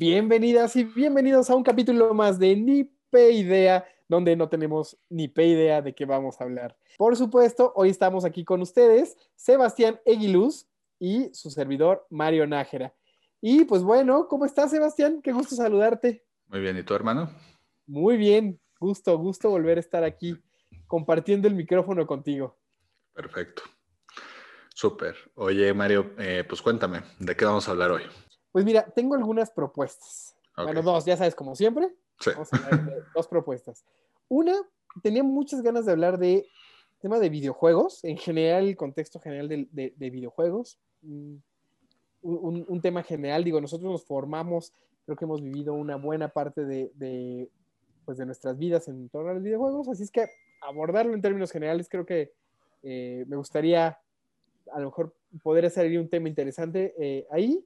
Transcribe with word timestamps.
Bienvenidas 0.00 0.76
y 0.76 0.84
bienvenidos 0.84 1.50
a 1.50 1.54
un 1.54 1.62
capítulo 1.62 2.14
más 2.14 2.38
de 2.38 2.56
Ni 2.56 2.84
P 2.84 3.32
Idea, 3.32 3.86
donde 4.08 4.34
no 4.34 4.48
tenemos 4.48 4.96
ni 5.10 5.28
P 5.28 5.46
idea 5.46 5.82
de 5.82 5.94
qué 5.94 6.06
vamos 6.06 6.40
a 6.40 6.44
hablar. 6.44 6.74
Por 6.96 7.18
supuesto, 7.18 7.74
hoy 7.76 7.90
estamos 7.90 8.24
aquí 8.24 8.42
con 8.42 8.62
ustedes, 8.62 9.18
Sebastián 9.36 10.00
Eguiluz 10.06 10.66
y 10.98 11.28
su 11.34 11.50
servidor 11.50 12.06
Mario 12.08 12.46
Nájera. 12.46 12.94
Y 13.42 13.66
pues 13.66 13.82
bueno, 13.82 14.26
¿cómo 14.26 14.46
estás, 14.46 14.70
Sebastián? 14.70 15.20
Qué 15.20 15.32
gusto 15.32 15.54
saludarte. 15.54 16.24
Muy 16.46 16.60
bien, 16.60 16.78
¿y 16.78 16.82
tu 16.82 16.94
hermano? 16.94 17.28
Muy 17.86 18.16
bien, 18.16 18.58
gusto, 18.80 19.18
gusto 19.18 19.50
volver 19.50 19.76
a 19.76 19.80
estar 19.80 20.02
aquí 20.02 20.34
compartiendo 20.86 21.46
el 21.46 21.54
micrófono 21.54 22.06
contigo. 22.06 22.56
Perfecto. 23.12 23.64
Súper. 24.74 25.14
Oye, 25.34 25.74
Mario, 25.74 26.14
eh, 26.16 26.42
pues 26.48 26.62
cuéntame, 26.62 27.02
¿de 27.18 27.36
qué 27.36 27.44
vamos 27.44 27.68
a 27.68 27.72
hablar 27.72 27.90
hoy? 27.90 28.04
Pues 28.52 28.64
mira, 28.64 28.84
tengo 28.94 29.14
algunas 29.14 29.50
propuestas. 29.50 30.36
Bueno, 30.56 30.82
dos, 30.82 31.04
ya 31.04 31.16
sabes, 31.16 31.34
como 31.34 31.54
siempre. 31.54 31.88
Sí. 32.20 32.30
Vamos 32.34 32.52
a 32.52 32.56
hablar 32.56 32.84
de 32.84 33.02
dos 33.14 33.28
propuestas. 33.28 33.84
Una, 34.28 34.54
tenía 35.02 35.22
muchas 35.22 35.62
ganas 35.62 35.86
de 35.86 35.92
hablar 35.92 36.18
de 36.18 36.46
tema 37.00 37.18
de 37.18 37.30
videojuegos, 37.30 38.04
en 38.04 38.18
general, 38.18 38.68
el 38.68 38.76
contexto 38.76 39.20
general 39.20 39.48
de, 39.48 39.66
de- 39.72 39.94
de 39.96 40.10
videojuegos. 40.10 40.78
Mm, 41.02 41.36
Un, 42.22 42.36
un- 42.42 42.64
un 42.68 42.80
tema 42.82 43.02
general, 43.02 43.42
digo, 43.44 43.62
nosotros 43.62 43.90
nos 43.90 44.04
formamos, 44.04 44.74
creo 45.06 45.16
que 45.16 45.24
hemos 45.24 45.40
vivido 45.40 45.72
una 45.72 45.96
buena 45.96 46.28
parte 46.28 46.66
de, 46.66 46.90
de, 46.96 47.48
pues 48.04 48.18
de 48.18 48.26
nuestras 48.26 48.58
vidas 48.58 48.88
en 48.88 49.08
torno 49.08 49.30
a 49.30 49.34
los 49.34 49.42
videojuegos, 49.42 49.88
así 49.88 50.02
es 50.02 50.10
que 50.10 50.26
abordarlo 50.60 51.14
en 51.14 51.22
términos 51.22 51.50
generales 51.50 51.88
creo 51.88 52.04
que 52.04 52.34
eh, 52.82 53.24
me 53.26 53.36
gustaría 53.36 53.98
a 54.70 54.78
lo 54.80 54.86
mejor 54.88 55.14
poder 55.42 55.64
hacer 55.64 55.86
ahí 55.86 55.96
un 55.96 56.10
tema 56.10 56.28
interesante 56.28 56.94
eh, 56.98 57.26
ahí. 57.30 57.64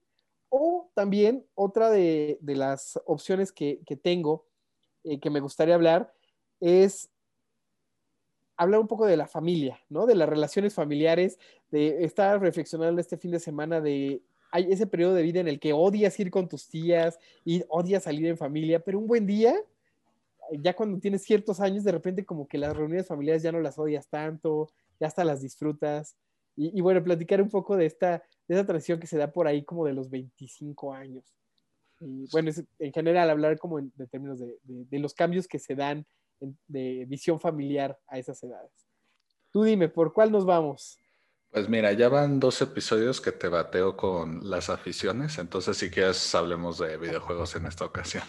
O 0.48 0.90
también 0.94 1.46
otra 1.54 1.90
de, 1.90 2.38
de 2.40 2.56
las 2.56 3.00
opciones 3.06 3.52
que, 3.52 3.80
que 3.86 3.96
tengo, 3.96 4.46
eh, 5.04 5.20
que 5.20 5.30
me 5.30 5.40
gustaría 5.40 5.74
hablar, 5.74 6.14
es 6.60 7.10
hablar 8.56 8.80
un 8.80 8.88
poco 8.88 9.06
de 9.06 9.16
la 9.16 9.26
familia, 9.26 9.80
¿no? 9.88 10.06
De 10.06 10.14
las 10.14 10.28
relaciones 10.28 10.74
familiares, 10.74 11.38
de 11.70 12.04
estar 12.04 12.40
reflexionando 12.40 13.00
este 13.00 13.16
fin 13.18 13.30
de 13.32 13.40
semana 13.40 13.80
de 13.80 14.22
hay 14.52 14.70
ese 14.70 14.86
periodo 14.86 15.14
de 15.14 15.22
vida 15.22 15.40
en 15.40 15.48
el 15.48 15.58
que 15.58 15.72
odias 15.72 16.18
ir 16.20 16.30
con 16.30 16.48
tus 16.48 16.68
tías 16.68 17.18
y 17.44 17.64
odias 17.68 18.04
salir 18.04 18.26
en 18.26 18.36
familia, 18.36 18.78
pero 18.78 19.00
un 19.00 19.08
buen 19.08 19.26
día, 19.26 19.52
ya 20.52 20.76
cuando 20.76 21.00
tienes 21.00 21.24
ciertos 21.24 21.58
años, 21.58 21.82
de 21.82 21.90
repente 21.90 22.24
como 22.24 22.46
que 22.46 22.58
las 22.58 22.76
reuniones 22.76 23.08
familiares 23.08 23.42
ya 23.42 23.50
no 23.50 23.58
las 23.60 23.78
odias 23.80 24.06
tanto, 24.06 24.70
ya 25.00 25.08
hasta 25.08 25.24
las 25.24 25.40
disfrutas. 25.40 26.16
Y, 26.56 26.78
y 26.78 26.80
bueno, 26.80 27.02
platicar 27.02 27.40
un 27.42 27.48
poco 27.50 27.76
de 27.76 27.86
esta, 27.86 28.22
de 28.48 28.54
esa 28.54 28.64
transición 28.66 29.00
que 29.00 29.06
se 29.06 29.18
da 29.18 29.30
por 29.32 29.46
ahí 29.46 29.64
como 29.64 29.84
de 29.86 29.92
los 29.92 30.08
25 30.10 30.92
años. 30.92 31.24
Y 32.00 32.26
bueno, 32.32 32.50
es- 32.50 32.64
en 32.78 32.92
general 32.92 33.30
hablar 33.30 33.58
como 33.58 33.78
en, 33.78 33.92
de 33.96 34.06
términos 34.06 34.38
de, 34.38 34.46
de- 34.62 34.84
de 34.84 34.98
los 34.98 35.14
cambios 35.14 35.46
que 35.48 35.58
se 35.58 35.74
dan 35.74 36.06
en- 36.40 36.58
de 36.68 37.04
visión 37.08 37.40
familiar 37.40 37.98
a 38.06 38.18
esas 38.18 38.42
edades. 38.42 38.72
Tú 39.50 39.62
dime, 39.64 39.88
¿por 39.88 40.12
cuál 40.12 40.30
nos 40.32 40.44
vamos? 40.44 40.98
Pues 41.50 41.68
mira, 41.68 41.92
ya 41.92 42.08
van 42.08 42.40
dos 42.40 42.60
episodios 42.62 43.20
que 43.20 43.30
te 43.30 43.46
bateo 43.46 43.96
con 43.96 44.48
las 44.50 44.70
aficiones, 44.70 45.38
entonces 45.38 45.76
si 45.76 45.88
quieres 45.88 46.34
hablemos 46.34 46.78
de 46.78 46.96
videojuegos 46.96 47.54
en 47.54 47.66
esta 47.66 47.84
ocasión. 47.84 48.24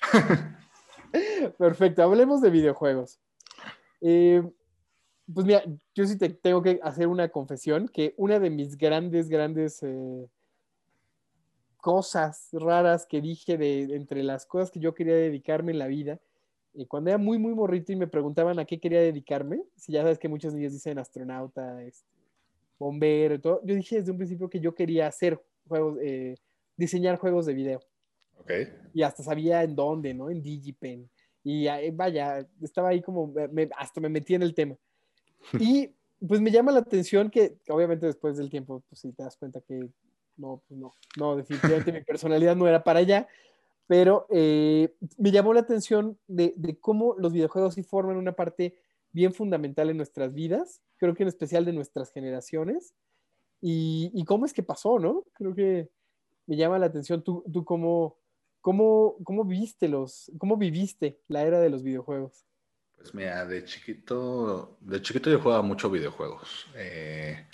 Perfecto, 1.58 2.02
hablemos 2.02 2.40
de 2.40 2.50
videojuegos. 2.50 3.20
Eh, 4.00 4.42
pues 5.32 5.46
mira, 5.46 5.62
yo 5.94 6.06
sí 6.06 6.16
te 6.18 6.28
tengo 6.30 6.62
que 6.62 6.80
hacer 6.82 7.06
una 7.06 7.28
confesión, 7.28 7.88
que 7.88 8.14
una 8.16 8.38
de 8.38 8.50
mis 8.50 8.76
grandes, 8.76 9.28
grandes 9.28 9.82
eh, 9.82 10.26
cosas 11.76 12.48
raras 12.52 13.06
que 13.06 13.20
dije 13.20 13.56
de 13.56 13.82
entre 13.94 14.22
las 14.22 14.46
cosas 14.46 14.70
que 14.70 14.80
yo 14.80 14.94
quería 14.94 15.14
dedicarme 15.14 15.72
en 15.72 15.78
la 15.78 15.86
vida, 15.86 16.20
eh, 16.74 16.86
cuando 16.86 17.10
era 17.10 17.18
muy, 17.18 17.38
muy 17.38 17.54
morrito 17.54 17.92
y 17.92 17.96
me 17.96 18.06
preguntaban 18.06 18.58
a 18.58 18.64
qué 18.64 18.78
quería 18.78 19.00
dedicarme, 19.00 19.62
si 19.76 19.92
ya 19.92 20.02
sabes 20.02 20.18
que 20.18 20.28
muchos 20.28 20.54
niños 20.54 20.72
dicen 20.72 20.98
astronauta, 20.98 21.82
este, 21.82 22.06
bombero, 22.78 23.34
y 23.34 23.38
todo, 23.38 23.60
yo 23.64 23.74
dije 23.74 23.96
desde 23.96 24.10
un 24.12 24.18
principio 24.18 24.48
que 24.50 24.60
yo 24.60 24.74
quería 24.74 25.06
hacer 25.06 25.42
juegos, 25.66 25.98
eh, 26.02 26.36
diseñar 26.76 27.16
juegos 27.18 27.46
de 27.46 27.54
video 27.54 27.80
Ok. 28.38 28.50
y 28.94 29.02
hasta 29.02 29.22
sabía 29.22 29.62
en 29.62 29.74
dónde, 29.74 30.14
¿no? 30.14 30.30
En 30.30 30.42
Digipen. 30.42 31.10
Y 31.42 31.66
eh, 31.66 31.90
vaya, 31.94 32.46
estaba 32.60 32.90
ahí 32.90 33.00
como, 33.00 33.32
me- 33.52 33.68
hasta 33.76 34.00
me 34.00 34.08
metí 34.08 34.34
en 34.34 34.42
el 34.42 34.54
tema. 34.54 34.76
Y 35.58 35.90
pues 36.26 36.40
me 36.40 36.50
llama 36.50 36.72
la 36.72 36.80
atención 36.80 37.30
que, 37.30 37.58
obviamente 37.68 38.06
después 38.06 38.36
del 38.36 38.50
tiempo, 38.50 38.82
pues 38.88 39.00
sí 39.00 39.12
te 39.12 39.22
das 39.22 39.36
cuenta 39.36 39.60
que 39.60 39.88
no, 40.36 40.62
pues 40.68 40.78
no, 40.78 40.92
no, 41.16 41.36
definitivamente 41.36 41.92
mi 41.92 42.02
personalidad 42.02 42.56
no 42.56 42.66
era 42.66 42.82
para 42.82 43.00
allá, 43.00 43.28
pero 43.86 44.26
eh, 44.30 44.94
me 45.18 45.30
llamó 45.30 45.52
la 45.52 45.60
atención 45.60 46.18
de, 46.26 46.54
de 46.56 46.78
cómo 46.78 47.14
los 47.18 47.32
videojuegos 47.32 47.74
sí 47.74 47.82
forman 47.82 48.16
una 48.16 48.32
parte 48.32 48.76
bien 49.12 49.34
fundamental 49.34 49.90
en 49.90 49.96
nuestras 49.96 50.32
vidas, 50.32 50.80
creo 50.96 51.14
que 51.14 51.24
en 51.24 51.28
especial 51.28 51.64
de 51.64 51.72
nuestras 51.72 52.10
generaciones, 52.12 52.94
y, 53.60 54.10
y 54.14 54.24
cómo 54.24 54.46
es 54.46 54.52
que 54.52 54.62
pasó, 54.62 54.98
¿no? 54.98 55.24
Creo 55.34 55.54
que 55.54 55.90
me 56.46 56.56
llama 56.56 56.78
la 56.78 56.86
atención 56.86 57.22
tú, 57.22 57.44
tú 57.52 57.64
cómo, 57.64 58.16
cómo, 58.60 59.16
cómo 59.24 59.44
viste 59.44 59.88
los, 59.88 60.30
cómo 60.38 60.56
viviste 60.56 61.20
la 61.28 61.42
era 61.42 61.60
de 61.60 61.70
los 61.70 61.82
videojuegos. 61.82 62.44
Pues 63.00 63.14
mira, 63.14 63.46
de 63.46 63.64
chiquito, 63.64 64.76
de 64.80 65.00
chiquito 65.00 65.30
yo 65.30 65.40
jugaba 65.40 65.62
mucho 65.62 65.90
videojuegos. 65.90 66.66
Eh, 66.74 67.46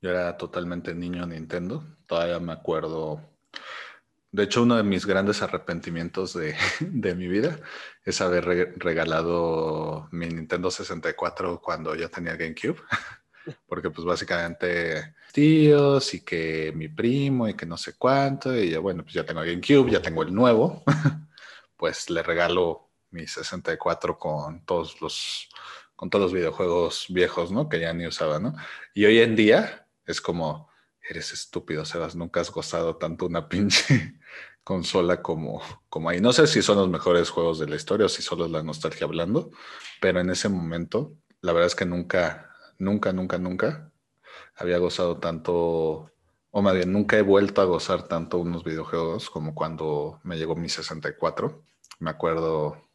yo 0.00 0.10
era 0.10 0.36
totalmente 0.36 0.94
niño 0.94 1.24
Nintendo. 1.26 1.84
Todavía 2.06 2.40
me 2.40 2.52
acuerdo. 2.52 3.20
De 4.30 4.42
hecho, 4.44 4.62
uno 4.62 4.76
de 4.76 4.82
mis 4.82 5.06
grandes 5.06 5.40
arrepentimientos 5.42 6.34
de, 6.34 6.54
de 6.80 7.14
mi 7.14 7.28
vida 7.28 7.60
es 8.04 8.20
haber 8.20 8.44
re- 8.44 8.74
regalado 8.76 10.08
mi 10.12 10.26
Nintendo 10.28 10.70
64 10.70 11.60
cuando 11.62 11.94
yo 11.94 12.10
tenía 12.10 12.36
GameCube. 12.36 12.80
Porque 13.66 13.90
pues 13.90 14.04
básicamente 14.06 15.14
tíos 15.32 16.14
y 16.14 16.24
que 16.24 16.72
mi 16.76 16.88
primo 16.88 17.48
y 17.48 17.54
que 17.54 17.66
no 17.66 17.76
sé 17.78 17.96
cuánto. 17.96 18.56
Y 18.56 18.70
yo, 18.70 18.82
bueno, 18.82 19.02
pues 19.04 19.14
ya 19.14 19.24
tengo 19.24 19.40
GameCube, 19.42 19.90
ya 19.92 20.02
tengo 20.02 20.22
el 20.22 20.34
nuevo. 20.34 20.82
Pues 21.76 22.10
le 22.10 22.22
regalo 22.24 22.87
mi 23.10 23.26
64 23.26 24.18
con 24.18 24.64
todos 24.64 25.00
los, 25.00 25.48
con 25.96 26.10
todos 26.10 26.24
los 26.24 26.32
videojuegos 26.32 27.06
viejos, 27.08 27.50
¿no? 27.50 27.68
Que 27.68 27.80
ya 27.80 27.92
ni 27.92 28.06
usaba, 28.06 28.38
¿no? 28.38 28.54
Y 28.94 29.04
hoy 29.04 29.20
en 29.20 29.36
día 29.36 29.88
es 30.06 30.20
como, 30.20 30.68
eres 31.08 31.32
estúpido, 31.32 31.84
Sebas, 31.84 32.16
nunca 32.16 32.40
has 32.40 32.50
gozado 32.50 32.96
tanto 32.96 33.26
una 33.26 33.48
pinche 33.48 34.18
consola 34.62 35.22
como, 35.22 35.62
como 35.88 36.10
ahí. 36.10 36.20
No 36.20 36.32
sé 36.32 36.46
si 36.46 36.62
son 36.62 36.76
los 36.76 36.88
mejores 36.88 37.30
juegos 37.30 37.58
de 37.58 37.68
la 37.68 37.76
historia 37.76 38.06
o 38.06 38.08
si 38.08 38.22
solo 38.22 38.44
es 38.46 38.50
la 38.50 38.62
nostalgia 38.62 39.06
hablando, 39.06 39.50
pero 40.00 40.20
en 40.20 40.30
ese 40.30 40.48
momento, 40.48 41.14
la 41.40 41.52
verdad 41.52 41.68
es 41.68 41.74
que 41.74 41.86
nunca, 41.86 42.50
nunca, 42.78 43.12
nunca, 43.12 43.38
nunca 43.38 43.90
había 44.54 44.78
gozado 44.78 45.18
tanto, 45.18 46.10
o 46.50 46.62
más 46.62 46.74
bien, 46.74 46.92
nunca 46.92 47.16
he 47.16 47.22
vuelto 47.22 47.62
a 47.62 47.64
gozar 47.64 48.08
tanto 48.08 48.38
unos 48.38 48.64
videojuegos 48.64 49.30
como 49.30 49.54
cuando 49.54 50.20
me 50.22 50.36
llegó 50.36 50.54
mi 50.54 50.68
64. 50.68 51.62
Me 52.00 52.10
acuerdo 52.10 52.87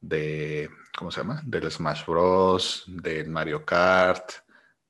de, 0.00 0.70
¿cómo 0.96 1.10
se 1.10 1.20
llama? 1.20 1.42
Del 1.44 1.70
Smash 1.70 2.04
Bros, 2.06 2.84
del 2.86 3.28
Mario 3.28 3.64
Kart, 3.64 4.30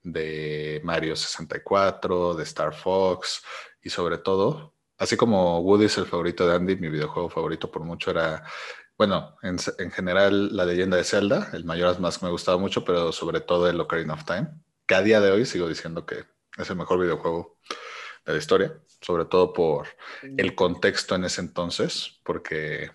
de 0.02 0.80
Mario 0.84 1.16
64, 1.16 2.34
de 2.34 2.42
Star 2.44 2.74
Fox 2.74 3.42
y 3.82 3.90
sobre 3.90 4.18
todo, 4.18 4.74
así 4.98 5.16
como 5.16 5.60
Woody 5.60 5.86
es 5.86 5.98
el 5.98 6.06
favorito 6.06 6.46
de 6.46 6.54
Andy, 6.54 6.76
mi 6.76 6.88
videojuego 6.88 7.28
favorito 7.28 7.70
por 7.70 7.82
mucho 7.82 8.10
era, 8.10 8.44
bueno, 8.96 9.36
en, 9.42 9.56
en 9.78 9.90
general 9.90 10.54
la 10.54 10.64
leyenda 10.64 10.96
de 10.96 11.04
Zelda, 11.04 11.50
el 11.52 11.64
Majora's 11.64 12.00
Mask 12.00 12.22
me 12.22 12.30
gustaba 12.30 12.58
mucho, 12.58 12.84
pero 12.84 13.12
sobre 13.12 13.40
todo 13.40 13.68
el 13.68 13.80
Ocarina 13.80 14.14
of 14.14 14.24
Time, 14.24 14.48
que 14.86 14.94
a 14.94 15.02
día 15.02 15.20
de 15.20 15.30
hoy 15.30 15.46
sigo 15.46 15.68
diciendo 15.68 16.06
que 16.06 16.24
es 16.56 16.70
el 16.70 16.76
mejor 16.76 17.00
videojuego 17.00 17.58
de 18.26 18.32
la 18.32 18.38
historia, 18.38 18.78
sobre 19.00 19.24
todo 19.24 19.52
por 19.52 19.88
el 20.22 20.54
contexto 20.54 21.14
en 21.14 21.24
ese 21.24 21.40
entonces, 21.40 22.20
porque 22.22 22.90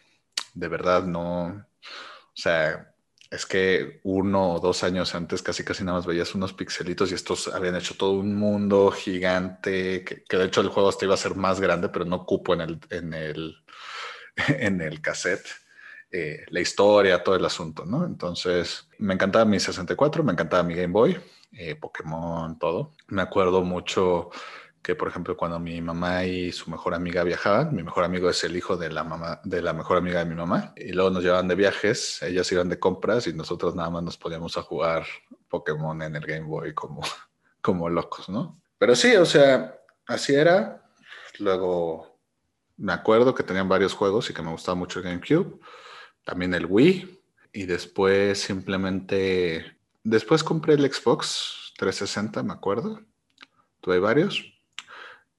de 0.54 0.68
verdad 0.68 1.04
no, 1.04 1.66
o 2.36 2.42
sea, 2.42 2.94
es 3.32 3.46
que 3.46 4.02
uno 4.04 4.54
o 4.54 4.60
dos 4.60 4.84
años 4.84 5.16
antes 5.16 5.42
casi 5.42 5.64
casi 5.64 5.84
nada 5.84 5.98
más 5.98 6.06
veías 6.06 6.36
unos 6.36 6.54
pixelitos 6.54 7.12
y 7.12 7.16
estos 7.16 7.48
habían 7.48 7.76
hecho 7.76 7.96
todo 7.96 8.12
un 8.12 8.36
mundo 8.36 8.92
gigante, 8.92 10.04
que, 10.04 10.38
de 10.38 10.46
hecho 10.46 10.62
el 10.62 10.70
juego 10.70 10.90
hasta 10.90 11.06
iba 11.06 11.14
a 11.14 11.18
ser 11.18 11.36
más 11.36 11.60
grande, 11.60 11.90
pero 11.90 12.06
no 12.06 12.26
cupo 12.26 12.54
en 12.54 12.62
el, 12.62 12.80
en 12.90 13.14
el, 13.14 13.56
en 14.48 14.82
el 14.82 15.02
cassette. 15.02 15.48
Eh, 16.12 16.46
la 16.50 16.62
historia, 16.62 17.24
todo 17.24 17.36
el 17.36 17.44
asunto, 17.44 17.84
¿no? 17.86 18.06
Entonces, 18.06 18.88
me 19.00 19.16
encantaba 19.16 19.44
mi 19.44 19.60
64, 19.60 20.24
me 20.24 20.32
encantaba 20.32 20.64
mi 20.64 20.76
Game 20.76 20.94
Boy, 20.94 21.18
eh, 21.52 21.76
Pokémon, 21.76 22.58
todo. 22.60 22.94
Me 23.08 23.22
acuerdo 23.22 23.64
mucho 23.64 24.30
que, 24.86 24.94
por 24.94 25.08
ejemplo, 25.08 25.36
cuando 25.36 25.60
mi 25.60 25.82
mamá 25.82 26.26
y 26.26 26.52
su 26.52 26.70
mejor 26.70 26.94
amiga 26.94 27.24
viajaban, 27.24 27.74
mi 27.76 27.82
mejor 27.82 28.04
amigo 28.04 28.30
es 28.30 28.44
el 28.44 28.56
hijo 28.56 28.78
de 28.78 28.92
la 28.92 29.04
mamá, 29.04 29.42
de 29.44 29.64
la 29.64 29.74
mejor 29.74 29.98
amiga 29.98 30.20
de 30.20 30.26
mi 30.26 30.36
mamá, 30.36 30.74
y 30.76 30.92
luego 30.92 31.10
nos 31.10 31.24
llevaban 31.24 31.48
de 31.48 31.56
viajes, 31.56 32.22
ellas 32.22 32.52
iban 32.52 32.70
de 32.70 32.78
compras 32.78 33.26
y 33.26 33.34
nosotros 33.34 33.74
nada 33.74 33.90
más 33.90 34.04
nos 34.04 34.16
poníamos 34.16 34.60
a 34.60 34.62
jugar 34.62 35.08
Pokémon 35.50 36.04
en 36.04 36.16
el 36.16 36.24
Game 36.24 36.46
Boy 36.46 36.76
como, 36.76 37.02
como 37.64 37.90
locos, 37.90 38.30
¿no? 38.30 38.62
Pero 38.78 38.96
sí, 38.96 39.16
o 39.16 39.26
sea, 39.26 39.76
así 40.06 40.36
era. 40.36 40.88
Luego 41.40 42.20
me 42.78 42.94
acuerdo 42.94 43.34
que 43.34 43.42
tenían 43.42 43.68
varios 43.68 43.96
juegos 43.96 44.30
y 44.30 44.36
que 44.36 44.44
me 44.44 44.52
gustaba 44.52 44.76
mucho 44.76 45.00
el 45.00 45.06
GameCube, 45.06 45.60
también 46.24 46.54
el 46.54 46.68
Wii, 46.68 47.24
y 47.54 47.66
después 47.66 48.40
simplemente, 48.40 49.80
después 50.04 50.44
compré 50.44 50.76
el 50.76 50.94
Xbox 50.94 51.74
360, 51.76 52.44
me 52.44 52.54
acuerdo, 52.54 53.02
tuve 53.82 53.98
varios. 53.98 54.55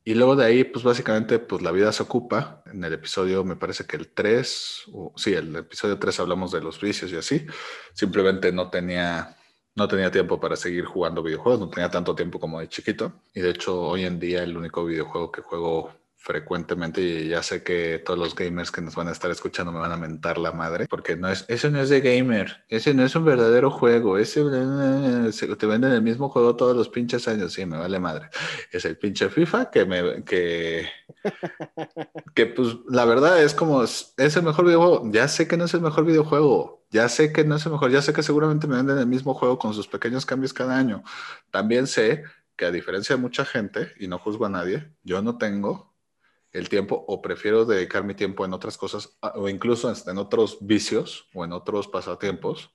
Y 0.09 0.15
luego 0.15 0.37
de 0.37 0.45
ahí, 0.45 0.63
pues 0.63 0.85
básicamente, 0.85 1.41
pues 1.41 1.63
la 1.63 1.73
vida 1.73 1.91
se 1.91 2.01
ocupa. 2.05 2.63
En 2.67 2.85
el 2.85 2.93
episodio, 2.93 3.43
me 3.43 3.57
parece 3.57 3.87
que 3.87 3.97
el 3.97 4.07
3, 4.07 4.85
o, 4.93 5.13
sí, 5.17 5.35
el 5.35 5.57
episodio 5.57 5.99
3 5.99 6.21
hablamos 6.21 6.53
de 6.53 6.61
los 6.61 6.81
vicios 6.81 7.11
y 7.11 7.17
así. 7.17 7.45
Simplemente 7.93 8.53
no 8.53 8.71
tenía 8.71 9.37
no 9.75 9.89
tenía 9.89 10.11
tiempo 10.13 10.39
para 10.39 10.55
seguir 10.55 10.85
jugando 10.85 11.25
videojuegos, 11.25 11.61
no 11.61 11.69
tenía 11.69 11.91
tanto 11.91 12.15
tiempo 12.15 12.39
como 12.39 12.61
de 12.61 12.69
chiquito. 12.69 13.21
Y 13.35 13.41
de 13.41 13.51
hecho, 13.51 13.83
hoy 13.83 14.05
en 14.05 14.21
día 14.21 14.45
el 14.45 14.57
único 14.57 14.85
videojuego 14.85 15.33
que 15.33 15.43
juego 15.43 15.93
frecuentemente 16.27 17.01
y 17.01 17.29
ya 17.29 17.41
sé 17.41 17.63
que 17.63 18.03
todos 18.05 18.19
los 18.19 18.35
gamers 18.35 18.73
que 18.73 18.81
nos 18.81 18.97
van 18.97 19.07
a 19.07 19.13
estar 19.13 19.31
escuchando 19.31 19.71
me 19.71 19.79
van 19.79 19.93
a 19.93 19.97
mentar 19.97 20.39
la 20.39 20.51
madre 20.51 20.89
porque 20.89 21.15
no 21.17 21.29
es 21.29 21.45
eso 21.47 21.71
no 21.71 21.81
es 21.81 21.89
de 21.89 22.01
gamer 22.01 22.65
ese 22.69 22.95
no 22.95 23.05
es 23.05 23.15
un 23.15 23.25
verdadero 23.25 23.71
juego 23.71 24.19
ese 24.19 24.43
te 24.43 25.67
venden 25.67 25.93
el 25.93 26.03
mismo 26.03 26.29
juego 26.29 26.57
todos 26.57 26.77
los 26.77 26.89
pinches 26.89 27.29
años 27.29 27.53
sí 27.53 27.65
me 27.65 27.79
vale 27.79 28.01
madre. 28.01 28.29
Es 28.73 28.85
el 28.85 28.99
pinche 28.99 29.29
FIFA 29.29 29.71
que 29.71 29.85
me 29.85 30.25
que 30.25 30.89
que 32.35 32.47
pues 32.47 32.77
la 32.89 33.05
verdad 33.05 33.41
es 33.41 33.55
como 33.55 33.85
es 33.85 34.15
el 34.17 34.43
mejor 34.43 34.65
videojuego 34.65 35.09
ya 35.13 35.29
sé 35.29 35.47
que 35.47 35.57
no 35.57 35.67
es 35.67 35.75
el 35.75 35.81
mejor 35.81 36.05
videojuego 36.05 36.85
ya 36.91 37.09
sé 37.09 37.33
que 37.33 37.45
no 37.45 37.55
es 37.55 37.67
el 37.67 37.73
mejor 37.73 37.93
ya 37.93 38.03
sé 38.03 38.13
que 38.13 38.25
seguramente 38.25 38.67
me 38.67 38.75
venden 38.75 38.99
el 38.99 39.07
mismo 39.07 39.33
juego 39.33 39.61
con 39.61 39.75
sus 39.75 39.87
pequeños 39.87 40.27
cambios 40.27 40.53
cada 40.53 40.77
año. 40.77 41.05
También 41.51 41.87
sé 41.87 42.25
que 42.57 42.65
a 42.65 42.73
diferencia 42.73 43.15
de 43.17 43.23
mucha 43.23 43.45
gente 43.45 43.93
y 44.01 44.09
no 44.09 44.19
juzgo 44.19 44.47
a 44.47 44.49
nadie 44.49 44.93
yo 45.05 45.23
no 45.23 45.39
tengo 45.39 45.96
el 46.57 46.69
tiempo 46.69 47.05
o 47.07 47.21
prefiero 47.21 47.65
dedicar 47.65 48.05
mi 48.05 48.15
tiempo 48.15 48.45
en 48.45 48.53
otras 48.53 48.79
cosas 48.79 49.17
o 49.35 49.49
incluso 49.49 49.93
en 50.07 50.19
otros 50.19 50.59
vicios 50.61 51.29
o 51.35 51.45
en 51.45 51.53
otros 51.53 51.89
pasatiempos 51.89 52.71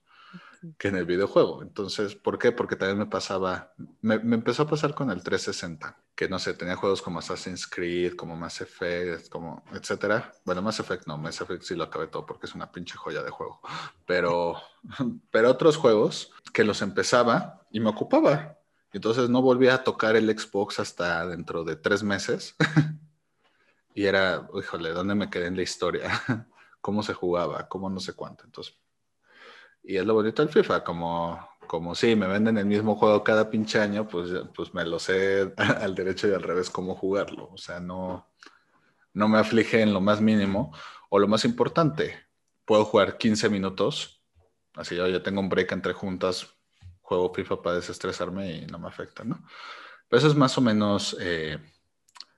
que 0.78 0.89
en 0.89 0.95
el 0.95 1.06
videojuego. 1.06 1.63
Entonces, 1.63 2.16
¿por 2.16 2.38
qué? 2.38 2.51
Porque 2.51 2.75
también 2.75 3.00
me 3.00 3.07
pasaba, 3.07 3.74
me, 4.01 4.16
empezó 4.16 4.63
a 4.63 4.68
pasar 4.68 4.94
con 4.94 5.10
el 5.10 5.24
360, 5.24 5.98
que 6.16 6.30
no 6.30 6.38
sé, 6.38 6.54
tenía 6.54 6.75
juegos 6.75 7.01
como 7.01 7.19
Assassin's 7.19 7.66
Creed, 7.66 8.16
como 8.16 8.36
Mass 8.36 8.62
Effect, 8.62 9.30
como 9.30 9.63
etcétera. 9.74 10.31
Bueno, 10.45 10.62
Mass 10.62 10.80
Effect 10.80 11.07
no, 11.07 11.18
Mass 11.18 11.42
Effect 11.42 11.63
sí 11.63 11.75
lo 11.75 11.86
acabé 11.86 12.07
todo 12.07 12.25
porque 12.25 12.45
es 12.45 12.54
una 12.54 12.72
pinche 12.72 12.95
joya 12.95 13.24
de 13.24 13.31
juego. 13.31 13.60
Pero, 14.06 14.62
pero 15.31 15.50
otros 15.50 15.77
juegos 15.77 16.31
que 16.54 16.63
los 16.63 16.81
empezaba 16.81 17.66
y 17.72 17.80
me 17.80 17.89
ocupaba. 17.89 18.57
Entonces 18.94 19.30
no 19.30 19.42
volví 19.42 19.68
a 19.68 19.84
tocar 19.84 20.16
el 20.16 20.38
Xbox 20.38 20.80
hasta 20.80 21.25
dentro 21.25 21.63
de 21.63 21.75
tres 21.75 22.04
meses. 22.04 22.56
Y 23.94 24.06
era, 24.06 24.48
híjole, 24.58 24.92
¿dónde 24.92 25.16
me 25.16 25.30
quedé 25.30 25.48
en 25.48 25.56
la 25.56 25.64
historia? 25.64 26.10
¿Cómo 26.82 27.04
se 27.04 27.14
jugaba? 27.14 27.68
¿Cómo 27.68 27.90
no 27.90 28.00
sé 28.00 28.14
cuánto? 28.14 28.46
Entonces, 28.46 28.76
y 29.84 29.98
es 29.98 30.06
lo 30.06 30.14
bonito 30.14 30.44
del 30.44 30.52
FIFA, 30.52 30.84
como, 30.84 31.50
como 31.68 31.96
sí, 31.96 32.16
me 32.16 32.28
venden 32.28 32.58
el 32.58 32.66
mismo 32.66 32.96
juego 32.96 33.24
cada 33.24 33.50
pinche 33.50 33.80
año, 33.80 34.08
pues, 34.08 34.30
pues 34.56 34.74
me 34.74 34.86
lo 34.86 35.00
sé 35.00 35.54
al 35.58 35.96
derecho 35.96 36.28
y 36.28 36.34
al 36.34 36.44
revés 36.44 36.70
cómo 36.70 36.96
jugarlo. 36.96 37.50
O 37.52 37.58
sea, 37.58 37.80
no, 37.80 38.28
no 39.14 39.28
me 39.28 39.40
aflige 39.40 39.82
en 39.82 39.94
lo 39.94 40.02
más 40.02 40.22
mínimo. 40.22 40.74
O 41.10 41.20
lo 41.20 41.28
más 41.28 41.44
importante, 41.44 42.18
puedo 42.64 42.86
jugar 42.86 43.18
15 43.18 43.50
minutos, 43.50 44.24
así 44.76 44.96
yo 44.96 45.08
ya 45.08 45.22
tengo 45.22 45.42
un 45.42 45.50
break 45.50 45.72
entre 45.74 45.94
juntas, 45.94 46.56
juego 47.02 47.34
FIFA 47.34 47.62
para 47.62 47.76
desestresarme 47.76 48.52
y 48.54 48.66
no 48.68 48.80
me 48.80 48.88
afecta, 48.88 49.26
¿no? 49.26 49.44
Pero 50.08 50.20
eso 50.20 50.28
es 50.28 50.36
más 50.36 50.58
o 50.58 50.62
menos... 50.62 51.18
Eh, 51.20 51.60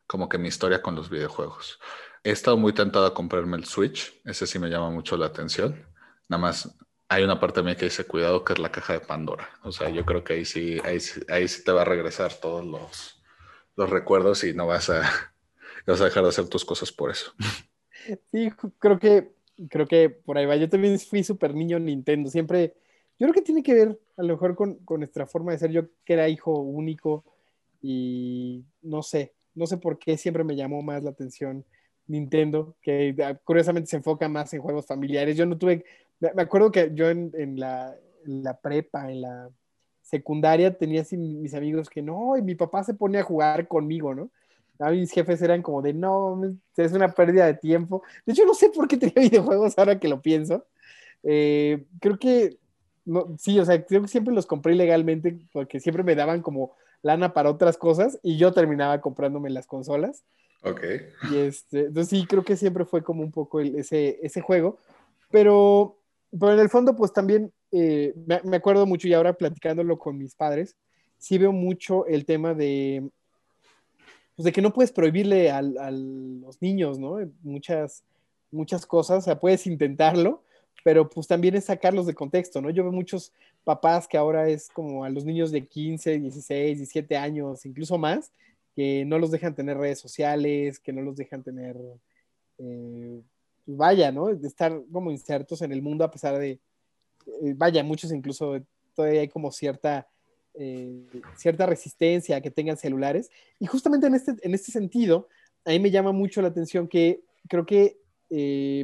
como 0.08 0.30
que 0.30 0.38
mi 0.38 0.48
historia 0.48 0.82
con 0.82 0.96
los 0.96 1.10
videojuegos. 1.10 1.80
He 2.24 2.32
estado 2.32 2.58
muy 2.58 2.74
tentado 2.74 3.06
a 3.06 3.14
comprarme 3.14 3.58
el 3.58 3.66
Switch, 3.66 4.22
ese 4.26 4.48
sí 4.48 4.60
me 4.60 4.70
llama 4.70 4.90
mucho 4.90 5.18
la 5.18 5.28
atención. 5.28 5.86
Nada 6.30 6.42
más 6.42 6.78
hay 7.10 7.24
una 7.24 7.40
parte 7.40 7.62
de 7.62 7.70
mí 7.70 7.76
que 7.76 7.86
dice 7.86 8.06
cuidado 8.06 8.44
que 8.44 8.54
es 8.54 8.60
la 8.60 8.72
caja 8.72 8.94
de 8.94 9.00
Pandora. 9.02 9.50
O 9.64 9.72
sea, 9.72 9.90
yo 9.90 10.06
creo 10.06 10.24
que 10.24 10.34
ahí 10.34 10.46
sí, 10.46 10.80
ahí, 10.84 10.98
ahí 11.30 11.48
sí 11.48 11.64
te 11.64 11.72
va 11.72 11.82
a 11.82 11.86
regresar 11.86 12.34
todos 12.34 12.66
los, 12.66 13.22
los 13.76 13.90
recuerdos 13.90 14.44
y 14.44 14.54
no 14.54 14.68
vas 14.68 14.90
a, 14.90 15.02
vas 15.86 16.02
a 16.02 16.06
dejar 16.06 16.24
de 16.24 16.30
hacer 16.30 16.48
tus 16.48 16.66
cosas 16.66 16.92
por 16.92 17.12
eso. 17.12 17.34
Sí, 18.32 18.50
creo 18.80 19.00
que, 19.00 19.32
creo 19.70 19.88
que 19.88 20.10
por 20.10 20.38
ahí 20.38 20.46
va. 20.46 20.56
Yo 20.56 20.70
también 20.70 21.00
fui 21.00 21.24
súper 21.24 21.54
niño 21.54 21.80
Nintendo. 21.80 22.30
Siempre, 22.30 22.76
yo 23.20 23.28
creo 23.28 23.34
que 23.34 23.42
tiene 23.42 23.64
que 23.64 23.74
ver 23.74 24.00
a 24.18 24.24
lo 24.24 24.34
mejor 24.34 24.56
con, 24.56 24.76
con 24.86 25.00
nuestra 25.00 25.28
forma 25.28 25.52
de 25.52 25.60
ser. 25.60 25.72
Yo 25.72 25.84
que 26.04 26.14
era 26.14 26.30
hijo 26.30 26.52
único 26.60 27.24
y 27.82 28.66
no 28.82 29.04
sé, 29.04 29.33
no 29.56 29.68
sé 29.68 29.78
por 29.78 30.00
qué 30.00 30.18
siempre 30.18 30.44
me 30.44 30.56
llamó 30.56 30.82
más 30.82 31.04
la 31.04 31.12
atención 31.12 31.66
Nintendo, 32.08 32.76
que 32.82 33.16
ah, 33.24 33.36
curiosamente 33.44 33.90
se 33.90 33.98
enfoca 33.98 34.28
más 34.28 34.54
en 34.54 34.62
juegos 34.62 34.86
familiares. 34.86 35.38
Yo 35.38 35.46
no 35.46 35.58
tuve, 35.58 35.86
me 36.20 36.42
acuerdo 36.42 36.72
que 36.72 36.92
yo 36.94 37.10
en, 37.10 37.60
la, 37.60 37.96
prepa, 38.62 39.12
en 39.12 39.22
la 39.22 39.50
secundaria, 40.02 40.78
tenía 40.78 41.04
mis 41.12 41.54
amigos 41.54 41.90
que 41.90 42.02
no, 42.02 42.38
y 42.38 42.42
mi 42.42 42.56
papá 42.56 42.84
se 42.84 42.94
pone 42.94 43.20
a 43.20 43.24
jugar 43.24 43.68
conmigo, 43.68 44.14
¿no? 44.14 44.30
A 44.80 44.92
mis 44.92 45.12
jefes 45.12 45.42
eran 45.42 45.62
como 45.62 45.82
de, 45.82 45.94
no, 45.94 46.42
es 46.76 46.92
una 46.92 47.10
pérdida 47.10 47.46
de 47.46 47.54
tiempo. 47.54 48.04
De 48.26 48.34
hecho, 48.34 48.46
no 48.46 48.54
sé 48.54 48.70
por 48.70 48.88
qué 48.88 48.98
tenía 48.98 49.16
videojuegos 49.30 49.78
ahora 49.78 50.00
que 50.00 50.08
lo 50.08 50.22
pienso. 50.22 50.66
Eh, 51.24 51.86
creo 52.02 52.18
que, 52.18 52.58
no, 53.06 53.36
sí, 53.38 53.60
o 53.60 53.66
sea, 53.66 53.86
creo 53.86 54.02
que 54.02 54.08
siempre 54.08 54.34
los 54.34 54.46
compré 54.46 54.74
ilegalmente 54.74 55.38
porque 55.52 55.80
siempre 55.80 56.04
me 56.04 56.16
daban 56.16 56.42
como 56.42 56.74
lana 57.04 57.34
para 57.34 57.52
otras 57.52 57.78
cosas 57.78 58.18
y 58.24 58.38
yo 58.38 58.52
terminaba 58.52 59.00
comprándome 59.02 59.52
las 59.52 59.68
consolas. 59.68 60.24
Ok. 60.64 60.82
Y 61.30 61.38
este, 61.38 61.82
entonces 61.82 62.10
sí, 62.10 62.26
creo 62.26 62.44
que 62.44 62.56
siempre 62.56 62.86
fue 62.86 63.04
como 63.04 63.22
un 63.22 63.32
poco 63.32 63.60
ese, 63.60 64.20
ese 64.24 64.42
juego, 64.42 64.80
pero, 65.30 66.00
pero 66.32 66.54
en 66.54 66.60
el 66.60 66.70
fondo 66.70 66.96
pues 66.96 67.14
también 67.14 67.52
eh, 67.72 68.14
me, 68.26 68.56
acuerdo 68.56 68.86
mucho 68.86 69.08
y 69.08 69.14
ahora 69.14 69.34
platicándolo 69.34 70.00
con 70.00 70.18
mis 70.18 70.34
padres, 70.34 70.78
sí 71.18 71.38
veo 71.38 71.52
mucho 71.52 72.06
el 72.06 72.26
tema 72.26 72.54
de, 72.54 73.10
pues 74.36 74.46
de 74.46 74.52
que 74.54 74.62
no 74.62 74.74
puedes 74.74 74.92
prohibirle 74.92 75.52
a, 75.52 75.58
a 75.58 75.92
los 75.92 76.62
niños, 76.62 76.98
¿no? 76.98 77.18
Muchas, 77.42 78.04
muchas 78.52 78.86
cosas, 78.86 79.20
o 79.20 79.22
sea, 79.22 79.40
puedes 79.40 79.68
intentarlo, 79.68 80.44
pero 80.84 81.10
pues 81.10 81.28
también 81.28 81.56
es 81.56 81.66
sacarlos 81.66 82.06
de 82.06 82.14
contexto, 82.14 82.62
¿no? 82.62 82.70
Yo 82.70 82.84
veo 82.84 82.92
muchos 82.92 83.32
papás 83.64 84.08
que 84.08 84.18
ahora 84.18 84.50
es 84.50 84.68
como 84.68 85.06
a 85.06 85.10
los 85.10 85.24
niños 85.24 85.52
de 85.52 85.66
15, 85.66 86.20
16, 86.20 86.78
17 86.78 87.16
años, 87.16 87.66
incluso 87.66 87.98
más, 87.98 88.32
que 88.76 89.06
no 89.06 89.18
los 89.18 89.32
dejan 89.32 89.56
tener 89.56 89.78
redes 89.78 90.00
sociales, 90.00 90.80
que 90.80 90.92
no 90.92 91.02
los 91.02 91.16
dejan 91.16 91.42
tener, 91.42 91.78
eh, 92.58 93.22
pues 93.66 93.78
vaya, 93.78 94.12
¿no? 94.12 94.28
De 94.28 94.48
estar 94.48 94.78
como 94.92 95.10
insertos 95.10 95.62
en 95.62 95.72
el 95.72 95.82
mundo 95.82 96.04
a 96.04 96.12
pesar 96.12 96.38
de, 96.38 96.52
eh, 96.52 97.54
vaya, 97.56 97.82
muchos 97.84 98.12
incluso 98.12 98.60
todavía 98.94 99.22
hay 99.22 99.30
como 99.30 99.52
cierta, 99.52 100.08
eh, 100.54 101.06
cierta 101.38 101.66
resistencia 101.66 102.36
a 102.36 102.42
que 102.42 102.52
tengan 102.52 102.76
celulares. 102.76 103.30
Y 103.58 103.68
justamente 103.68 104.08
en 104.08 104.16
este, 104.16 104.36
en 104.42 104.54
este 104.54 104.74
sentido, 104.74 105.30
a 105.64 105.70
mí 105.70 105.80
me 105.80 105.92
llama 105.92 106.12
mucho 106.12 106.42
la 106.42 106.50
atención 106.50 106.90
que 106.90 107.22
creo 107.48 107.66
que, 107.66 107.98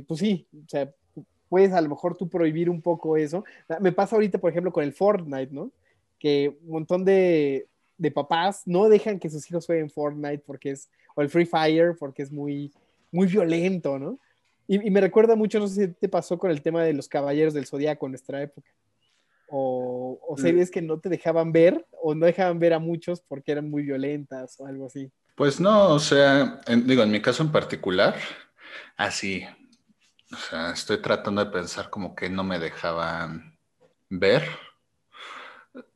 pues 0.08 0.20
sí, 0.20 0.48
o 0.53 0.70
sea, 0.70 0.94
puedes 1.50 1.74
a 1.74 1.82
lo 1.82 1.89
mejor 1.89 2.15
tú 2.15 2.29
prohibir 2.29 2.70
un 2.70 2.82
poco 2.82 3.18
eso. 3.18 3.44
Me 3.82 3.91
pasa 3.91 4.15
ahorita, 4.15 4.38
por 4.38 4.51
ejemplo, 4.51 4.72
con 4.72 4.84
el 4.84 4.94
Fortnite, 4.94 5.53
¿no? 5.53 5.72
Que 6.20 6.58
un 6.63 6.72
montón 6.72 7.03
de, 7.03 7.68
de 7.98 8.12
papás 8.12 8.63
no 8.65 8.88
dejan 8.88 9.20
que 9.20 9.29
sus 9.29 9.50
hijos 9.50 9.65
jueguen 9.65 9.89
Fortnite 9.89 10.44
porque 10.46 10.72
es, 10.72 10.89
o 11.15 11.22
el 11.22 11.29
Free 11.29 11.46
Fire 11.46 11.96
porque 11.98 12.22
es 12.22 12.32
muy, 12.32 12.72
muy 13.12 13.27
violento, 13.27 14.00
¿no? 14.00 14.20
Y, 14.68 14.91
me 14.91 15.01
recuerda 15.01 15.36
mucho, 15.36 15.60
no 15.60 15.68
sé 15.68 15.88
si 15.88 15.94
te 15.94 16.08
pasó 16.08 16.38
con 16.38 16.51
el 16.51 16.62
tema 16.62 16.84
de 16.84 16.94
los 16.94 17.08
Caballeros 17.08 17.56
del 17.56 17.65
Zodíaco 17.65 18.06
en 18.06 18.12
nuestra 18.12 18.41
época. 18.41 18.70
O, 19.50 20.20
o 20.27 20.36
mm. 20.36 20.38
series 20.38 20.70
que 20.70 20.82
no 20.82 21.00
te 21.00 21.10
dejaban 21.10 21.51
ver 21.51 21.88
o 22.03 22.13
no 22.13 22.27
dejaban 22.27 22.60
ver 22.60 22.74
a 22.74 22.79
muchos 22.79 23.20
porque 23.22 23.51
eran 23.51 23.68
muy 23.70 23.82
violentas 23.82 24.60
o 24.60 24.68
algo 24.68 24.86
así. 24.86 25.12
Pues 25.36 25.60
no, 25.60 25.94
o 25.94 26.00
sea, 26.00 26.62
digo, 26.86 27.01
en 27.01 27.12
mi 27.12 27.22
caso 27.22 27.41
en 27.41 27.51
particular, 27.51 28.15
así, 28.96 29.44
o 30.31 30.38
sea, 30.38 30.71
estoy 30.71 30.98
tratando 30.98 31.43
de 31.43 31.51
pensar 31.51 31.89
como 31.89 32.15
que 32.15 32.29
no 32.29 32.43
me 32.43 32.59
dejaban 32.59 33.57
ver. 34.09 34.48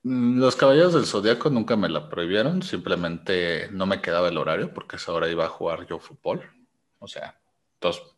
Mm, 0.04 0.40
los 0.40 0.56
caballeros 0.56 0.94
del 0.94 1.06
zodiaco 1.06 1.50
nunca 1.50 1.76
me 1.76 1.90
la 1.90 2.10
prohibieron, 2.10 2.62
simplemente 2.62 3.70
no 3.72 3.86
me 3.86 4.02
quedaba 4.02 4.30
el 4.30 4.38
horario 4.38 4.74
porque 4.74 4.96
esa 4.98 5.12
hora 5.14 5.30
iba 5.30 5.46
a 5.46 5.50
jugar 5.50 5.86
yo 5.88 6.00
fútbol. 6.00 6.42
O 7.00 7.08
sea, 7.08 7.40
dos. 7.82 8.16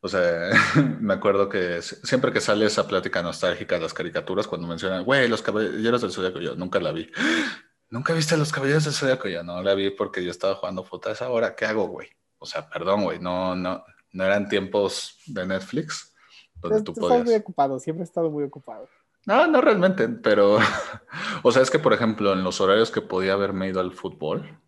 O 0.00 0.08
sea, 0.08 0.50
me 1.00 1.14
acuerdo 1.14 1.48
que 1.48 1.82
siempre 1.82 2.32
que 2.32 2.40
sale 2.40 2.66
esa 2.66 2.86
plática 2.88 3.22
nostálgica 3.22 3.76
de 3.76 3.82
las 3.82 3.94
caricaturas, 3.94 4.46
cuando 4.46 4.66
mencionan, 4.66 5.04
güey, 5.04 5.28
los 5.28 5.42
caballeros 5.42 6.02
del 6.02 6.12
zodiaco, 6.12 6.40
yo 6.40 6.54
nunca 6.54 6.80
la 6.80 6.92
vi. 6.92 7.10
¿Nunca 7.90 8.12
viste 8.12 8.36
los 8.36 8.52
caballeros 8.52 8.84
del 8.84 8.92
zodiaco? 8.92 9.28
Yo 9.28 9.42
no 9.42 9.62
la 9.62 9.74
vi 9.74 9.90
porque 9.90 10.22
yo 10.22 10.30
estaba 10.30 10.54
jugando 10.56 10.84
fútbol 10.84 11.10
a 11.10 11.14
esa 11.14 11.30
hora. 11.30 11.56
¿Qué 11.56 11.64
hago, 11.64 11.86
güey? 11.88 12.08
O 12.38 12.46
sea, 12.46 12.68
perdón, 12.68 13.04
güey, 13.04 13.18
no, 13.18 13.56
no, 13.56 13.82
no 14.12 14.24
eran 14.24 14.48
tiempos 14.48 15.18
de 15.26 15.46
Netflix 15.46 16.14
donde 16.60 16.82
tú 16.82 16.94
podías. 16.94 17.24
muy 17.24 17.34
ocupado, 17.34 17.78
siempre 17.78 18.02
he 18.02 18.04
estado 18.04 18.30
muy 18.30 18.44
ocupado. 18.44 18.88
No, 19.26 19.46
no 19.46 19.60
realmente, 19.60 20.08
pero, 20.08 20.58
o 21.42 21.52
sea, 21.52 21.62
es 21.62 21.70
que 21.70 21.78
por 21.78 21.92
ejemplo, 21.92 22.32
en 22.32 22.42
los 22.42 22.60
horarios 22.60 22.90
que 22.90 23.00
podía 23.00 23.34
haberme 23.34 23.68
ido 23.68 23.80
al 23.80 23.92
fútbol, 23.92 24.58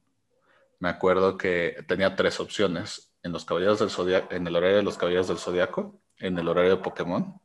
me 0.78 0.88
acuerdo 0.88 1.36
que 1.36 1.84
tenía 1.86 2.16
tres 2.16 2.40
opciones. 2.40 3.12
en 3.22 3.32
los 3.32 3.44
Caballeros 3.44 3.78
del 3.78 3.90
Zodiaco, 3.90 4.34
en 4.34 4.46
el 4.46 4.56
horario 4.56 4.78
de 4.78 4.82
los 4.82 4.96
Caballeros 4.96 5.28
del 5.28 5.36
Zodiaco, 5.36 6.00
en 6.18 6.38
el 6.38 6.48
horario 6.48 6.76
de 6.76 6.82
Pokémon 6.82 7.38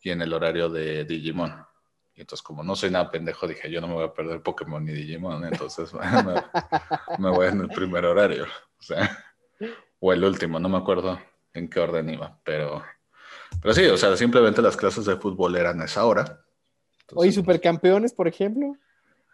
y 0.00 0.10
en 0.10 0.22
el 0.22 0.32
horario 0.32 0.70
de 0.70 1.04
Digimon. 1.04 1.54
Y 2.14 2.22
entonces, 2.22 2.42
como 2.42 2.62
no 2.62 2.74
soy 2.74 2.90
nada 2.90 3.10
pendejo, 3.10 3.46
dije, 3.46 3.70
yo 3.70 3.80
no 3.80 3.88
me 3.88 3.94
voy 3.94 4.04
a 4.04 4.14
perder 4.14 4.42
Pokémon 4.42 4.82
ni 4.84 4.92
Digimon, 4.92 5.44
entonces 5.44 5.92
me, 5.94 6.00
me, 7.18 7.30
voy 7.30 7.48
en 7.48 7.60
el 7.60 7.68
primer 7.68 8.06
horario. 8.06 8.44
O 8.78 8.82
sea, 8.82 9.34
o 10.04 10.12
el 10.12 10.24
último, 10.24 10.58
no 10.58 10.68
me 10.68 10.78
acuerdo 10.78 11.20
en 11.54 11.70
qué 11.70 11.78
orden 11.78 12.10
iba, 12.10 12.36
pero, 12.42 12.82
pero 13.60 13.72
sí, 13.72 13.86
o 13.86 13.96
sea, 13.96 14.16
simplemente 14.16 14.60
las 14.60 14.76
clases 14.76 15.04
de 15.04 15.14
fútbol 15.14 15.54
eran 15.54 15.80
a 15.80 15.84
esa 15.84 16.04
hora. 16.04 16.40
Oye, 17.14 17.30
Supercampeones, 17.30 18.12
por 18.12 18.26
ejemplo. 18.26 18.76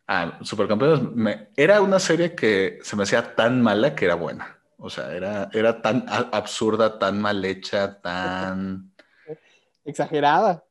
Ah, 0.07 0.39
Supercampeones, 0.43 1.03
me, 1.15 1.49
era 1.57 1.81
una 1.81 1.99
serie 1.99 2.35
que 2.35 2.81
se 2.83 2.97
me 2.97 3.05
hacía 3.05 3.35
tan 3.35 3.63
mala 3.63 3.95
que 3.95 4.05
era 4.05 4.15
buena. 4.15 4.59
O 4.77 4.91
sea, 4.91 5.15
era, 5.15 5.49
era 5.55 5.81
tan 5.81 6.05
absurda, 6.07 6.99
tan 6.99 7.19
mal 7.19 7.43
hecha, 7.47 7.99
tan... 8.03 8.93
Exagerada. 9.87 10.65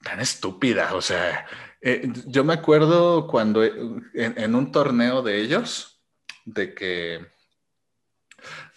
Tan 0.00 0.20
estúpida. 0.20 0.94
O 0.94 1.02
sea, 1.02 1.44
eh, 1.80 2.08
yo 2.26 2.44
me 2.44 2.54
acuerdo 2.54 3.26
cuando 3.26 3.64
en, 3.64 4.54
un 4.54 4.70
torneo 4.70 5.22
de 5.22 5.40
ellos, 5.40 6.00
de 6.44 6.72
que, 6.72 7.26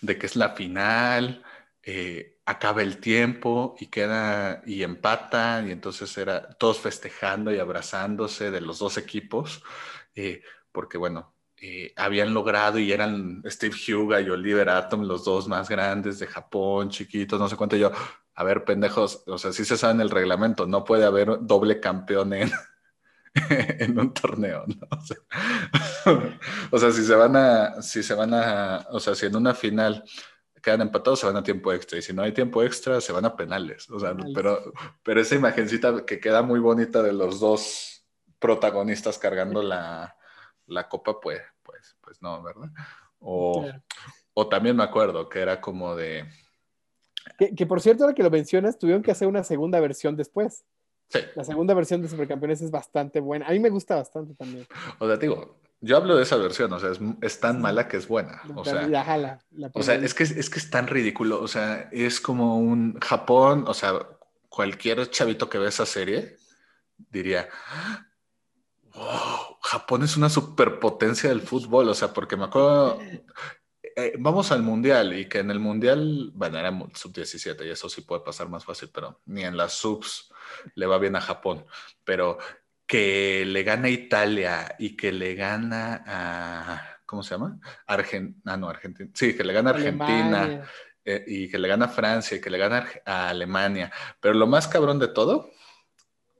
de 0.01 0.17
que 0.17 0.25
es 0.27 0.35
la 0.35 0.49
final, 0.49 1.43
eh, 1.83 2.39
acaba 2.45 2.81
el 2.81 2.97
tiempo 2.99 3.75
y 3.79 3.87
queda 3.87 4.61
y 4.65 4.83
empatan 4.83 5.69
y 5.69 5.71
entonces 5.71 6.17
era 6.17 6.49
todos 6.57 6.79
festejando 6.79 7.53
y 7.53 7.59
abrazándose 7.59 8.51
de 8.51 8.61
los 8.61 8.79
dos 8.79 8.97
equipos, 8.97 9.63
porque 10.71 10.97
bueno, 10.97 11.33
eh, 11.63 11.93
habían 11.95 12.33
logrado 12.33 12.79
y 12.79 12.91
eran 12.91 13.43
Steve 13.45 13.75
Huga 13.93 14.19
y 14.19 14.29
Oliver 14.31 14.67
Atom, 14.67 15.03
los 15.03 15.23
dos 15.23 15.47
más 15.47 15.69
grandes 15.69 16.17
de 16.17 16.25
Japón, 16.25 16.89
chiquitos, 16.89 17.39
no 17.39 17.47
sé 17.47 17.55
cuánto. 17.55 17.75
Yo, 17.77 17.91
a 18.33 18.43
ver, 18.43 18.65
pendejos, 18.65 19.23
o 19.27 19.37
sea, 19.37 19.53
sí 19.53 19.63
se 19.63 19.77
sabe 19.77 19.93
en 19.93 20.01
el 20.01 20.09
reglamento, 20.09 20.65
no 20.65 20.83
puede 20.83 21.05
haber 21.05 21.37
doble 21.41 21.79
campeón 21.79 22.33
en, 22.33 22.49
en 23.79 23.97
un 23.97 24.13
torneo, 24.13 24.65
¿no? 24.67 24.87
O 26.71 26.79
sea, 26.79 26.91
si 26.91 27.03
se 27.03 27.15
van 27.15 27.35
a, 27.35 27.81
si 27.81 28.03
se 28.03 28.13
van 28.13 28.33
a, 28.33 28.87
o 28.89 28.99
sea, 28.99 29.15
si 29.15 29.25
en 29.25 29.35
una 29.35 29.53
final 29.53 30.03
quedan 30.61 30.81
empatados, 30.81 31.19
se 31.19 31.25
van 31.25 31.37
a 31.37 31.43
tiempo 31.43 31.73
extra. 31.73 31.99
Y 31.99 32.01
si 32.01 32.13
no 32.13 32.21
hay 32.21 32.31
tiempo 32.33 32.63
extra, 32.63 33.01
se 33.01 33.11
van 33.11 33.25
a 33.25 33.35
penales. 33.35 33.89
O 33.89 33.99
sea, 33.99 34.15
pero, 34.33 34.73
pero 35.03 35.21
esa 35.21 35.35
imagencita 35.35 36.05
que 36.05 36.19
queda 36.19 36.41
muy 36.41 36.59
bonita 36.59 37.01
de 37.01 37.13
los 37.13 37.39
dos 37.39 38.05
protagonistas 38.39 39.17
cargando 39.17 39.61
la, 39.61 40.15
la 40.67 40.87
copa, 40.87 41.19
pues, 41.19 41.41
pues, 41.63 41.95
pues 42.01 42.21
no, 42.21 42.41
¿verdad? 42.41 42.69
O, 43.19 43.67
o 44.33 44.47
también 44.47 44.75
me 44.75 44.83
acuerdo 44.83 45.29
que 45.29 45.39
era 45.39 45.61
como 45.61 45.95
de... 45.95 46.25
Que, 47.37 47.65
por 47.65 47.81
cierto, 47.81 48.03
ahora 48.03 48.15
que 48.15 48.23
lo 48.23 48.31
mencionas, 48.31 48.79
tuvieron 48.79 49.03
que 49.03 49.11
hacer 49.11 49.27
una 49.27 49.43
segunda 49.43 49.79
versión 49.79 50.15
después. 50.15 50.65
Sí. 51.11 51.19
La 51.35 51.43
segunda 51.43 51.73
versión 51.73 52.01
de 52.01 52.07
Supercampeones 52.07 52.61
es 52.61 52.71
bastante 52.71 53.19
buena. 53.19 53.45
A 53.47 53.51
mí 53.51 53.59
me 53.59 53.69
gusta 53.69 53.95
bastante 53.95 54.33
también. 54.33 54.65
O 54.97 55.07
sea, 55.07 55.17
digo, 55.17 55.57
yo 55.81 55.97
hablo 55.97 56.15
de 56.15 56.23
esa 56.23 56.37
versión, 56.37 56.71
o 56.71 56.79
sea, 56.79 56.91
es, 57.21 57.39
tan 57.39 57.59
mala 57.59 57.87
que 57.87 57.97
es 57.97 58.07
buena. 58.07 58.41
O 58.55 58.63
sea, 58.63 58.87
o 59.73 59.83
sea 59.83 59.95
es, 59.95 60.13
que, 60.13 60.23
es 60.23 60.49
que 60.49 60.59
es 60.59 60.69
tan 60.69 60.87
ridículo, 60.87 61.41
o 61.41 61.47
sea, 61.47 61.89
es 61.91 62.21
como 62.21 62.59
un 62.59 62.97
Japón, 62.99 63.65
o 63.67 63.73
sea, 63.73 63.93
cualquier 64.47 65.09
chavito 65.09 65.49
que 65.49 65.57
ve 65.57 65.67
esa 65.67 65.85
serie 65.85 66.37
diría, 67.09 67.49
wow, 68.93 69.57
Japón 69.61 70.03
es 70.03 70.15
una 70.15 70.29
superpotencia 70.29 71.29
del 71.29 71.41
fútbol, 71.41 71.89
o 71.89 71.93
sea, 71.95 72.13
porque 72.13 72.37
me 72.37 72.45
acuerdo, 72.45 72.99
eh, 73.95 74.13
vamos 74.19 74.51
al 74.51 74.61
mundial 74.61 75.17
y 75.17 75.27
que 75.27 75.39
en 75.39 75.49
el 75.49 75.59
mundial, 75.59 76.31
bueno, 76.35 76.59
era 76.59 76.71
sub-17 76.93 77.65
y 77.65 77.69
eso 77.69 77.89
sí 77.89 78.01
puede 78.01 78.21
pasar 78.21 78.49
más 78.49 78.63
fácil, 78.63 78.89
pero 78.93 79.19
ni 79.25 79.43
en 79.43 79.57
las 79.57 79.73
subs 79.73 80.30
le 80.75 80.85
va 80.85 80.97
bien 80.97 81.15
a 81.15 81.21
Japón, 81.21 81.65
pero 82.03 82.37
que 82.85 83.45
le 83.45 83.63
gana 83.63 83.87
a 83.87 83.91
Italia 83.91 84.75
y 84.77 84.95
que 84.95 85.11
le 85.11 85.35
gana 85.35 86.03
a, 86.05 86.99
¿cómo 87.05 87.23
se 87.23 87.35
llama? 87.35 87.59
Argentina, 87.87 88.53
ah, 88.53 88.57
no, 88.57 88.69
Argentina, 88.69 89.09
sí, 89.13 89.35
que 89.35 89.43
le 89.43 89.53
gana 89.53 89.71
a 89.71 89.73
Argentina. 89.73 90.63
Eh, 91.03 91.23
y 91.25 91.49
que 91.49 91.57
le 91.57 91.67
gana 91.67 91.85
a 91.85 91.89
Francia 91.89 92.37
y 92.37 92.41
que 92.41 92.49
le 92.49 92.59
gana 92.59 92.87
a 93.05 93.29
Alemania. 93.29 93.91
Pero 94.19 94.35
lo 94.35 94.45
más 94.45 94.67
cabrón 94.67 94.99
de 94.99 95.07
todo, 95.07 95.49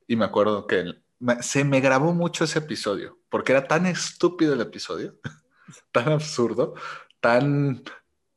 y 0.08 0.16
me 0.16 0.26
acuerdo 0.26 0.68
que 0.68 1.02
se 1.42 1.64
me 1.64 1.80
grabó 1.80 2.14
mucho 2.14 2.44
ese 2.44 2.60
episodio, 2.60 3.20
porque 3.30 3.54
era 3.54 3.68
tan 3.68 3.86
estúpido 3.86 4.54
el 4.54 4.62
episodio, 4.62 5.16
tan 5.92 6.10
absurdo, 6.10 6.76
tan... 7.20 7.84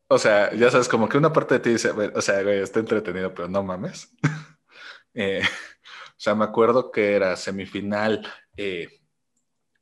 O 0.07 0.19
sea, 0.19 0.53
ya 0.55 0.71
sabes, 0.71 0.89
como 0.89 1.09
que 1.09 1.19
una 1.19 1.33
parte 1.33 1.55
de 1.55 1.61
ti 1.61 1.71
dice, 1.71 1.91
o 1.91 2.21
sea, 2.21 2.43
güey, 2.43 2.61
está 2.61 2.79
entretenido, 2.79 3.35
pero 3.35 3.49
no 3.49 3.63
mames. 3.63 4.13
Eh, 5.15 5.43
o 6.11 6.19
sea, 6.19 6.35
me 6.35 6.45
acuerdo 6.45 6.91
que 6.91 7.15
era 7.15 7.37
semifinal 7.37 8.27
eh, 8.57 9.01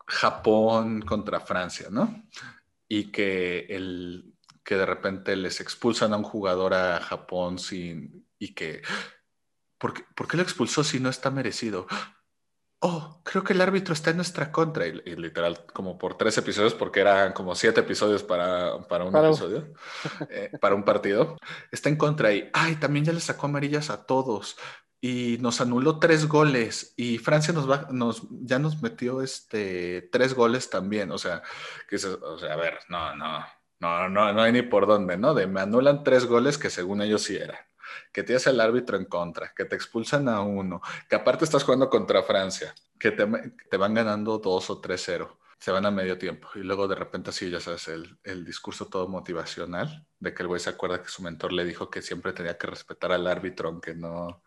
Japón 0.06 1.02
contra 1.02 1.40
Francia, 1.40 1.88
¿no? 1.90 2.24
Y 2.88 3.10
que, 3.10 3.66
el, 3.70 4.34
que 4.62 4.76
de 4.76 4.86
repente 4.86 5.34
les 5.36 5.60
expulsan 5.60 6.12
a 6.12 6.18
un 6.18 6.24
jugador 6.24 6.74
a 6.74 7.00
Japón 7.00 7.58
sin... 7.58 8.26
y 8.38 8.54
que... 8.54 8.82
¿Por 9.78 9.94
qué, 9.94 10.04
¿Por 10.14 10.28
qué 10.28 10.36
lo 10.36 10.42
expulsó 10.44 10.84
si 10.84 11.00
no 11.00 11.08
está 11.08 11.30
merecido? 11.30 11.88
oh, 12.82 13.20
creo 13.22 13.44
que 13.44 13.52
el 13.52 13.60
árbitro 13.60 13.94
está 13.94 14.10
en 14.10 14.16
nuestra 14.16 14.50
contra. 14.52 14.86
Y, 14.86 15.16
literal, 15.16 15.64
como 15.72 15.96
por 15.96 16.16
tres 16.16 16.36
episodios, 16.38 16.74
porque 16.74 17.00
eran 17.00 17.32
como 17.32 17.54
siete 17.54 17.80
episodios 17.80 18.22
para, 18.22 18.82
para 18.88 19.04
un 19.04 19.16
episodio, 19.16 19.72
eh, 20.28 20.50
para 20.60 20.74
un 20.74 20.84
partido, 20.84 21.36
está 21.70 21.88
en 21.88 21.96
contra. 21.96 22.32
Y, 22.32 22.50
ay, 22.52 22.76
también 22.76 23.04
ya 23.04 23.12
le 23.12 23.20
sacó 23.20 23.46
amarillas 23.46 23.88
a 23.90 24.04
todos. 24.04 24.56
Y 25.02 25.36
nos 25.40 25.60
anuló 25.60 25.98
tres 25.98 26.26
goles. 26.28 26.94
Y 26.96 27.18
Francia 27.18 27.52
nos 27.52 27.70
va, 27.70 27.88
nos, 27.90 28.22
ya 28.30 28.58
nos 28.58 28.80
metió 28.80 29.20
este, 29.20 30.08
tres 30.12 30.32
goles 30.32 30.70
también. 30.70 31.10
O 31.10 31.18
sea, 31.18 31.42
que 31.88 31.96
o 31.96 32.38
sea, 32.38 32.54
a 32.54 32.56
ver, 32.56 32.78
no, 32.88 33.14
no, 33.16 33.44
no, 33.80 34.08
no, 34.08 34.32
no 34.32 34.42
hay 34.42 34.52
ni 34.52 34.62
por 34.62 34.86
dónde, 34.86 35.18
¿no? 35.18 35.34
De 35.34 35.46
me 35.46 35.60
anulan 35.60 36.04
tres 36.04 36.24
goles 36.24 36.56
que 36.56 36.70
según 36.70 37.02
ellos 37.02 37.22
sí 37.24 37.36
eran 37.36 37.58
que 38.12 38.22
tienes 38.22 38.46
el 38.46 38.60
árbitro 38.60 38.96
en 38.96 39.06
contra, 39.06 39.52
que 39.54 39.64
te 39.64 39.76
expulsan 39.76 40.28
a 40.28 40.40
uno, 40.40 40.80
que 41.08 41.16
aparte 41.16 41.44
estás 41.44 41.64
jugando 41.64 41.90
contra 41.90 42.22
Francia, 42.22 42.74
que 42.98 43.10
te, 43.10 43.76
van 43.76 43.94
ganando 43.94 44.38
2 44.38 44.70
o 44.70 44.80
3-0, 44.80 45.36
se 45.58 45.70
van 45.70 45.86
a 45.86 45.90
medio 45.90 46.18
tiempo 46.18 46.48
y 46.54 46.60
luego 46.60 46.88
de 46.88 46.96
repente 46.96 47.30
así, 47.30 47.50
ya 47.50 47.60
sabes, 47.60 47.88
el, 47.88 48.18
el 48.24 48.44
discurso 48.44 48.86
todo 48.86 49.08
motivacional 49.08 50.06
de 50.18 50.34
que 50.34 50.42
el 50.42 50.48
güey 50.48 50.60
se 50.60 50.70
acuerda 50.70 51.02
que 51.02 51.08
su 51.08 51.22
mentor 51.22 51.52
le 51.52 51.64
dijo 51.64 51.90
que 51.90 52.02
siempre 52.02 52.32
tenía 52.32 52.58
que 52.58 52.66
respetar 52.66 53.12
al 53.12 53.26
árbitro 53.26 53.68
aunque 53.68 53.94
no, 53.94 54.42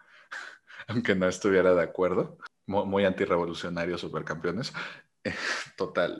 aunque 0.87 1.15
no 1.15 1.27
estuviera 1.27 1.73
de 1.73 1.83
acuerdo. 1.83 2.37
Muy, 2.67 2.85
muy 2.85 3.05
antirrevolucionario, 3.05 3.97
supercampeones. 3.97 4.73
Total 5.77 6.19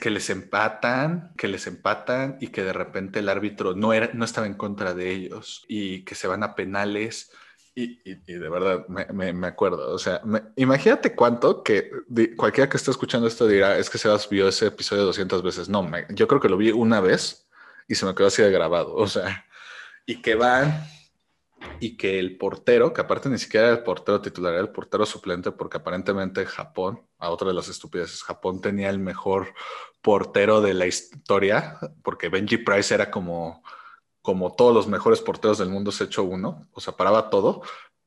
que 0.00 0.10
les 0.10 0.28
empatan, 0.30 1.32
que 1.36 1.46
les 1.46 1.66
empatan 1.68 2.36
y 2.40 2.48
que 2.48 2.64
de 2.64 2.72
repente 2.72 3.20
el 3.20 3.28
árbitro 3.28 3.74
no, 3.74 3.92
era, 3.92 4.10
no 4.12 4.24
estaba 4.24 4.46
en 4.46 4.54
contra 4.54 4.92
de 4.92 5.12
ellos 5.12 5.64
y 5.68 6.04
que 6.04 6.16
se 6.16 6.26
van 6.26 6.42
a 6.42 6.54
penales. 6.56 7.30
Y, 7.74 7.96
de 8.04 8.48
verdad 8.50 8.86
me, 8.88 9.46
acuerdo, 9.46 9.94
o 9.94 9.98
sea, 9.98 10.20
imagínate 10.56 11.14
cuánto 11.14 11.62
que 11.62 11.90
cualquiera 12.36 12.68
que 12.68 12.76
esté 12.76 12.90
escuchando 12.90 13.26
esto 13.26 13.48
dirá, 13.48 13.78
es 13.78 13.88
que 13.88 13.96
se 13.96 14.10
vio 14.30 14.48
ese 14.48 14.66
episodio 14.66 15.04
200 15.04 15.42
veces. 15.42 15.68
No, 15.70 15.88
yo 16.10 16.28
creo 16.28 16.40
que 16.40 16.50
lo 16.50 16.58
vi 16.58 16.70
una 16.70 17.00
vez 17.00 17.48
y 17.88 17.94
se 17.94 18.04
me 18.04 18.14
quedó 18.14 18.26
así 18.26 18.42
de 18.42 18.50
grabado, 18.50 18.94
o 18.94 19.06
sea, 19.06 19.46
y 20.04 20.20
que 20.20 20.34
van 20.34 20.84
y 21.80 21.96
que 21.96 22.18
el 22.18 22.36
portero, 22.36 22.92
que 22.92 23.00
aparte 23.00 23.28
ni 23.28 23.38
siquiera 23.38 23.66
era 23.68 23.76
el 23.76 23.82
portero 23.82 24.20
titular, 24.20 24.52
era 24.52 24.62
el 24.62 24.70
portero 24.70 25.04
suplente, 25.04 25.52
porque 25.52 25.78
aparentemente 25.78 26.46
Japón, 26.46 27.02
a 27.18 27.30
otra 27.30 27.48
de 27.48 27.54
las 27.54 27.68
estupideces, 27.68 28.22
Japón 28.22 28.60
tenía 28.60 28.90
el 28.90 28.98
mejor 28.98 29.54
portero 30.00 30.60
de 30.60 30.74
la 30.74 30.86
historia, 30.86 31.78
porque 32.02 32.28
Benji 32.28 32.58
Price 32.58 32.94
era 32.94 33.10
como, 33.10 33.62
como 34.20 34.54
todos 34.54 34.74
los 34.74 34.86
mejores 34.86 35.20
porteros 35.20 35.58
del 35.58 35.70
mundo 35.70 35.92
se 35.92 36.04
hecho 36.04 36.22
uno, 36.24 36.68
o 36.72 36.80
sea, 36.80 36.96
paraba 36.96 37.30
todo, 37.30 37.62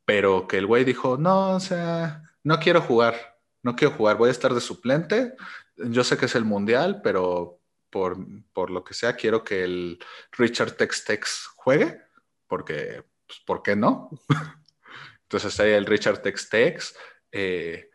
pero 0.05 0.47
que 0.47 0.57
el 0.57 0.67
güey 0.67 0.83
dijo, 0.83 1.17
no, 1.17 1.55
o 1.55 1.59
sea, 1.59 2.23
no 2.43 2.59
quiero 2.59 2.81
jugar, 2.81 3.39
no 3.63 3.75
quiero 3.75 3.95
jugar, 3.95 4.17
voy 4.17 4.29
a 4.29 4.31
estar 4.31 4.53
de 4.53 4.61
suplente, 4.61 5.33
yo 5.77 6.03
sé 6.03 6.17
que 6.17 6.25
es 6.25 6.35
el 6.35 6.45
mundial, 6.45 7.01
pero 7.03 7.59
por, 7.89 8.17
por 8.53 8.71
lo 8.71 8.83
que 8.83 8.93
sea, 8.93 9.15
quiero 9.15 9.43
que 9.43 9.63
el 9.63 9.99
Richard 10.31 10.73
Tex 10.73 11.05
Tex 11.05 11.47
juegue, 11.55 12.01
porque 12.47 13.03
pues, 13.35 13.45
¿por 13.45 13.63
qué 13.63 13.75
no? 13.75 14.09
Entonces 15.23 15.59
ahí 15.59 15.71
el 15.71 15.85
Richard 15.85 16.21
Tex 16.21 16.49
Tex, 16.49 16.95
eh, 17.31 17.89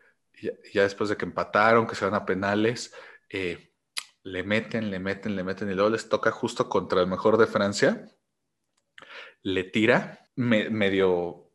ya, 0.73 0.83
después 0.83 1.09
de 1.09 1.17
que 1.17 1.25
empataron, 1.25 1.87
que 1.87 1.95
se 1.95 2.05
van 2.05 2.15
a 2.15 2.25
penales, 2.25 2.93
eh, 3.29 3.73
le 4.23 4.43
meten, 4.43 4.91
le 4.91 4.99
meten, 4.99 5.35
le 5.35 5.43
meten 5.43 5.69
y 5.69 5.73
luego 5.73 5.89
les 5.89 6.09
toca 6.09 6.31
justo 6.31 6.69
contra 6.69 7.01
el 7.01 7.07
mejor 7.07 7.37
de 7.37 7.47
Francia, 7.47 8.07
le 9.43 9.63
tira, 9.63 10.19
medio... 10.35 11.47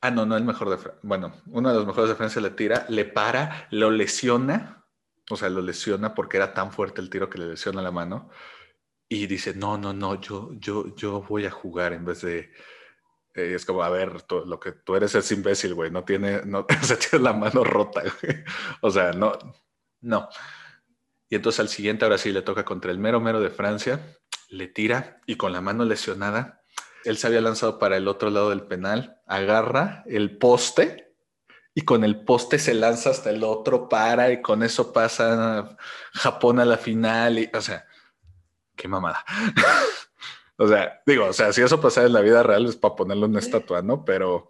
Ah, 0.00 0.10
no, 0.10 0.26
no 0.26 0.36
el 0.36 0.44
mejor 0.44 0.68
de 0.68 0.76
Francia. 0.76 1.00
Bueno, 1.02 1.34
uno 1.46 1.70
de 1.70 1.76
los 1.76 1.86
mejores 1.86 2.10
de 2.10 2.16
Francia 2.16 2.40
le 2.42 2.50
tira, 2.50 2.84
le 2.88 3.06
para, 3.06 3.68
lo 3.70 3.90
lesiona, 3.90 4.86
o 5.30 5.36
sea, 5.36 5.48
lo 5.48 5.62
lesiona 5.62 6.14
porque 6.14 6.36
era 6.36 6.52
tan 6.52 6.72
fuerte 6.72 7.00
el 7.00 7.08
tiro 7.08 7.30
que 7.30 7.38
le 7.38 7.46
lesiona 7.46 7.80
la 7.80 7.90
mano 7.90 8.30
y 9.08 9.26
dice, 9.26 9.54
no, 9.54 9.78
no, 9.78 9.92
no, 9.92 10.20
yo, 10.20 10.50
yo, 10.54 10.94
yo 10.96 11.22
voy 11.22 11.46
a 11.46 11.50
jugar 11.50 11.92
en 11.92 12.04
vez 12.04 12.22
de... 12.22 12.50
eh, 13.34 13.54
es 13.54 13.64
como, 13.64 13.82
a 13.82 13.88
ver, 13.88 14.24
lo 14.46 14.60
que 14.60 14.72
tú 14.72 14.94
eres 14.96 15.14
es 15.14 15.30
imbécil, 15.32 15.74
güey, 15.74 15.90
no 15.90 16.04
tiene, 16.04 16.42
no, 16.44 16.60
o 16.82 16.84
sea, 16.84 16.98
tiene 16.98 17.24
la 17.24 17.32
mano 17.32 17.64
rota. 17.64 18.02
O 18.80 18.90
sea, 18.90 19.12
no, 19.12 19.32
no. 20.00 20.28
Y 21.28 21.36
entonces 21.36 21.60
al 21.60 21.68
siguiente, 21.68 22.04
ahora 22.04 22.18
sí, 22.18 22.32
le 22.32 22.42
toca 22.42 22.64
contra 22.64 22.90
el 22.90 22.98
mero 22.98 23.20
mero 23.20 23.40
de 23.40 23.50
Francia, 23.50 24.00
le 24.48 24.68
tira 24.68 25.20
y 25.26 25.36
con 25.36 25.52
la 25.52 25.60
mano 25.60 25.84
lesionada, 25.84 26.62
él 27.04 27.18
se 27.18 27.26
había 27.26 27.40
lanzado 27.40 27.78
para 27.78 27.96
el 27.96 28.08
otro 28.08 28.30
lado 28.30 28.50
del 28.50 28.62
penal, 28.62 29.20
agarra 29.26 30.04
el 30.06 30.38
poste 30.38 31.04
y 31.74 31.82
con 31.82 32.04
el 32.04 32.24
poste 32.24 32.58
se 32.58 32.72
lanza 32.72 33.10
hasta 33.10 33.30
el 33.30 33.42
otro, 33.42 33.88
para 33.88 34.30
y 34.30 34.40
con 34.40 34.62
eso 34.62 34.92
pasa 34.92 35.76
Japón 36.12 36.60
a 36.60 36.64
la 36.64 36.78
final. 36.78 37.38
Y, 37.40 37.50
o 37.52 37.60
sea, 37.60 37.84
qué 38.76 38.86
mamada. 38.86 39.24
o 40.56 40.68
sea, 40.68 41.02
digo, 41.06 41.26
o 41.26 41.32
sea, 41.32 41.52
si 41.52 41.62
eso 41.62 41.80
pasara 41.80 42.06
en 42.06 42.12
la 42.12 42.20
vida 42.20 42.42
real 42.42 42.66
es 42.66 42.76
para 42.76 42.94
ponerle 42.96 43.26
una 43.26 43.38
estatua, 43.40 43.82
¿no? 43.82 44.04
Pero, 44.04 44.48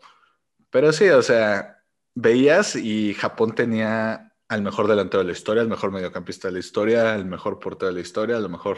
pero 0.71 0.93
sí, 0.93 1.09
o 1.09 1.23
sea, 1.23 1.83
veías 2.15 2.77
y 2.77 3.15
Japón 3.15 3.55
tenía 3.55 4.33
al 4.49 4.63
mejor 4.63 4.87
delantero 4.89 5.21
de 5.23 5.27
la 5.27 5.33
historia, 5.33 5.63
al 5.63 5.69
mejor 5.69 5.91
mediocampista 5.91 6.49
de 6.49 6.53
la 6.53 6.59
historia, 6.61 7.15
al 7.15 7.25
mejor 7.25 7.59
portero 7.59 7.89
de 7.89 7.95
la 7.95 8.01
historia, 8.01 8.37
a 8.37 8.41
lo 8.41 8.49
mejor 8.49 8.77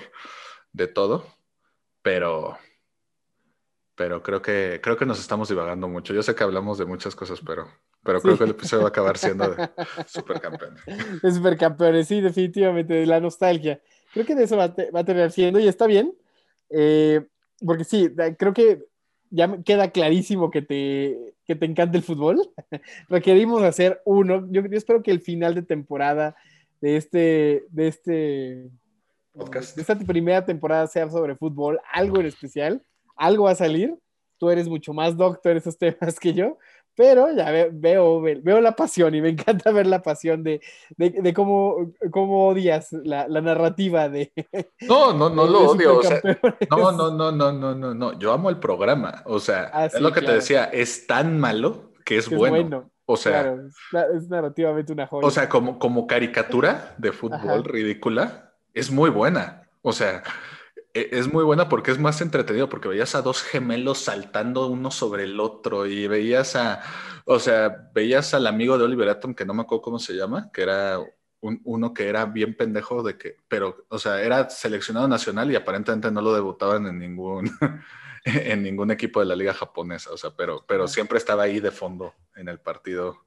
de 0.73 0.87
todo, 0.87 1.27
pero 2.03 2.57
pero 3.95 4.23
creo 4.23 4.43
que 4.43 4.81
creo 4.83 4.97
que 4.97 5.07
nos 5.07 5.19
estamos 5.19 5.49
divagando 5.49 5.89
mucho. 5.89 6.13
Yo 6.13 6.23
sé 6.23 6.35
que 6.35 6.45
hablamos 6.45 6.77
de 6.79 6.85
muchas 6.85 7.17
cosas, 7.17 7.41
pero 7.45 7.67
pero 8.05 8.21
creo 8.21 8.35
Sí. 8.35 8.39
que 8.39 8.45
el 8.45 8.51
episodio 8.51 8.83
va 8.83 8.89
a 8.89 8.91
acabar 8.91 9.17
siendo 9.19 9.49
de 9.49 9.71
supercampeón. 10.07 10.77
de 11.23 11.31
supercampeones, 11.33 12.07
sí, 12.07 12.21
definitivamente, 12.21 12.95
de 12.95 13.07
la 13.07 13.21
nostalgia. 13.21 13.81
Creo 14.13 14.27
que 14.27 14.35
de 14.35 14.45
eso 14.45 14.57
va 14.57 14.69
va 14.95 15.01
a 15.01 15.05
terminar 15.05 15.33
siendo 15.33 15.59
y 15.59 15.67
está 15.67 15.87
bien, 15.87 16.15
eh, 16.71 17.27
porque 17.65 17.85
sí, 17.85 18.11
creo 18.39 18.53
que 18.53 18.85
ya 19.31 19.63
queda 19.63 19.91
clarísimo 19.91 20.51
que 20.51 20.63
te, 20.63 21.35
que 21.45 21.57
te 21.57 21.67
encanta 21.67 21.97
el 21.97 22.05
fútbol. 22.05 22.41
Requerimos 23.09 23.63
hacer 23.63 24.01
uno. 24.05 24.47
Yo, 24.51 24.63
yo 24.63 24.77
espero 24.77 25.03
que 25.03 25.11
el 25.11 25.21
final 25.21 25.55
de 25.55 25.63
temporada 25.63 26.37
de 26.81 26.97
este, 26.97 27.65
de 27.71 27.89
este 27.89 28.71
Podcast. 29.33 29.77
de 29.77 29.83
esta 29.83 29.99
primera 29.99 30.45
temporada 30.45 30.87
sea 30.87 31.11
sobre 31.11 31.37
fútbol, 31.37 31.79
algo 31.93 32.21
en 32.21 32.27
especial, 32.27 32.83
algo 33.17 33.45
va 33.45 33.51
a 33.51 33.57
salir. 33.57 33.95
Tú 34.39 34.51
eres 34.51 34.69
mucho 34.69 34.93
más 34.93 35.17
doctor 35.17 35.53
en 35.53 35.59
esos 35.59 35.79
temas 35.79 36.19
que 36.21 36.33
yo, 36.35 36.59
pero 36.97 37.31
ya 37.33 37.51
ve- 37.51 37.71
veo, 37.73 38.21
ve- 38.21 38.41
veo 38.43 38.61
la 38.61 38.73
pasión 38.75 39.15
y 39.15 39.21
me 39.21 39.29
encanta 39.37 39.71
ver 39.71 39.87
la 39.87 40.03
pasión 40.03 40.43
de, 40.43 40.61
de, 40.97 41.11
de 41.11 41.35
cómo, 41.35 41.93
cómo 42.11 42.49
odias 42.49 42.93
la, 42.93 43.29
la 43.29 43.41
narrativa 43.41 44.09
de. 44.09 44.33
No, 44.89 45.13
no, 45.13 45.29
no 45.31 45.47
de 45.47 45.53
lo 45.53 45.71
odio. 45.71 45.99
O 45.99 46.03
sea, 46.03 46.17
Supercampeones. 46.17 46.69
no, 46.71 46.93
no, 46.93 47.11
no, 47.11 47.33
no, 47.33 47.53
no, 47.53 47.75
no, 47.75 47.95
no. 47.95 48.19
Yo 48.19 48.33
amo 48.33 48.51
el 48.51 48.59
programa. 48.59 49.23
O 49.27 49.39
sea, 49.39 49.71
Ah, 49.73 49.87
es 49.87 50.01
lo 50.01 50.09
que 50.13 50.21
claro. 50.21 50.27
te 50.27 50.35
decía, 50.41 50.65
es 50.65 51.07
tan 51.07 51.39
malo 51.39 51.93
que 52.05 52.17
es, 52.17 52.27
es 52.31 52.37
bueno. 52.37 52.55
bueno, 52.57 52.91
O 53.05 53.17
sea, 53.17 53.43
claro, 53.43 53.67
es, 53.69 53.75
na- 53.93 54.07
es 54.17 54.29
narrativamente 54.29 54.93
una 54.93 55.07
joya. 55.07 55.27
o 55.27 55.31
sea, 55.31 55.49
como, 55.49 55.79
como 55.79 56.07
caricatura 56.07 56.95
de 56.99 57.13
fútbol 57.13 57.39
Ajá. 57.61 57.63
ridícula, 57.65 58.53
es 58.75 58.91
muy 58.91 59.11
buena. 59.11 59.69
O 59.83 59.93
sea, 59.93 60.23
es 61.13 61.33
muy 61.33 61.45
buena 61.45 61.69
porque 61.69 61.91
es 61.91 61.99
más 61.99 62.21
entretenido, 62.21 62.69
porque 62.69 62.89
veías 62.89 63.15
a 63.15 63.23
dos 63.23 63.43
gemelos 63.43 63.99
saltando 63.99 64.67
uno 64.67 64.91
sobre 64.91 65.25
el 65.25 65.41
otro 65.41 65.87
y 65.87 66.07
veías 66.09 66.57
a, 66.57 66.83
o 67.25 67.39
sea, 67.39 67.91
veías 67.95 68.35
al 68.35 68.47
amigo 68.47 68.79
de 68.79 68.85
Oliver 68.85 69.09
Atom, 69.09 69.35
que 69.35 69.45
no 69.45 69.55
me 69.55 69.63
acuerdo 69.63 69.83
cómo 69.83 69.99
se 69.99 70.15
llama, 70.15 70.51
que 70.53 70.63
era 70.63 70.99
un- 71.41 71.61
uno 71.65 71.93
que 71.95 72.09
era 72.09 72.25
bien 72.27 72.57
pendejo 72.57 73.03
de 73.03 73.17
que, 73.19 73.37
pero, 73.49 73.87
o 73.89 73.99
sea, 73.99 74.21
era 74.23 74.49
seleccionado 74.51 75.07
nacional 75.09 75.51
y 75.51 75.57
aparentemente 75.57 76.11
no 76.11 76.21
lo 76.23 76.35
debutaban 76.35 76.87
en 76.87 76.99
ningún, 76.99 77.51
en 78.25 78.63
ningún 78.63 78.91
equipo 78.91 79.21
de 79.21 79.27
la 79.27 79.37
liga 79.37 79.55
japonesa, 79.55 80.11
o 80.13 80.17
sea, 80.17 80.31
pero, 80.37 80.65
pero 80.67 80.89
siempre 80.89 81.19
estaba 81.19 81.45
ahí 81.45 81.61
de 81.61 81.71
fondo 81.71 82.15
en 82.35 82.49
el 82.49 82.61
partido 82.61 83.27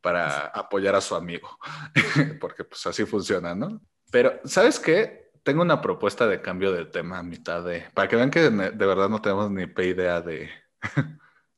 para 0.00 0.46
apoyar 0.48 0.94
a 0.96 1.00
su 1.00 1.14
amigo, 1.14 1.48
porque 2.40 2.64
pues 2.64 2.84
así 2.86 3.04
funciona, 3.04 3.54
¿no? 3.54 3.80
Pero, 4.10 4.40
¿sabes 4.44 4.78
qué? 4.80 5.21
Tengo 5.42 5.62
una 5.62 5.80
propuesta 5.80 6.26
de 6.26 6.40
cambio 6.40 6.72
de 6.72 6.84
tema 6.84 7.18
a 7.18 7.22
mitad 7.22 7.64
de, 7.64 7.84
para 7.94 8.08
que 8.08 8.16
vean 8.16 8.30
que 8.30 8.40
de, 8.40 8.86
verdad 8.86 9.08
no 9.08 9.20
tenemos 9.20 9.50
ni 9.50 9.62
idea 9.62 10.20
de... 10.20 10.36
de 10.38 10.50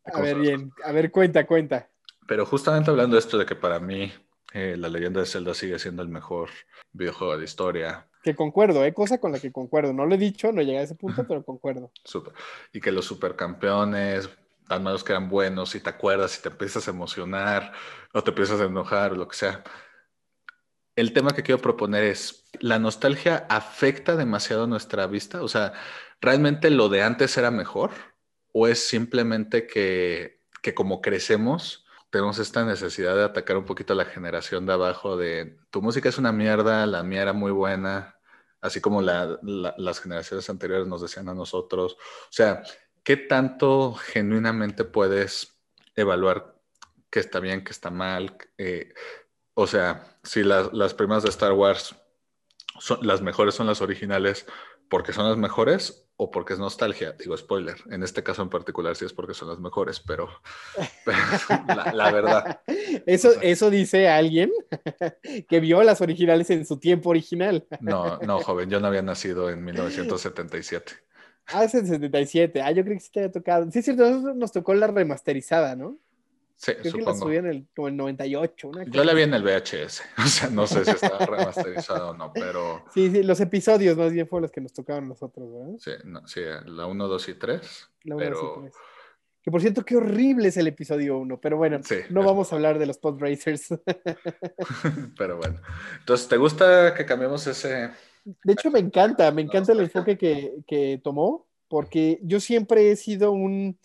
a 0.05 0.21
ver, 0.21 0.39
bien, 0.39 0.73
a 0.85 0.93
ver, 0.93 1.11
cuenta, 1.11 1.47
cuenta. 1.47 1.89
pero 2.27 2.47
justamente 2.47 2.91
hablando 2.91 3.17
de 3.17 3.21
esto 3.21 3.39
de 3.39 3.47
que 3.47 3.57
para 3.57 3.81
mí 3.81 4.13
eh, 4.55 4.77
la 4.79 4.89
leyenda 4.89 5.21
de 5.21 5.27
Zelda 5.27 5.53
sigue 5.53 5.79
siendo 5.79 6.03
el 6.03 6.09
mejor 6.09 6.49
videojuego 6.93 7.33
de 7.33 7.39
la 7.41 7.45
historia, 7.45 8.07
Que 8.23 8.35
concuerdo, 8.35 8.85
¿eh? 8.85 8.95
cosa 8.95 9.19
con 9.19 9.33
la 9.33 9.41
que 9.41 9.51
concuerdo. 9.51 9.93
No 9.93 10.07
lo 10.07 10.15
he 10.15 10.19
dicho, 10.19 10.53
no 10.53 10.63
llegué 10.63 10.79
a 10.79 10.83
ese 10.83 10.95
punto, 10.95 11.27
pero 11.29 11.43
concuerdo. 11.45 11.91
super, 12.05 12.33
y 12.73 12.81
que 12.81 12.93
los 12.93 13.05
supercampeones, 13.05 14.31
tan 14.69 14.83
malos 14.83 15.05
que 15.05 15.13
eran 15.13 15.29
buenos, 15.29 15.75
y 15.75 15.81
te 15.81 15.91
acuerdas 15.91 16.39
y 16.39 16.43
te 16.43 16.49
empiezas 16.49 16.87
a 16.87 16.91
emocionar 16.93 17.73
o 18.13 18.23
te 18.23 18.31
empiezas 18.31 18.61
a 18.61 18.65
enojar 18.65 19.13
o 19.13 19.17
lo 19.17 19.29
que 19.29 19.37
sea. 19.37 19.63
El 20.97 21.13
tema 21.13 21.33
que 21.33 21.43
quiero 21.43 21.61
proponer 21.61 22.05
es, 22.05 22.45
¿la 22.61 22.79
nostalgia 22.79 23.47
afecta 23.49 24.17
demasiado 24.17 24.67
nuestra 24.67 25.07
vista? 25.07 25.43
O 25.43 25.49
sea, 25.49 25.73
¿realmente 26.21 26.71
lo 26.71 26.89
de 26.89 27.03
antes 27.03 27.37
era 27.37 27.51
mejor? 27.51 27.91
¿O 28.53 28.69
es 28.69 28.87
simplemente 28.87 29.67
que, 29.67 30.41
que 30.63 30.75
como 30.75 31.01
crecemos, 31.01 31.85
tenemos 32.11 32.39
esta 32.39 32.65
necesidad 32.65 33.17
de 33.17 33.25
atacar 33.25 33.57
un 33.57 33.65
poquito 33.65 33.93
a 33.93 33.97
la 33.97 34.05
generación 34.05 34.67
de 34.67 34.73
abajo 34.75 35.17
de 35.17 35.57
tu 35.71 35.83
música 35.83 36.09
es 36.09 36.19
una 36.19 36.31
mierda, 36.33 36.87
la 36.87 37.03
mía 37.03 37.23
era 37.23 37.33
muy 37.33 37.51
buena, 37.51 38.17
así 38.61 38.81
como 38.81 39.03
la- 39.03 39.39
la- 39.43 39.75
las 39.77 39.99
generaciones 40.01 40.49
anteriores 40.49 40.87
nos 40.87 41.03
decían 41.03 41.29
a 41.29 41.35
nosotros. 41.35 41.95
O 41.95 42.29
sea, 42.31 42.63
¿qué 43.03 43.17
tanto 43.17 43.95
genuinamente 43.95 44.85
puedes 44.85 45.61
evaluar 45.97 46.55
que 47.11 47.19
está 47.21 47.41
bien, 47.41 47.65
que 47.65 47.73
está 47.73 47.91
mal? 47.91 48.37
Eh, 48.59 48.95
o 49.55 49.67
sea, 49.67 50.05
si 50.23 50.43
las, 50.43 50.73
las 50.73 50.95
primeras 50.95 51.23
de 51.23 51.31
Star 51.31 51.53
Wars 51.53 51.95
son, 52.79 52.99
las 53.07 53.23
mejores 53.23 53.55
son 53.55 53.67
las 53.67 53.81
originales 53.81 54.47
porque 54.89 55.13
son 55.13 55.29
las 55.29 55.37
mejores 55.37 56.05
o 56.17 56.31
porque 56.31 56.53
es 56.53 56.59
nostalgia. 56.59 57.13
Digo, 57.13 57.37
spoiler. 57.37 57.77
En 57.91 58.03
este 58.03 58.23
caso 58.23 58.43
en 58.43 58.49
particular 58.49 58.95
sí 58.95 59.05
es 59.05 59.13
porque 59.13 59.35
son 59.35 59.49
las 59.49 59.59
mejores, 59.59 60.01
pero, 60.01 60.29
pero 61.05 61.19
la, 61.69 61.93
la 61.93 62.13
verdad. 62.13 62.61
Eso, 63.07 63.31
eso 63.43 63.71
dice 63.71 64.09
alguien 64.09 64.53
que 65.49 65.61
vio 65.61 65.83
las 65.83 66.01
originales 66.01 66.51
en 66.51 66.67
su 66.67 66.79
tiempo 66.79 67.11
original. 67.11 67.67
No, 67.81 68.19
no, 68.19 68.41
joven, 68.43 68.71
yo 68.71 68.81
no 68.81 68.87
había 68.87 69.03
nacido 69.03 69.51
en 69.51 69.65
1977. 69.65 70.93
Ah, 71.47 71.65
es 71.65 71.75
el 71.75 71.87
77. 71.87 72.63
Ah, 72.63 72.71
yo 72.71 72.85
creo 72.85 72.97
que 72.97 73.01
sí 73.01 73.11
te 73.13 73.21
había 73.21 73.33
tocado. 73.33 73.71
Sí, 73.71 73.81
es 73.81 73.85
cierto, 73.85 74.35
nos 74.35 74.53
tocó 74.53 74.75
la 74.75 74.87
remasterizada, 74.87 75.77
¿no? 75.77 75.99
Sí, 76.65 76.73
Creo 76.73 76.83
que 76.95 76.99
la 77.01 77.05
supongo. 77.13 77.27
subí 77.27 77.37
en 77.37 77.47
el, 77.47 77.67
como 77.77 77.89
el 77.89 77.97
98. 77.97 78.69
Una 78.69 78.85
Yo 78.85 79.05
la 79.05 79.13
vi 79.13 79.23
en 79.23 79.35
el 79.35 79.43
VHS, 79.43 80.03
o 80.19 80.27
sea, 80.27 80.49
no 80.49 80.67
sé 80.67 80.85
si 80.85 80.93
estaba 80.93 81.19
remasterizado 81.27 82.11
o 82.11 82.15
no, 82.17 82.33
pero 82.33 82.85
Sí, 82.95 83.11
sí, 83.11 83.23
los 83.23 83.39
episodios 83.41 83.97
más 83.99 84.13
bien 84.13 84.27
fueron 84.27 84.43
los 84.45 84.51
que 84.53 84.61
nos 84.63 84.73
tocaron 84.73 85.09
nosotros, 85.09 85.47
¿verdad? 85.53 85.75
sí, 85.79 85.91
no, 86.05 86.27
sí, 86.27 86.41
la 86.67 86.87
1, 86.87 87.07
2 87.09 87.29
y 87.29 87.35
3. 87.35 87.89
La 88.05 88.17
uno, 88.17 88.25
dos 88.25 88.33
y 88.33 88.37
Pero 88.39 88.61
tres. 88.63 88.75
Que 89.43 89.51
por 89.51 89.61
cierto, 89.61 89.85
qué 89.85 89.95
horrible 89.97 90.49
es 90.49 90.57
el 90.57 90.67
episodio 90.69 91.19
1, 91.19 91.39
pero 91.39 91.59
bueno, 91.59 91.79
Sí, 91.85 91.97
no 92.09 92.21
es- 92.21 92.27
vamos 92.27 92.51
a 92.51 92.57
hablar 92.57 92.79
de 92.79 92.87
los 92.87 92.97
pod 92.97 93.21
racers. 93.21 93.69
pero 95.19 95.37
bueno. 95.37 95.61
Entonces, 96.01 96.29
¿te 96.29 96.37
gusta 96.37 96.95
que 96.95 97.05
cambiemos 97.05 97.47
ese? 97.47 97.91
De 98.25 98.53
hecho, 98.55 98.71
me 98.71 98.79
encanta, 98.79 99.31
me 99.33 99.43
encanta 99.43 99.73
el 99.73 99.81
enfoque 99.81 100.17
que, 100.17 100.55
que 100.67 100.99
tomó, 101.03 101.47
porque 101.69 102.19
yo 102.23 102.41
siempre 102.41 102.91
he 102.91 102.97
sido 102.97 103.33
un, 103.33 103.79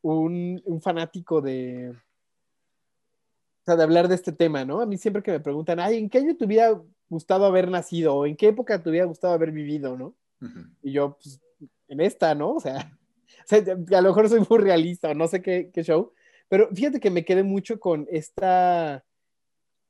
un, 0.00 0.62
un 0.64 0.80
fanático 0.80 1.42
de, 1.42 1.92
sea, 3.66 3.76
de 3.76 3.82
hablar 3.82 4.08
de 4.08 4.14
este 4.14 4.32
tema, 4.32 4.64
¿no? 4.64 4.80
A 4.80 4.86
mí 4.86 4.96
siempre 4.96 5.22
que 5.22 5.32
me 5.32 5.40
preguntan, 5.40 5.78
ay, 5.80 5.98
¿en 5.98 6.08
qué 6.08 6.18
año 6.18 6.36
te 6.36 6.44
hubiera 6.44 6.80
gustado 7.08 7.44
haber 7.46 7.68
nacido? 7.70 8.14
¿O 8.14 8.26
en 8.26 8.36
qué 8.36 8.48
época 8.48 8.82
te 8.82 8.88
hubiera 8.90 9.06
gustado 9.06 9.34
haber 9.34 9.50
vivido, 9.52 9.96
no? 9.96 10.14
Y 10.82 10.92
yo, 10.92 11.16
pues, 11.22 11.40
en 11.88 12.00
esta, 12.00 12.34
¿no? 12.34 12.52
O 12.54 12.60
sea, 12.60 12.76
o 13.44 13.46
sea, 13.46 13.58
a 13.98 14.00
lo 14.02 14.08
mejor 14.08 14.28
soy 14.28 14.44
muy 14.48 14.58
realista 14.58 15.10
o 15.10 15.14
no 15.14 15.26
sé 15.28 15.42
qué, 15.42 15.70
qué 15.72 15.82
show, 15.82 16.12
pero 16.48 16.68
fíjate 16.72 17.00
que 17.00 17.10
me 17.10 17.24
quedé 17.24 17.42
mucho 17.42 17.80
con 17.80 18.06
esta, 18.10 19.04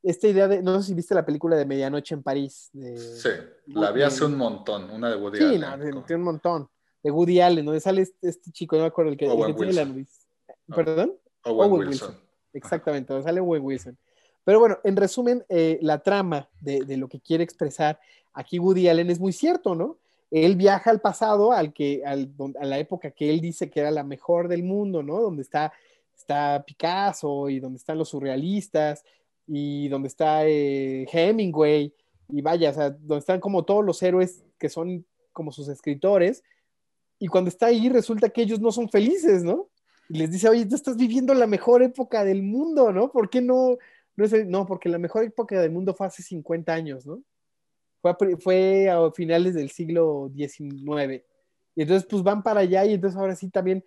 esta 0.03 0.29
idea 0.29 0.49
de, 0.49 0.63
no 0.63 0.81
sé 0.81 0.89
si 0.89 0.95
viste 0.95 1.15
la 1.15 1.27
película 1.27 1.57
de 1.57 1.67
Medianoche 1.67 2.15
en 2.15 2.23
París. 2.23 2.71
De, 2.73 2.97
Sí, 2.97 3.29
la 3.67 3.91
vi 3.93 4.03
hace 4.03 4.25
un 4.25 4.37
montón, 4.37 4.89
una 4.91 5.11
de 5.11 5.17
Woody 5.17 5.39
Sí, 5.39 5.45
Allen. 5.45 5.61
no, 5.61 5.91
con- 5.93 6.07
tiene 6.07 6.21
un 6.21 6.25
montón. 6.27 6.69
De 7.03 7.11
Woody 7.11 7.41
Allen, 7.41 7.65
donde 7.67 7.81
sale 7.81 8.03
este, 8.03 8.29
este 8.29 8.51
chico, 8.53 8.77
no 8.77 8.83
me 8.83 8.89
acuerdo 8.89 9.11
el 9.13 9.17
que, 9.19 9.27
el 9.27 9.47
que 9.47 9.55
tiene 9.55 9.73
la 9.75 9.85
nariz. 9.85 10.27
¿Perdón? 10.75 11.13
Owen, 11.45 11.71
Owen 11.71 11.89
Wilson. 11.89 12.09
Wilson. 12.09 12.26
Exactamente, 12.57 13.13
donde 13.13 13.29
sale 13.29 13.41
Owen 13.41 13.63
Wilson. 13.63 13.97
Pero 14.45 14.61
bueno, 14.61 14.79
en 14.85 14.97
resumen, 14.97 15.45
eh, 15.49 15.79
la 15.83 15.99
trama 15.99 16.49
de, 16.61 16.97
lo 16.97 17.09
que 17.09 17.21
quiere 17.21 17.45
expresar 17.45 17.99
aquí 18.33 18.59
Woody 18.59 18.89
Allen 18.89 19.11
es 19.11 19.19
muy 19.19 19.33
cierto, 19.33 19.75
¿no? 19.75 19.97
Él 20.31 20.57
viaja 20.57 20.91
al 20.91 21.01
pasado, 21.01 21.53
al 21.53 21.73
que, 21.73 22.03
al, 22.05 22.31
a 22.61 22.65
la 22.65 22.79
época 22.79 23.11
que 23.11 23.31
él 23.31 23.41
dice 23.41 23.71
que 23.71 23.81
era 23.81 23.91
la 23.91 24.05
mejor 24.05 24.49
del 24.49 24.63
mundo, 24.63 25.03
¿no? 25.03 25.21
Donde 25.21 25.43
está, 25.43 25.73
está 26.17 26.63
Picasso 26.65 27.49
y 27.49 27.61
donde 27.61 27.79
están 27.79 27.99
los 27.99 28.11
surrealistas 28.11 29.05
y 29.47 29.89
donde 29.89 30.09
está 30.09 30.47
eh, 30.47 31.07
Hemingway 31.11 31.93
y 32.29 32.41
vaya, 32.41 32.71
o 32.71 32.75
sea, 32.75 32.91
donde 32.91 33.19
están 33.19 33.41
como 33.41 33.65
todos 33.65 33.85
los 33.85 34.03
héroes 34.03 34.43
que 34.59 34.69
son 34.69 35.05
como 35.33 35.53
sus 35.53 35.69
escritores, 35.69 36.43
y 37.19 37.29
cuando 37.29 37.49
está 37.49 37.67
ahí 37.67 37.89
resulta 37.89 38.29
que 38.29 38.43
ellos 38.43 38.61
no 38.61 38.73
son 38.73 38.89
felices, 38.89 39.43
¿no? 39.43 39.69
Y 40.09 40.19
les 40.19 40.31
dice, 40.31 40.49
oye, 40.49 40.67
tú 40.67 40.75
estás 40.75 40.97
viviendo 40.97 41.35
la 41.35 41.47
mejor 41.47 41.83
época 41.83 42.25
del 42.25 42.43
mundo, 42.43 42.93
¿no? 42.93 43.11
¿Por 43.11 43.29
qué 43.29 43.41
no? 43.41 43.77
No, 44.17 44.25
es 44.25 44.47
no 44.47 44.67
porque 44.67 44.89
la 44.89 44.99
mejor 44.99 45.25
época 45.25 45.61
del 45.61 45.71
mundo 45.71 45.95
fue 45.95 46.07
hace 46.07 46.23
50 46.23 46.73
años, 46.73 47.07
¿no? 47.07 47.23
Fue 48.01 48.11
a, 48.11 48.17
fue 48.39 48.89
a 48.89 49.11
finales 49.11 49.55
del 49.55 49.71
siglo 49.71 50.31
XIX. 50.35 51.23
Y 51.75 51.83
entonces, 51.83 52.07
pues 52.09 52.23
van 52.23 52.43
para 52.43 52.61
allá 52.61 52.85
y 52.85 52.95
entonces 52.95 53.19
ahora 53.19 53.35
sí 53.35 53.51
también 53.51 53.85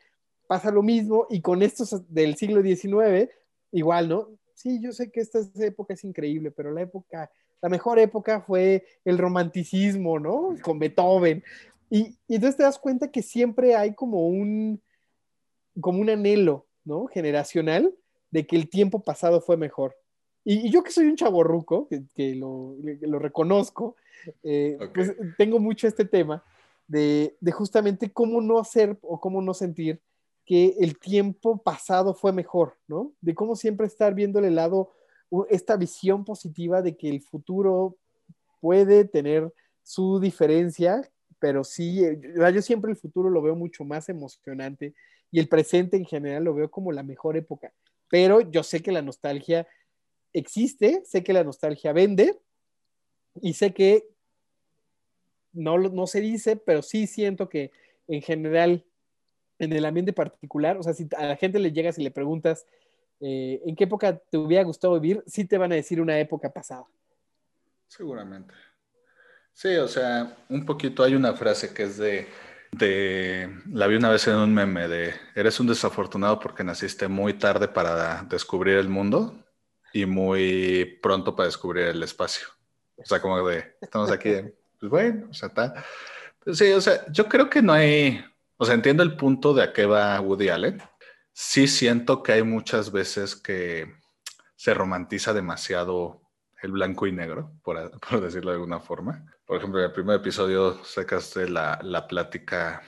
pasa 0.48 0.72
lo 0.72 0.84
mismo 0.84 1.26
y 1.30 1.42
con 1.42 1.62
estos 1.62 2.04
del 2.14 2.36
siglo 2.36 2.62
XIX, 2.62 3.30
igual, 3.72 4.10
¿no? 4.10 4.30
Sí, 4.54 4.80
yo 4.82 4.92
sé 4.92 5.10
que 5.10 5.22
esta 5.22 5.40
época 5.64 5.94
es 5.94 6.04
increíble, 6.04 6.52
pero 6.52 6.72
la 6.72 6.82
época, 6.82 7.32
la 7.62 7.70
mejor 7.70 7.98
época 7.98 8.42
fue 8.42 8.84
el 9.06 9.18
romanticismo, 9.18 10.20
¿no? 10.20 10.56
Con 10.62 10.80
Beethoven. 10.80 11.44
Y, 11.90 12.18
y 12.28 12.36
entonces 12.36 12.58
te 12.58 12.64
das 12.64 12.78
cuenta 12.78 13.10
que 13.10 13.22
siempre 13.22 13.76
hay 13.76 13.96
como 13.96 14.28
un, 14.28 14.82
como 15.82 16.00
un 16.00 16.10
anhelo, 16.10 16.66
¿no? 16.86 17.08
Generacional 17.08 17.94
de 18.32 18.46
que 18.46 18.56
el 18.56 18.70
tiempo 18.70 19.04
pasado 19.04 19.42
fue 19.42 19.58
mejor. 19.58 19.96
Y, 20.44 20.70
yo 20.70 20.84
que 20.84 20.92
soy 20.92 21.08
un 21.08 21.16
chaborruco, 21.16 21.88
que, 21.88 22.04
que, 22.16 22.36
lo, 22.36 22.76
lo, 23.02 23.20
reconozco, 23.20 23.96
eh, 24.44 24.78
pues 24.94 25.14
tengo 25.38 25.60
mucho 25.60 25.88
este 25.88 26.06
tema 26.06 26.44
de, 26.88 27.36
de, 27.40 27.52
justamente 27.52 28.12
cómo 28.12 28.42
no 28.42 28.58
hacer 28.60 28.98
o 29.02 29.20
cómo 29.20 29.42
no 29.42 29.54
sentir 29.54 30.02
que 30.46 30.76
el 30.80 30.98
tiempo 30.98 31.62
pasado 31.62 32.16
fue 32.16 32.32
mejor, 32.32 32.76
¿no? 32.88 33.14
De 33.22 33.36
cómo 33.36 33.56
siempre 33.56 33.86
estar 33.86 34.16
viendo 34.16 34.40
el 34.40 34.56
lado, 34.56 34.92
esta 35.50 35.78
visión 35.78 36.26
positiva 36.26 36.82
de 36.82 36.98
que 36.98 37.10
el 37.10 37.22
futuro 37.22 37.98
puede 38.60 39.06
tener 39.06 39.54
su 39.84 40.20
diferencia, 40.20 41.08
pero 41.38 41.64
sí, 41.64 42.04
eh, 42.04 42.20
yo 42.54 42.62
siempre 42.62 42.92
el 42.92 42.98
futuro 42.98 43.30
lo 43.30 43.42
veo 43.42 43.56
mucho 43.56 43.84
más 43.84 44.10
emocionante 44.10 44.96
y 45.32 45.40
el 45.40 45.48
presente 45.48 45.98
en 45.98 46.06
general 46.06 46.44
lo 46.44 46.54
veo 46.54 46.72
como 46.72 46.92
la 46.92 47.04
mejor 47.04 47.38
época. 47.38 47.74
Pero 48.10 48.42
yo 48.42 48.64
sé 48.64 48.82
que 48.82 48.92
la 48.92 49.02
nostalgia 49.02 49.68
existe, 50.34 51.04
sé 51.06 51.24
que 51.24 51.34
la 51.34 51.44
nostalgia 51.44 51.94
vende 51.94 52.40
y 53.42 53.54
sé 53.54 53.74
que 53.74 54.08
no, 55.54 55.78
no 55.78 56.08
se 56.08 56.22
dice, 56.22 56.56
pero 56.56 56.82
sí 56.82 57.08
siento 57.08 57.50
que 57.50 57.72
en 58.08 58.22
general, 58.22 58.86
en 59.60 59.74
el 59.74 59.86
ambiente 59.86 60.14
particular, 60.14 60.78
o 60.78 60.84
sea, 60.84 60.94
si 60.94 61.08
a 61.18 61.26
la 61.26 61.36
gente 61.36 61.60
le 61.60 61.72
llegas 61.72 61.98
y 62.00 62.04
le 62.04 62.12
preguntas 62.12 62.66
eh, 63.20 63.62
en 63.66 63.76
qué 63.76 63.84
época 63.84 64.18
te 64.18 64.38
hubiera 64.38 64.64
gustado 64.64 65.00
vivir, 65.00 65.24
sí 65.28 65.46
te 65.46 65.58
van 65.58 65.72
a 65.72 65.76
decir 65.76 66.02
una 66.02 66.20
época 66.20 66.52
pasada. 66.52 66.86
Seguramente. 67.88 68.54
Sí, 69.54 69.76
o 69.76 69.88
sea, 69.88 70.38
un 70.48 70.66
poquito 70.66 71.04
hay 71.04 71.16
una 71.16 71.34
frase 71.34 71.74
que 71.74 71.84
es 71.84 71.98
de 71.98 72.28
de, 72.72 73.62
la 73.72 73.88
vi 73.88 73.96
una 73.96 74.10
vez 74.10 74.28
en 74.28 74.36
un 74.36 74.54
meme 74.54 74.88
de, 74.88 75.14
eres 75.36 75.60
un 75.60 75.68
desafortunado 75.68 76.40
porque 76.40 76.64
naciste 76.64 77.08
muy 77.08 77.34
tarde 77.34 77.68
para 77.68 78.24
descubrir 78.24 78.78
el 78.78 78.90
mundo 78.90 79.36
y 79.94 80.06
muy 80.06 81.00
pronto 81.02 81.36
para 81.36 81.48
descubrir 81.48 81.88
el 81.88 82.04
espacio. 82.04 82.48
O 82.98 83.06
sea, 83.06 83.22
como 83.22 83.48
de, 83.48 83.78
estamos 83.82 84.12
aquí, 84.12 84.32
pues 84.80 84.90
bueno, 84.90 85.28
o 85.30 85.34
sea, 85.34 85.48
está. 85.48 85.86
Pues 86.44 86.58
sí, 86.58 86.72
o 86.72 86.82
sea, 86.82 87.06
yo 87.12 87.28
creo 87.28 87.50
que 87.50 87.62
no 87.62 87.74
hay, 87.74 88.24
o 88.58 88.66
sea, 88.66 88.76
entiendo 88.76 89.04
el 89.04 89.16
punto 89.16 89.54
de 89.54 89.64
a 89.64 89.74
qué 89.74 89.86
va 89.86 90.20
Woody 90.20 90.50
Allen. 90.50 90.82
Sí 91.34 91.68
siento 91.68 92.22
que 92.22 92.34
hay 92.34 92.44
muchas 92.44 92.92
veces 92.92 93.36
que 93.36 93.94
se 94.56 94.74
romantiza 94.74 95.34
demasiado 95.34 96.22
el 96.62 96.72
blanco 96.72 97.08
y 97.08 97.12
negro, 97.12 97.52
por, 97.64 98.00
por 98.10 98.22
decirlo 98.22 98.52
de 98.52 98.56
alguna 98.56 98.80
forma. 98.80 99.26
Por 99.46 99.58
ejemplo, 99.58 99.80
en 99.80 99.86
el 99.86 99.92
primer 99.92 100.18
episodio 100.18 100.84
sacaste 100.84 101.50
la, 101.50 101.80
la 101.84 102.08
plática 102.08 102.84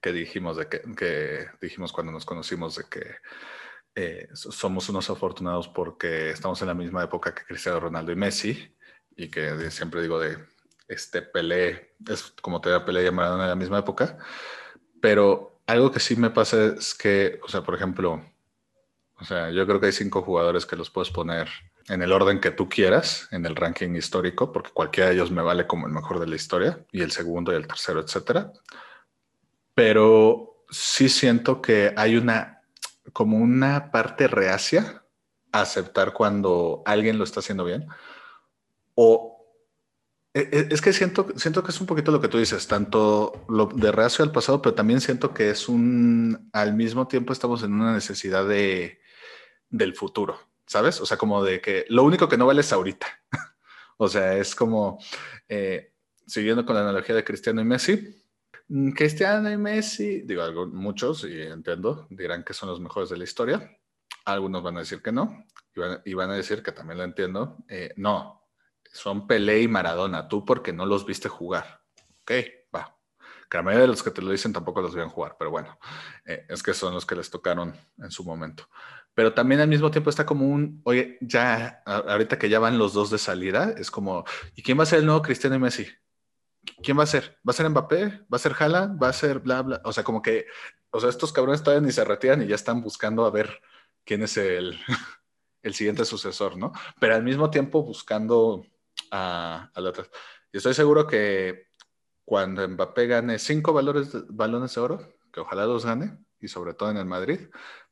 que 0.00 0.12
dijimos, 0.12 0.56
de 0.58 0.68
que, 0.68 0.82
que, 0.96 1.46
dijimos 1.60 1.92
cuando 1.92 2.12
nos 2.12 2.26
conocimos 2.26 2.76
de 2.76 2.84
que 2.90 3.16
eh, 3.94 4.28
somos 4.34 4.88
unos 4.90 5.08
afortunados 5.08 5.68
porque 5.68 6.30
estamos 6.30 6.60
en 6.60 6.68
la 6.68 6.74
misma 6.74 7.04
época 7.04 7.34
que 7.34 7.44
Cristiano 7.44 7.80
Ronaldo 7.80 8.12
y 8.12 8.16
Messi 8.16 8.76
y 9.16 9.30
que 9.30 9.70
siempre 9.70 10.02
digo 10.02 10.18
de 10.18 10.36
este 10.88 11.22
Pelé, 11.22 11.94
es 12.06 12.34
como 12.42 12.60
te 12.60 12.68
da 12.68 12.84
Pelé 12.84 13.06
y 13.06 13.10
Maradona 13.10 13.44
en 13.44 13.50
la 13.50 13.56
misma 13.56 13.78
época, 13.78 14.18
pero 15.00 15.62
algo 15.66 15.90
que 15.90 16.00
sí 16.00 16.16
me 16.16 16.30
pasa 16.30 16.74
es 16.78 16.94
que, 16.94 17.40
o 17.42 17.48
sea, 17.48 17.62
por 17.62 17.74
ejemplo, 17.74 18.22
o 19.18 19.24
sea, 19.24 19.50
yo 19.50 19.66
creo 19.66 19.80
que 19.80 19.86
hay 19.86 19.92
cinco 19.92 20.20
jugadores 20.22 20.66
que 20.66 20.76
los 20.76 20.90
puedes 20.90 21.10
poner 21.10 21.48
en 21.88 22.02
el 22.02 22.12
orden 22.12 22.40
que 22.40 22.50
tú 22.50 22.68
quieras, 22.68 23.28
en 23.30 23.44
el 23.46 23.56
ranking 23.56 23.94
histórico, 23.94 24.52
porque 24.52 24.70
cualquiera 24.70 25.08
de 25.08 25.16
ellos 25.16 25.30
me 25.30 25.42
vale 25.42 25.66
como 25.66 25.86
el 25.86 25.92
mejor 25.92 26.18
de 26.18 26.26
la 26.26 26.36
historia, 26.36 26.84
y 26.92 27.02
el 27.02 27.10
segundo 27.10 27.52
y 27.52 27.56
el 27.56 27.66
tercero, 27.66 28.00
etcétera. 28.00 28.52
Pero 29.74 30.64
sí 30.70 31.08
siento 31.08 31.60
que 31.60 31.92
hay 31.96 32.16
una, 32.16 32.62
como 33.12 33.36
una 33.36 33.90
parte 33.90 34.28
reacia 34.28 35.04
a 35.52 35.60
aceptar 35.60 36.12
cuando 36.12 36.82
alguien 36.86 37.18
lo 37.18 37.24
está 37.24 37.40
haciendo 37.40 37.64
bien. 37.64 37.86
O 38.94 39.34
e, 40.32 40.40
e, 40.40 40.68
es 40.70 40.80
que 40.80 40.92
siento, 40.92 41.26
siento 41.36 41.62
que 41.62 41.70
es 41.70 41.80
un 41.80 41.86
poquito 41.86 42.10
lo 42.10 42.20
que 42.20 42.28
tú 42.28 42.38
dices, 42.38 42.66
tanto 42.66 43.44
lo 43.48 43.66
de 43.66 43.92
reacio 43.92 44.24
al 44.24 44.32
pasado, 44.32 44.60
pero 44.62 44.74
también 44.74 45.00
siento 45.00 45.32
que 45.32 45.50
es 45.50 45.68
un, 45.68 46.50
al 46.52 46.74
mismo 46.74 47.06
tiempo 47.06 47.32
estamos 47.32 47.62
en 47.62 47.72
una 47.72 47.92
necesidad 47.92 48.46
de, 48.46 49.00
del 49.70 49.94
futuro. 49.94 50.38
¿Sabes? 50.66 51.00
O 51.00 51.06
sea, 51.06 51.16
como 51.16 51.42
de 51.44 51.60
que 51.60 51.84
lo 51.88 52.04
único 52.04 52.28
que 52.28 52.36
no 52.36 52.46
vale 52.46 52.60
es 52.60 52.72
ahorita. 52.72 53.06
o 53.96 54.08
sea, 54.08 54.36
es 54.36 54.54
como, 54.54 54.98
eh, 55.48 55.94
siguiendo 56.26 56.64
con 56.64 56.74
la 56.74 56.82
analogía 56.82 57.14
de 57.14 57.24
Cristiano 57.24 57.60
y 57.60 57.64
Messi, 57.64 58.22
mm, 58.68 58.90
Cristiano 58.92 59.50
y 59.50 59.56
Messi, 59.56 60.22
digo, 60.22 60.42
algo, 60.42 60.66
muchos, 60.66 61.24
y 61.24 61.40
entiendo, 61.42 62.06
dirán 62.10 62.44
que 62.44 62.54
son 62.54 62.68
los 62.68 62.80
mejores 62.80 63.10
de 63.10 63.16
la 63.16 63.24
historia. 63.24 63.78
Algunos 64.24 64.62
van 64.62 64.76
a 64.76 64.80
decir 64.80 65.02
que 65.02 65.12
no, 65.12 65.44
y 66.04 66.14
van, 66.14 66.30
a 66.30 66.34
decir 66.34 66.62
que 66.62 66.72
también 66.72 66.98
lo 66.98 67.04
entiendo. 67.04 67.58
Eh, 67.68 67.92
no, 67.96 68.42
son 68.90 69.26
Pelé 69.26 69.60
y 69.62 69.68
Maradona, 69.68 70.28
tú 70.28 70.44
porque 70.44 70.72
no 70.72 70.86
los 70.86 71.04
viste 71.04 71.28
jugar. 71.28 71.82
Ok, 72.22 72.32
va. 72.74 72.96
Que 73.50 73.58
de 73.58 73.86
los 73.86 74.02
que 74.02 74.10
te 74.10 74.22
lo 74.22 74.30
dicen 74.30 74.52
tampoco 74.52 74.80
los 74.80 74.94
vieron 74.94 75.10
jugar, 75.10 75.36
pero 75.38 75.50
bueno, 75.50 75.78
eh, 76.24 76.46
es 76.48 76.62
que 76.62 76.72
son 76.74 76.94
los 76.94 77.04
que 77.04 77.14
les 77.14 77.30
tocaron 77.30 77.74
en 77.98 78.10
su 78.10 78.24
momento 78.24 78.66
pero 79.14 79.32
también 79.32 79.60
al 79.60 79.68
mismo 79.68 79.90
tiempo 79.90 80.10
está 80.10 80.26
como 80.26 80.46
un, 80.46 80.80
oye, 80.84 81.18
ya, 81.20 81.82
ahorita 81.86 82.38
que 82.38 82.48
ya 82.48 82.58
van 82.58 82.78
los 82.78 82.92
dos 82.92 83.10
de 83.10 83.18
salida, 83.18 83.74
es 83.78 83.90
como, 83.90 84.24
¿y 84.56 84.62
quién 84.62 84.78
va 84.78 84.82
a 84.82 84.86
ser 84.86 84.98
el 85.00 85.06
nuevo 85.06 85.22
Cristiano 85.22 85.58
Messi? 85.58 85.86
¿Quién 86.82 86.98
va 86.98 87.04
a 87.04 87.06
ser? 87.06 87.38
¿Va 87.46 87.50
a 87.50 87.52
ser 87.52 87.68
Mbappé? 87.68 88.24
¿Va 88.32 88.36
a 88.36 88.38
ser 88.38 88.54
Haaland? 88.58 89.02
¿Va 89.02 89.08
a 89.08 89.12
ser 89.12 89.38
bla, 89.38 89.62
bla? 89.62 89.80
O 89.84 89.92
sea, 89.92 90.02
como 90.02 90.20
que, 90.20 90.46
o 90.90 90.98
sea, 90.98 91.10
estos 91.10 91.32
cabrones 91.32 91.62
todavía 91.62 91.86
ni 91.86 91.92
se 91.92 92.04
retiran 92.04 92.42
y 92.42 92.46
ya 92.46 92.54
están 92.56 92.80
buscando 92.80 93.24
a 93.24 93.30
ver 93.30 93.60
quién 94.04 94.22
es 94.22 94.36
el, 94.36 94.78
el 95.62 95.74
siguiente 95.74 96.04
sucesor, 96.04 96.56
¿no? 96.56 96.72
Pero 96.98 97.14
al 97.14 97.22
mismo 97.22 97.50
tiempo 97.50 97.84
buscando 97.84 98.66
a, 99.10 99.70
a 99.72 99.80
la 99.80 99.90
otra. 99.90 100.06
Y 100.52 100.56
estoy 100.56 100.74
seguro 100.74 101.06
que 101.06 101.68
cuando 102.24 102.66
Mbappé 102.66 103.06
gane 103.06 103.38
cinco 103.38 103.72
valores, 103.72 104.10
balones 104.28 104.74
de 104.74 104.80
oro, 104.80 105.14
que 105.32 105.40
ojalá 105.40 105.66
los 105.66 105.84
gane, 105.84 106.18
y 106.44 106.48
sobre 106.48 106.74
todo 106.74 106.90
en 106.90 106.98
el 106.98 107.06
Madrid, 107.06 107.40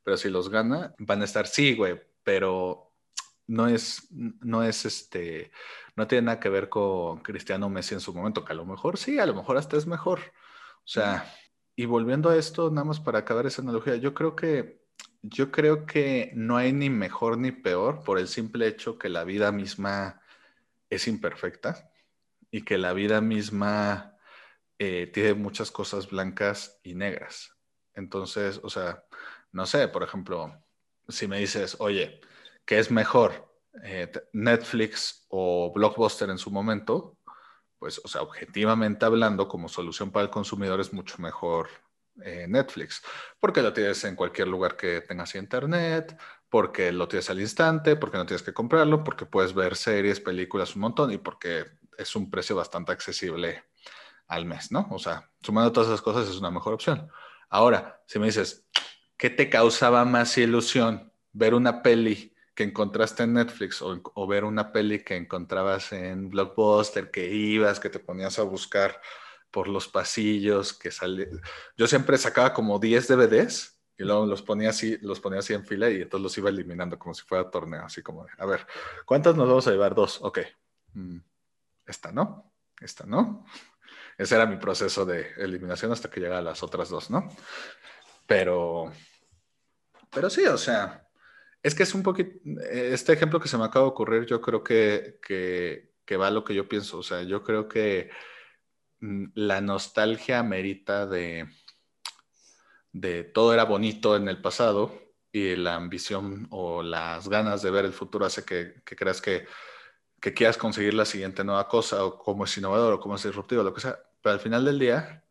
pero 0.03 0.17
si 0.17 0.29
los 0.29 0.49
gana, 0.49 0.93
van 0.99 1.21
a 1.21 1.25
estar, 1.25 1.47
sí, 1.47 1.75
güey, 1.75 1.99
pero 2.23 2.93
no 3.47 3.67
es, 3.67 4.07
no 4.11 4.63
es 4.63 4.85
este, 4.85 5.51
no 5.95 6.07
tiene 6.07 6.27
nada 6.27 6.39
que 6.39 6.49
ver 6.49 6.69
con 6.69 7.19
Cristiano 7.19 7.69
Messi 7.69 7.93
en 7.95 7.99
su 7.99 8.13
momento, 8.13 8.45
que 8.45 8.53
a 8.53 8.55
lo 8.55 8.65
mejor 8.65 8.97
sí, 8.97 9.19
a 9.19 9.25
lo 9.25 9.33
mejor 9.33 9.57
hasta 9.57 9.77
es 9.77 9.85
mejor. 9.85 10.19
O 10.79 10.87
sea, 10.87 11.33
y 11.75 11.85
volviendo 11.85 12.29
a 12.29 12.37
esto, 12.37 12.69
nada 12.69 12.85
más 12.85 12.99
para 12.99 13.19
acabar 13.19 13.45
esa 13.45 13.61
analogía, 13.61 13.95
yo 13.95 14.13
creo 14.13 14.35
que, 14.35 14.81
yo 15.21 15.51
creo 15.51 15.85
que 15.85 16.31
no 16.35 16.57
hay 16.57 16.73
ni 16.73 16.89
mejor 16.89 17.37
ni 17.37 17.51
peor 17.51 18.03
por 18.03 18.19
el 18.19 18.27
simple 18.27 18.67
hecho 18.67 18.97
que 18.97 19.09
la 19.09 19.23
vida 19.23 19.51
misma 19.51 20.21
es 20.89 21.07
imperfecta 21.07 21.91
y 22.51 22.63
que 22.63 22.77
la 22.77 22.93
vida 22.93 23.21
misma 23.21 24.17
eh, 24.77 25.09
tiene 25.13 25.33
muchas 25.33 25.71
cosas 25.71 26.09
blancas 26.09 26.79
y 26.83 26.93
negras. 26.93 27.52
Entonces, 27.95 28.59
o 28.63 28.69
sea, 28.69 29.03
no 29.51 29.65
sé, 29.65 29.87
por 29.87 30.03
ejemplo, 30.03 30.53
si 31.07 31.27
me 31.27 31.39
dices, 31.39 31.77
oye, 31.79 32.19
¿qué 32.65 32.79
es 32.79 32.91
mejor? 32.91 33.53
Eh, 33.83 34.11
Netflix 34.33 35.25
o 35.29 35.71
Blockbuster 35.73 36.29
en 36.29 36.37
su 36.37 36.51
momento, 36.51 37.17
pues, 37.79 37.99
o 38.03 38.07
sea, 38.07 38.21
objetivamente 38.21 39.05
hablando, 39.05 39.47
como 39.47 39.67
solución 39.67 40.11
para 40.11 40.25
el 40.25 40.31
consumidor 40.31 40.79
es 40.79 40.93
mucho 40.93 41.17
mejor 41.19 41.69
eh, 42.23 42.45
Netflix, 42.47 43.01
porque 43.39 43.61
lo 43.61 43.73
tienes 43.73 44.03
en 44.03 44.15
cualquier 44.15 44.47
lugar 44.47 44.77
que 44.77 45.01
tengas 45.01 45.35
internet, 45.35 46.17
porque 46.47 46.91
lo 46.91 47.07
tienes 47.07 47.29
al 47.31 47.41
instante, 47.41 47.95
porque 47.95 48.17
no 48.17 48.25
tienes 48.25 48.43
que 48.43 48.53
comprarlo, 48.53 49.03
porque 49.03 49.25
puedes 49.25 49.53
ver 49.53 49.75
series, 49.75 50.19
películas 50.19 50.75
un 50.75 50.81
montón 50.83 51.11
y 51.11 51.17
porque 51.17 51.65
es 51.97 52.15
un 52.15 52.29
precio 52.29 52.55
bastante 52.55 52.91
accesible 52.91 53.63
al 54.27 54.45
mes, 54.45 54.71
¿no? 54.71 54.87
O 54.91 54.99
sea, 54.99 55.29
sumando 55.41 55.71
todas 55.71 55.89
esas 55.89 56.01
cosas 56.01 56.29
es 56.29 56.37
una 56.37 56.51
mejor 56.51 56.73
opción. 56.73 57.09
Ahora, 57.53 58.01
si 58.07 58.17
me 58.17 58.25
dices, 58.25 58.65
¿qué 59.15 59.29
te 59.29 59.47
causaba 59.47 60.05
más 60.05 60.35
ilusión? 60.39 61.13
¿Ver 61.33 61.53
una 61.53 61.83
peli 61.83 62.35
que 62.55 62.63
encontraste 62.63 63.21
en 63.21 63.33
Netflix 63.33 63.79
o, 63.79 64.27
ver 64.27 64.43
una 64.43 64.71
peli 64.71 65.03
que 65.03 65.15
encontrabas 65.15 65.91
en 65.93 66.31
Blockbuster, 66.31 67.11
que 67.11 67.31
ibas, 67.31 67.79
que 67.79 67.91
te 67.91 67.99
ponías 67.99 68.39
a 68.39 68.41
buscar 68.41 68.99
por 69.51 69.67
los 69.67 69.87
pasillos, 69.87 70.73
que 70.73 70.89
sale. 70.89 71.29
Yo 71.77 71.85
siempre 71.85 72.17
sacaba 72.17 72.55
como 72.55 72.79
10 72.79 73.07
DVDs 73.07 73.79
y 73.99 74.03
luego 74.03 74.25
los 74.25 74.41
ponía 74.41 74.71
así, 74.71 74.97
los 75.03 75.19
ponía 75.19 75.37
así 75.37 75.53
en 75.53 75.63
fila 75.63 75.91
y 75.91 76.01
entonces 76.01 76.23
los 76.23 76.35
iba 76.39 76.49
eliminando 76.49 76.97
como 76.97 77.13
si 77.13 77.21
fuera 77.21 77.51
torneo, 77.51 77.85
así 77.85 78.01
como, 78.01 78.25
a 78.35 78.45
ver, 78.47 78.65
¿cuántas 79.05 79.35
nos 79.35 79.47
vamos 79.47 79.67
a 79.67 79.71
llevar? 79.71 79.93
Dos, 79.93 80.19
ok. 80.23 80.39
Mm, 80.93 81.19
esta 81.85 82.11
no, 82.11 82.51
esta 82.81 83.05
no. 83.05 83.45
Ese 84.17 84.35
era 84.35 84.45
mi 84.45 84.57
proceso 84.57 85.05
de 85.05 85.31
eliminación 85.37 85.91
hasta 85.91 86.09
que 86.09 86.19
llegaba 86.19 86.39
a 86.39 86.43
las 86.43 86.63
otras 86.63 86.89
dos, 86.89 87.09
¿no? 87.09 87.29
Pero, 88.27 88.91
pero 90.11 90.29
sí, 90.29 90.45
o 90.45 90.57
sea, 90.57 91.07
es 91.61 91.75
que 91.75 91.83
es 91.83 91.93
un 91.93 92.03
poquito, 92.03 92.39
este 92.71 93.13
ejemplo 93.13 93.39
que 93.39 93.47
se 93.47 93.57
me 93.57 93.65
acaba 93.65 93.85
de 93.85 93.91
ocurrir, 93.91 94.25
yo 94.25 94.41
creo 94.41 94.63
que, 94.63 95.19
que, 95.25 95.93
que 96.05 96.17
va 96.17 96.27
a 96.27 96.31
lo 96.31 96.43
que 96.43 96.53
yo 96.55 96.67
pienso, 96.69 96.99
o 96.99 97.03
sea, 97.03 97.23
yo 97.23 97.43
creo 97.43 97.67
que 97.67 98.11
mm, 99.01 99.25
la 99.35 99.61
nostalgia 99.61 100.43
merita 100.43 101.07
de 101.07 101.47
de 102.93 103.23
todo 103.23 103.53
era 103.53 103.65
bonito 103.65 104.15
en 104.15 104.29
el 104.29 104.39
pasado 104.39 104.93
y 105.31 105.55
la 105.55 105.75
ambición 105.75 106.47
o 106.51 106.83
las 106.83 107.27
ganas 107.27 107.63
de 107.63 107.71
ver 107.71 107.85
el 107.85 107.93
futuro 107.93 108.25
hace 108.25 108.45
que, 108.45 108.83
creas 108.85 109.19
que, 109.19 109.47
quieras 110.31 110.57
conseguir 110.57 110.93
la 110.93 111.05
siguiente 111.05 111.43
nueva 111.43 111.67
cosa 111.67 112.05
o 112.05 112.19
como 112.19 112.45
es 112.45 112.55
innovador 112.55 112.93
o 112.93 112.99
como 112.99 113.15
es 113.15 113.23
disruptivo, 113.23 113.63
lo 113.63 113.73
que 113.73 113.81
sea. 113.81 113.99
Pero 114.21 114.33
al 114.33 114.39
final 114.39 114.63
del 114.63 114.77
día, 114.77 115.23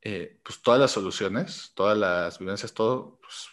eh, 0.00 0.38
pues 0.44 0.62
todas 0.62 0.78
las 0.78 0.92
soluciones, 0.92 1.72
todas 1.74 1.98
las 1.98 2.38
vivencias, 2.38 2.72
todo, 2.72 3.18
pues 3.20 3.48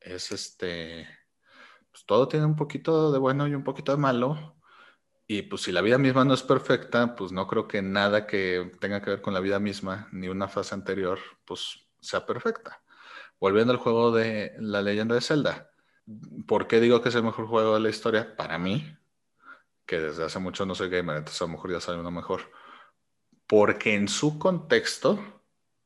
es 0.00 0.32
este, 0.32 1.06
pues 1.92 2.04
todo 2.04 2.28
tiene 2.28 2.46
un 2.46 2.56
poquito 2.56 3.12
de 3.12 3.18
bueno 3.18 3.46
y 3.46 3.54
un 3.54 3.64
poquito 3.64 3.92
de 3.92 3.98
malo. 3.98 4.56
Y 5.26 5.42
pues 5.42 5.62
si 5.62 5.72
la 5.72 5.80
vida 5.80 5.96
misma 5.96 6.24
no 6.24 6.34
es 6.34 6.42
perfecta, 6.42 7.14
pues 7.14 7.30
no 7.30 7.46
creo 7.46 7.68
que 7.68 7.82
nada 7.82 8.26
que 8.26 8.72
tenga 8.80 9.00
que 9.00 9.10
ver 9.10 9.22
con 9.22 9.32
la 9.32 9.40
vida 9.40 9.60
misma, 9.60 10.08
ni 10.10 10.28
una 10.28 10.48
fase 10.48 10.74
anterior, 10.74 11.20
pues 11.44 11.86
sea 12.00 12.26
perfecta. 12.26 12.82
Volviendo 13.38 13.72
al 13.72 13.78
juego 13.78 14.10
de 14.10 14.54
la 14.58 14.82
leyenda 14.82 15.14
de 15.14 15.20
Zelda. 15.20 15.70
¿Por 16.48 16.66
qué 16.66 16.80
digo 16.80 17.00
que 17.00 17.10
es 17.10 17.14
el 17.14 17.22
mejor 17.22 17.46
juego 17.46 17.74
de 17.74 17.80
la 17.80 17.90
historia? 17.90 18.36
Para 18.36 18.58
mí, 18.58 18.96
que 19.90 19.98
desde 19.98 20.22
hace 20.24 20.38
mucho 20.38 20.64
no 20.64 20.76
soy 20.76 20.88
gamer, 20.88 21.16
entonces 21.16 21.42
a 21.42 21.46
lo 21.46 21.50
mejor 21.50 21.72
ya 21.72 21.80
sale 21.80 21.98
uno 21.98 22.12
mejor. 22.12 22.42
Porque 23.48 23.96
en 23.96 24.06
su 24.06 24.38
contexto, 24.38 25.18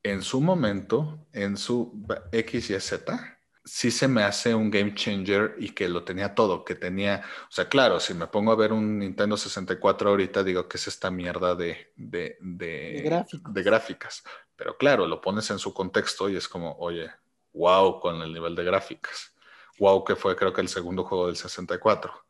en 0.02 0.20
su 0.20 0.42
momento, 0.42 1.26
en 1.32 1.56
su 1.56 2.04
X 2.30 2.68
y 2.68 2.78
Z, 2.78 3.38
sí 3.64 3.90
se 3.90 4.06
me 4.06 4.22
hace 4.22 4.54
un 4.54 4.70
game 4.70 4.94
changer 4.94 5.56
y 5.58 5.70
que 5.70 5.88
lo 5.88 6.04
tenía 6.04 6.34
todo, 6.34 6.66
que 6.66 6.74
tenía, 6.74 7.24
o 7.48 7.50
sea, 7.50 7.70
claro, 7.70 7.98
si 7.98 8.12
me 8.12 8.26
pongo 8.26 8.52
a 8.52 8.56
ver 8.56 8.74
un 8.74 8.98
Nintendo 8.98 9.38
64 9.38 10.10
ahorita, 10.10 10.44
digo 10.44 10.68
que 10.68 10.76
es 10.76 10.86
esta 10.86 11.10
mierda 11.10 11.54
de, 11.54 11.90
de, 11.96 12.36
de, 12.40 13.24
de 13.30 13.62
gráficas. 13.62 14.22
Pero 14.54 14.76
claro, 14.76 15.06
lo 15.06 15.22
pones 15.22 15.50
en 15.50 15.58
su 15.58 15.72
contexto 15.72 16.28
y 16.28 16.36
es 16.36 16.46
como, 16.46 16.76
oye, 16.76 17.10
wow 17.54 18.00
con 18.00 18.20
el 18.20 18.34
nivel 18.34 18.54
de 18.54 18.64
gráficas. 18.64 19.34
Wow 19.78 20.04
que 20.04 20.14
fue 20.14 20.36
creo 20.36 20.52
que 20.52 20.60
el 20.60 20.68
segundo 20.68 21.04
juego 21.04 21.28
del 21.28 21.36
64. 21.36 22.23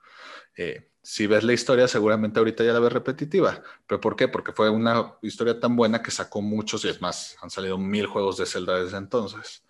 Eh, 0.56 0.90
si 1.02 1.26
ves 1.26 1.44
la 1.44 1.52
historia, 1.52 1.86
seguramente 1.86 2.38
ahorita 2.38 2.64
ya 2.64 2.72
la 2.72 2.80
ves 2.80 2.92
repetitiva. 2.92 3.62
¿Pero 3.86 4.00
por 4.00 4.16
qué? 4.16 4.28
Porque 4.28 4.52
fue 4.52 4.70
una 4.70 5.16
historia 5.22 5.60
tan 5.60 5.76
buena 5.76 6.02
que 6.02 6.10
sacó 6.10 6.40
muchos 6.40 6.84
y 6.84 6.88
es 6.88 7.00
más, 7.02 7.36
han 7.42 7.50
salido 7.50 7.76
mil 7.76 8.06
juegos 8.06 8.38
de 8.38 8.46
Zelda 8.46 8.82
desde 8.82 8.96
entonces. 8.96 9.64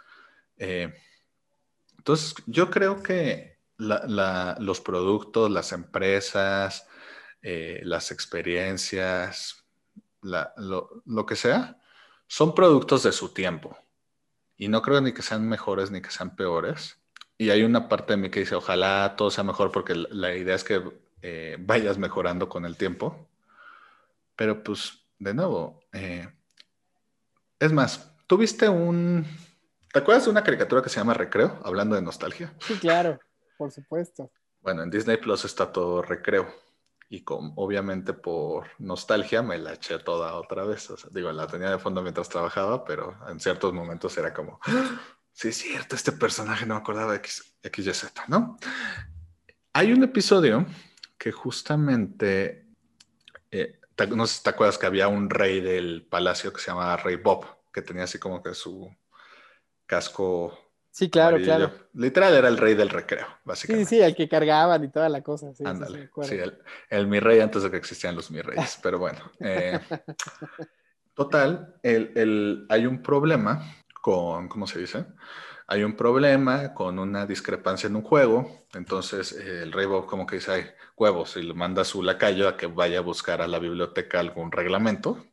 Eh, 0.57 0.94
entonces, 1.99 2.35
yo 2.47 2.70
creo 2.70 3.03
que 3.03 3.59
los 3.79 4.81
productos, 4.81 5.51
las 5.51 5.73
empresas, 5.73 6.87
eh, 7.42 7.81
las 7.83 8.11
experiencias, 8.12 9.64
lo, 10.23 11.03
lo, 11.05 11.27
que 11.27 11.35
sea, 11.35 11.81
son 12.27 12.55
productos 12.55 13.03
de 13.03 13.12
su 13.12 13.31
tiempo. 13.35 13.77
Y 14.57 14.68
no 14.68 14.83
creo 14.83 15.01
ni 15.01 15.12
que 15.12 15.23
sean 15.23 15.49
mejores 15.49 15.90
ni 15.90 16.01
que 16.01 16.11
sean 16.11 16.37
peores. 16.37 16.99
Y 17.37 17.51
hay 17.51 17.62
una 17.62 17.88
parte 17.88 18.12
de 18.12 18.16
mí 18.16 18.31
que 18.31 18.40
dice, 18.40 18.55
ojalá 18.55 19.14
todo 19.16 19.31
sea 19.31 19.44
mejor 19.44 19.73
porque 19.73 19.94
la 19.94 20.35
idea 20.35 20.55
es 20.55 20.64
que 20.64 20.83
eh, 21.23 21.57
vayas 21.59 21.99
mejorando 21.99 22.49
con 22.49 22.64
el 22.64 22.77
tiempo. 22.77 23.29
Pero 24.37 24.62
pues, 24.62 25.05
de 25.18 25.35
nuevo, 25.35 25.81
eh, 25.92 26.29
es 27.59 27.73
más, 27.73 28.14
¿tuviste 28.27 28.68
un... 28.68 29.27
¿Te 29.92 30.01
acuerdas 30.01 30.25
de 30.25 30.31
una 30.31 30.42
caricatura 30.42 30.83
que 30.83 30.88
se 30.88 30.99
llama 30.99 31.14
Recreo, 31.14 31.61
hablando 31.64 31.94
de 31.94 32.03
nostalgia? 32.03 32.53
Sí, 32.61 32.75
claro, 32.75 33.18
por 33.57 33.70
supuesto. 33.70 34.31
Bueno, 34.61 34.83
en 34.83 34.90
Disney 34.90 35.16
Plus 35.16 35.44
está 35.44 35.70
todo 35.70 36.03
Recreo 36.03 36.49
y 37.09 37.23
con, 37.23 37.53
obviamente 37.57 38.12
por 38.12 38.66
nostalgia 38.79 39.42
me 39.42 39.59
la 39.59 39.75
eché 39.75 39.99
toda 39.99 40.35
otra 40.35 40.64
vez. 40.64 40.92
digo, 41.11 41.31
la 41.33 41.47
tenía 41.47 41.70
de 41.70 41.79
fondo 41.79 42.03
mientras 42.03 42.29
trabajaba, 42.29 42.85
pero 42.85 43.16
en 43.29 43.38
ciertos 43.40 43.73
momentos 43.73 44.16
era 44.18 44.33
como. 44.35 44.59
Sí 45.35 45.49
es 45.49 45.59
cierto, 45.59 45.97
este 45.97 46.12
personaje 46.12 46.64
no 46.64 46.75
me 46.75 46.81
acordaba 46.81 47.12
de 47.12 47.18
X, 47.18 47.57
XYZ, 47.62 48.29
¿no? 48.29 48.57
Hay 49.73 49.92
un 49.92 50.03
episodio 50.05 50.64
que 51.18 51.33
justamente, 51.33 52.68
eh, 53.51 53.81
no 54.09 54.27
sé 54.27 54.37
si 54.37 54.42
te 54.44 54.51
acuerdas 54.51 54.79
que 54.79 54.87
había 54.87 55.09
un 55.09 55.29
rey 55.29 55.61
del 55.61 56.07
palacio 56.09 56.53
que 56.53 56.61
se 56.61 56.70
llamaba 56.70 56.97
Rey 56.97 57.16
Bob, 57.16 57.44
que 57.73 57.83
tenía 57.83 58.05
así 58.05 58.18
como 58.18 58.42
que 58.42 58.55
su 58.55 58.90
casco 59.87 60.57
Sí, 60.94 61.11
claro, 61.11 61.38
claro. 61.42 61.73
Literal 61.94 62.35
era 62.35 62.47
el 62.47 62.57
rey 62.57 62.75
del 62.75 62.88
recreo, 62.88 63.27
básicamente. 63.42 63.90
Sí, 63.90 63.97
sí, 63.97 64.01
el 64.01 64.14
que 64.14 64.29
cargaban 64.29 64.85
y 64.85 64.88
toda 64.92 65.09
la 65.09 65.23
cosa. 65.23 65.53
Sí, 65.53 65.64
Ándale. 65.66 66.09
Sí, 66.23 66.38
el, 66.88 67.09
mi 67.09 67.18
rey 67.18 67.40
antes 67.40 67.64
de 67.64 67.70
que 67.73 67.77
existían 67.77 68.14
los 68.14 68.31
mi 68.31 68.40
reyes, 68.40 68.79
pero 68.83 69.01
bueno. 69.01 69.18
Eh, 69.40 69.81
total, 71.12 71.75
el, 71.83 72.64
hay 72.68 72.87
un 72.87 73.03
problema 73.03 73.75
con, 74.05 74.49
¿cómo 74.49 74.67
se 74.67 74.81
dice? 74.81 75.07
Hay 75.67 75.83
un 75.83 75.97
problema 75.97 76.75
con 76.75 76.99
una 76.99 77.25
discrepancia 77.25 77.87
en 77.87 77.97
un 77.97 78.03
juego, 78.03 78.67
entonces 78.75 79.33
el 79.33 79.73
rey 79.73 79.87
Bob 79.87 80.05
como 80.05 80.27
que 80.27 80.37
dice, 80.37 80.53
hay 80.53 80.64
huevos, 80.95 81.38
y 81.38 81.43
le 81.43 81.55
manda 81.55 81.81
a 81.81 81.87
su 81.87 82.03
lacayo 82.03 82.47
a 82.47 82.59
que 82.59 82.67
vaya 82.67 82.99
a 82.99 83.01
buscar 83.01 83.40
a 83.40 83.49
la 83.49 83.59
biblioteca 83.59 84.21
algún 84.21 84.53
reglamento. 84.53 85.25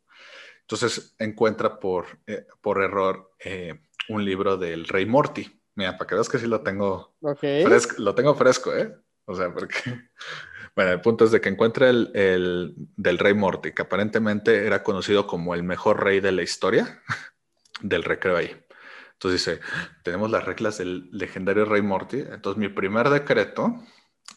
Entonces 0.61 1.17
encuentra 1.19 1.81
por, 1.81 2.05
eh, 2.27 2.47
por 2.61 2.81
error 2.81 3.33
eh, 3.43 3.81
un 4.07 4.23
libro 4.23 4.55
del 4.55 4.87
Rey 4.87 5.05
Morty. 5.05 5.51
Mira, 5.75 5.97
para 5.97 6.07
que 6.07 6.15
veas 6.15 6.29
que 6.29 6.39
sí 6.39 6.47
lo 6.47 6.61
tengo 6.61 7.13
fresco, 7.65 7.95
lo 7.97 8.15
tengo 8.15 8.35
fresco, 8.35 8.73
¿eh? 8.73 8.95
O 9.25 9.35
sea, 9.35 9.53
porque, 9.53 9.75
bueno, 10.77 10.91
el 10.91 11.01
punto 11.01 11.25
es 11.25 11.31
de 11.31 11.41
que 11.41 11.49
encuentra 11.49 11.89
el, 11.89 12.09
el, 12.13 12.73
del 12.95 13.17
Rey 13.17 13.33
Morty, 13.33 13.73
que 13.73 13.81
aparentemente 13.81 14.65
era 14.65 14.81
conocido 14.81 15.27
como 15.27 15.55
el 15.55 15.63
mejor 15.63 16.01
rey 16.01 16.21
de 16.21 16.31
la 16.31 16.41
historia 16.41 17.03
del 17.81 18.03
recreo 18.03 18.37
ahí. 18.37 18.55
Entonces 19.13 19.45
dice, 19.45 19.61
tenemos 20.03 20.31
las 20.31 20.45
reglas 20.45 20.77
del 20.79 21.09
legendario 21.11 21.65
Rey 21.65 21.81
Morty. 21.81 22.19
Entonces 22.19 22.57
mi 22.57 22.69
primer 22.69 23.09
decreto 23.09 23.75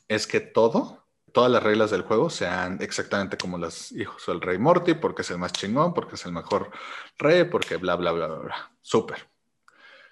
es 0.09 0.27
que 0.27 0.41
todo, 0.41 1.07
todas 1.33 1.51
las 1.51 1.63
reglas 1.63 1.91
del 1.91 2.03
juego 2.03 2.29
sean 2.29 2.79
exactamente 2.81 3.37
como 3.37 3.57
los 3.57 3.93
hijos 3.93 4.27
del 4.27 4.41
Rey 4.41 4.59
Morty, 4.59 4.95
porque 4.95 5.23
es 5.23 5.31
el 5.31 5.39
más 5.39 5.53
chingón, 5.53 5.95
porque 5.95 6.17
es 6.17 6.27
el 6.27 6.33
mejor 6.33 6.71
rey, 7.19 7.45
porque 7.45 7.77
bla, 7.77 7.97
bla, 7.97 8.13
bla, 8.13 8.27
bla, 8.27 8.39
bla. 8.39 8.73
Súper. 8.83 9.29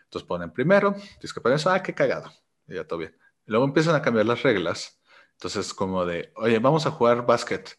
Entonces 0.05 0.27
ponen 0.27 0.51
primero, 0.53 0.95
eso, 1.21 1.71
ah, 1.71 1.83
qué 1.83 1.95
cagado. 1.95 2.31
Y 2.67 2.75
ya 2.75 2.87
todo 2.87 2.99
bien. 2.99 3.17
luego 3.47 3.65
empiezan 3.65 3.95
a 3.95 4.03
cambiar 4.03 4.27
las 4.27 4.43
reglas. 4.43 5.01
Entonces, 5.33 5.75
como 5.75 6.05
de, 6.07 6.33
oye, 6.37 6.59
vamos 6.59 6.87
a 6.87 6.91
jugar 6.91 7.27
básquet. 7.27 7.77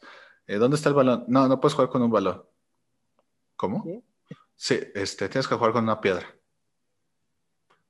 Eh, 0.48 0.58
¿Dónde 0.58 0.76
está 0.76 0.90
el 0.90 0.96
balón? 0.96 1.26
No, 1.28 1.48
no 1.48 1.60
puedes 1.60 1.76
jugar 1.76 1.90
con 1.90 2.02
un 2.02 2.12
balón. 2.12 2.44
¿Cómo? 3.56 3.84
Sí, 3.84 4.04
este, 4.70 5.30
tienes 5.30 5.48
que 5.48 5.56
jugar 5.56 5.74
con 5.74 5.84
una 5.84 6.02
piedra. 6.02 6.26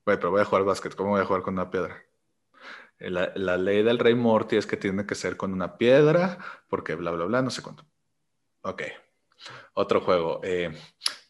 Bueno, 0.06 0.20
pero 0.20 0.32
voy 0.32 0.42
a 0.42 0.46
jugar 0.46 0.64
básquet. 0.64 0.96
¿Cómo 0.96 1.12
voy 1.12 1.22
a 1.22 1.26
jugar 1.26 1.44
con 1.44 1.54
una 1.54 1.70
piedra? 1.70 2.04
La, 3.00 3.32
la, 3.36 3.58
ley 3.58 3.84
del 3.84 4.00
rey 4.00 4.16
Morty 4.16 4.56
es 4.56 4.66
que 4.66 4.78
tiene 4.78 5.06
que 5.06 5.16
ser 5.16 5.36
con 5.36 5.52
una 5.52 5.78
piedra, 5.78 6.38
porque 6.70 6.96
bla, 6.96 7.12
bla, 7.12 7.26
bla, 7.26 7.42
no 7.42 7.50
sé 7.50 7.62
cuánto. 7.62 7.86
Ok. 8.62 8.84
Otro 9.74 10.02
juego. 10.02 10.40
Eh, 10.44 10.72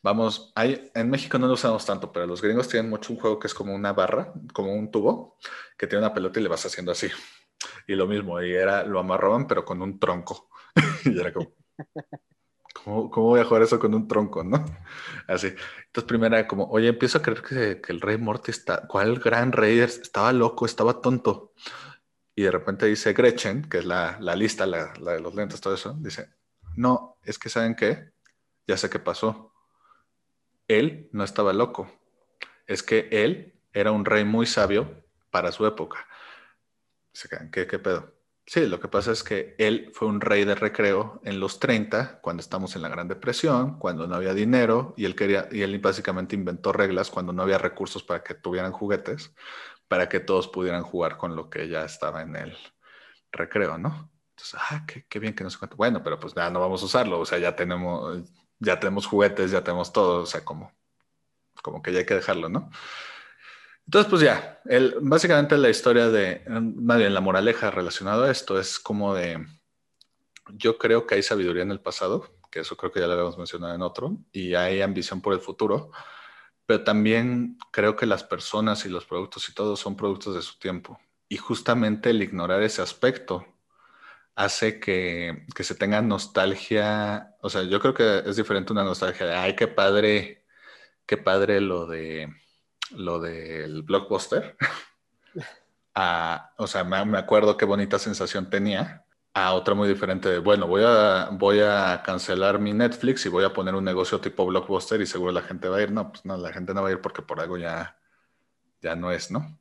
Vamos, 0.03 0.51
hay, 0.55 0.91
en 0.93 1.09
México 1.09 1.39
no 1.39 1.47
lo 1.47 1.53
usamos 1.53 1.85
tanto, 1.85 2.11
pero 2.11 2.27
los 2.27 2.41
gringos 2.41 2.67
tienen 2.67 2.89
mucho 2.89 3.13
un 3.13 3.19
juego 3.19 3.39
que 3.39 3.47
es 3.47 3.53
como 3.53 3.73
una 3.73 3.93
barra, 3.93 4.33
como 4.51 4.73
un 4.73 4.91
tubo, 4.91 5.37
que 5.77 5.87
tiene 5.87 6.03
una 6.03 6.13
pelota 6.13 6.41
y 6.41 6.43
le 6.43 6.49
vas 6.49 6.65
haciendo 6.65 6.91
así. 6.91 7.07
Y 7.87 7.95
lo 7.95 8.05
mismo, 8.05 8.41
y 8.41 8.51
era, 8.51 8.83
lo 8.83 8.99
amarraban, 8.99 9.47
pero 9.47 9.63
con 9.63 9.81
un 9.81 9.99
tronco. 9.99 10.49
y 11.05 11.17
era 11.17 11.31
como, 11.31 11.53
¿cómo, 12.83 13.09
¿cómo, 13.09 13.27
voy 13.27 13.39
a 13.39 13.45
jugar 13.45 13.63
eso 13.63 13.79
con 13.79 13.93
un 13.93 14.07
tronco, 14.07 14.43
no? 14.43 14.63
Así. 15.27 15.47
Entonces, 15.47 16.07
primero 16.07 16.47
como, 16.47 16.65
oye, 16.65 16.89
empiezo 16.89 17.17
a 17.17 17.21
creer 17.21 17.41
que, 17.41 17.81
el 17.91 18.01
rey 18.01 18.17
Morty 18.17 18.51
está, 18.51 18.87
¿cuál 18.87 19.19
gran 19.19 19.51
rey? 19.51 19.79
Estaba 19.79 20.33
loco, 20.33 20.65
estaba 20.65 21.01
tonto. 21.01 21.53
Y 22.35 22.43
de 22.43 22.51
repente 22.51 22.85
dice 22.87 23.13
Gretchen, 23.13 23.63
que 23.69 23.79
es 23.79 23.85
la, 23.85 24.17
la 24.19 24.35
lista, 24.35 24.65
la, 24.65 24.93
la 24.99 25.13
de 25.13 25.19
los 25.19 25.35
lentes, 25.35 25.61
todo 25.61 25.75
eso, 25.75 25.95
dice, 25.99 26.29
no, 26.75 27.17
es 27.23 27.37
que 27.37 27.49
¿saben 27.49 27.75
qué? 27.75 28.11
Ya 28.67 28.77
sé 28.77 28.89
qué 28.89 28.99
pasó 28.99 29.53
él 30.67 31.09
no 31.11 31.23
estaba 31.23 31.53
loco. 31.53 31.91
Es 32.67 32.83
que 32.83 33.07
él 33.11 33.59
era 33.73 33.91
un 33.91 34.05
rey 34.05 34.23
muy 34.23 34.45
sabio 34.45 35.03
para 35.31 35.51
su 35.51 35.65
época. 35.65 36.07
¿Qué, 37.51 37.67
qué 37.67 37.79
pedo? 37.79 38.13
Sí, 38.45 38.65
lo 38.67 38.79
que 38.79 38.89
pasa 38.89 39.13
es 39.13 39.23
que 39.23 39.55
él 39.57 39.89
fue 39.93 40.07
un 40.07 40.19
rey 40.19 40.43
de 40.43 40.53
recreo 40.55 41.21
en 41.23 41.39
los 41.39 41.59
30, 41.59 42.19
cuando 42.21 42.41
estamos 42.41 42.75
en 42.75 42.81
la 42.81 42.89
Gran 42.89 43.07
Depresión, 43.07 43.79
cuando 43.79 44.05
no 44.05 44.15
había 44.15 44.33
dinero, 44.33 44.93
y 44.97 45.05
él 45.05 45.15
quería, 45.15 45.47
y 45.49 45.61
él 45.61 45.79
básicamente 45.79 46.35
inventó 46.35 46.73
reglas 46.73 47.09
cuando 47.09 47.31
no 47.31 47.41
había 47.41 47.57
recursos 47.57 48.03
para 48.03 48.21
que 48.21 48.33
tuvieran 48.33 48.73
juguetes, 48.73 49.33
para 49.87 50.09
que 50.09 50.19
todos 50.19 50.49
pudieran 50.49 50.83
jugar 50.83 51.17
con 51.17 51.35
lo 51.35 51.49
que 51.49 51.69
ya 51.69 51.85
estaba 51.85 52.21
en 52.21 52.35
el 52.35 52.57
recreo, 53.31 53.77
¿no? 53.77 54.11
Entonces, 54.31 54.59
ah, 54.71 54.85
qué, 54.87 55.19
bien 55.19 55.35
que 55.35 55.43
no 55.43 55.49
se 55.49 55.57
cuenta. 55.57 55.75
Bueno, 55.77 56.03
pero 56.03 56.19
pues 56.19 56.33
ya 56.35 56.49
no 56.49 56.59
vamos 56.59 56.81
a 56.83 56.85
usarlo, 56.85 57.19
o 57.21 57.25
sea, 57.25 57.39
ya 57.39 57.55
tenemos, 57.55 58.23
ya 58.59 58.79
tenemos 58.79 59.07
juguetes, 59.07 59.51
ya 59.51 59.63
tenemos 59.63 59.93
todo, 59.93 60.23
o 60.23 60.25
sea, 60.25 60.43
como, 60.43 60.73
como 61.61 61.81
que 61.81 61.93
ya 61.93 61.99
hay 61.99 62.05
que 62.05 62.15
dejarlo, 62.15 62.49
¿no? 62.49 62.69
Entonces, 63.85 64.09
pues 64.09 64.21
ya, 64.21 64.61
el, 64.65 64.95
básicamente 65.01 65.57
la 65.57 65.69
historia 65.69 66.09
de, 66.09 66.43
más 66.47 66.97
bien 66.97 67.13
la 67.13 67.21
moraleja 67.21 67.69
relacionada 67.69 68.27
a 68.27 68.31
esto 68.31 68.59
es 68.59 68.79
como 68.79 69.13
de, 69.13 69.45
yo 70.49 70.77
creo 70.77 71.05
que 71.05 71.15
hay 71.15 71.23
sabiduría 71.23 71.63
en 71.63 71.71
el 71.71 71.81
pasado, 71.81 72.29
que 72.51 72.61
eso 72.61 72.77
creo 72.77 72.91
que 72.91 72.99
ya 72.99 73.07
lo 73.07 73.13
habíamos 73.13 73.37
mencionado 73.37 73.75
en 73.75 73.81
otro, 73.81 74.17
y 74.31 74.55
hay 74.55 74.81
ambición 74.81 75.21
por 75.21 75.33
el 75.33 75.39
futuro, 75.39 75.91
pero 76.65 76.83
también 76.83 77.57
creo 77.71 77.95
que 77.95 78.05
las 78.05 78.23
personas 78.23 78.85
y 78.85 78.89
los 78.89 79.05
productos 79.05 79.49
y 79.49 79.53
todo 79.53 79.75
son 79.75 79.97
productos 79.97 80.35
de 80.35 80.41
su 80.41 80.57
tiempo. 80.59 80.99
Y 81.27 81.37
justamente 81.37 82.11
el 82.11 82.21
ignorar 82.21 82.61
ese 82.63 82.81
aspecto 82.81 83.45
hace 84.35 84.79
que, 84.79 85.45
que 85.55 85.63
se 85.63 85.75
tenga 85.75 86.01
nostalgia, 86.01 87.35
o 87.41 87.49
sea, 87.49 87.63
yo 87.63 87.79
creo 87.79 87.93
que 87.93 88.23
es 88.29 88.35
diferente 88.37 88.73
una 88.73 88.83
nostalgia 88.83 89.25
de, 89.25 89.35
ay, 89.35 89.55
qué 89.55 89.67
padre, 89.67 90.45
qué 91.05 91.17
padre 91.17 91.61
lo 91.61 91.85
de 91.87 92.29
lo 92.91 93.19
del 93.19 93.81
blockbuster. 93.83 94.55
o 96.57 96.67
sea, 96.67 96.83
me, 96.83 97.17
acuerdo 97.17 97.57
qué 97.57 97.65
bonita 97.65 97.99
sensación 97.99 98.49
tenía. 98.49 99.05
A 99.35 99.53
otra 99.53 99.73
muy 99.73 99.89
diferente 99.89 100.29
de, 100.29 100.37
bueno, 100.37 100.67
voy 100.67 100.83
a, 100.85 101.29
voy 101.31 101.59
a 101.59 102.03
cancelar 102.05 102.59
mi 102.59 102.71
Netflix 102.71 103.25
y 103.25 103.29
voy 103.29 103.43
a 103.43 103.51
poner 103.51 103.73
un 103.73 103.83
negocio 103.83 104.21
tipo 104.21 104.45
blockbuster 104.45 105.01
y 105.01 105.07
seguro 105.07 105.31
la 105.31 105.41
gente 105.41 105.67
va 105.67 105.77
a 105.77 105.81
ir. 105.81 105.91
No, 105.91 106.11
pues 106.11 106.23
no, 106.23 106.37
la 106.37 106.53
gente 106.53 106.73
no 106.75 106.83
va 106.83 106.89
a 106.89 106.91
ir 106.91 107.01
porque 107.01 107.23
por 107.23 107.39
algo 107.39 107.57
ya, 107.57 107.97
ya 108.79 108.95
no 108.95 109.11
es, 109.11 109.31
¿no? 109.31 109.59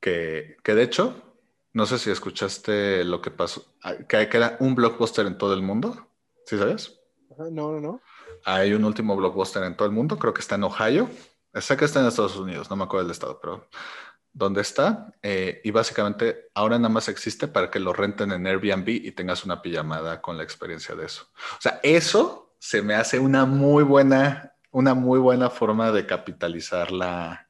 Que, 0.00 0.58
que 0.62 0.74
de 0.74 0.82
hecho, 0.82 1.38
no 1.72 1.86
sé 1.86 1.98
si 1.98 2.10
escuchaste 2.10 3.04
lo 3.04 3.22
que 3.22 3.30
pasó, 3.30 3.74
ah, 3.82 3.94
que, 4.06 4.28
que 4.28 4.36
era 4.36 4.58
un 4.60 4.74
blockbuster 4.74 5.26
en 5.26 5.38
todo 5.38 5.54
el 5.54 5.62
mundo. 5.62 6.10
¿Sí 6.44 6.58
sabes? 6.58 7.00
No, 7.38 7.72
no, 7.72 7.80
no. 7.80 8.02
Hay 8.44 8.74
un 8.74 8.84
último 8.84 9.16
blockbuster 9.16 9.62
en 9.62 9.78
todo 9.78 9.88
el 9.88 9.94
mundo, 9.94 10.18
creo 10.18 10.34
que 10.34 10.42
está 10.42 10.56
en 10.56 10.64
Ohio 10.64 11.08
Sé 11.60 11.76
que 11.76 11.84
está 11.84 12.00
en 12.00 12.06
Estados 12.06 12.36
Unidos, 12.36 12.68
no 12.70 12.76
me 12.76 12.84
acuerdo 12.84 13.04
del 13.04 13.12
estado, 13.12 13.38
pero 13.40 13.68
¿dónde 14.32 14.60
está? 14.60 15.14
Eh, 15.22 15.60
y 15.64 15.70
básicamente 15.70 16.50
ahora 16.54 16.78
nada 16.78 16.88
más 16.88 17.08
existe 17.08 17.48
para 17.48 17.70
que 17.70 17.78
lo 17.78 17.92
renten 17.92 18.32
en 18.32 18.46
Airbnb 18.46 18.88
y 18.88 19.12
tengas 19.12 19.44
una 19.44 19.62
pijamada 19.62 20.20
con 20.20 20.36
la 20.36 20.42
experiencia 20.42 20.94
de 20.94 21.06
eso. 21.06 21.28
O 21.58 21.60
sea, 21.60 21.80
eso 21.82 22.56
se 22.58 22.82
me 22.82 22.94
hace 22.94 23.18
una 23.18 23.46
muy 23.46 23.84
buena, 23.84 24.54
una 24.70 24.94
muy 24.94 25.18
buena 25.18 25.50
forma 25.50 25.92
de 25.92 26.06
capitalizar 26.06 26.90
la, 26.90 27.48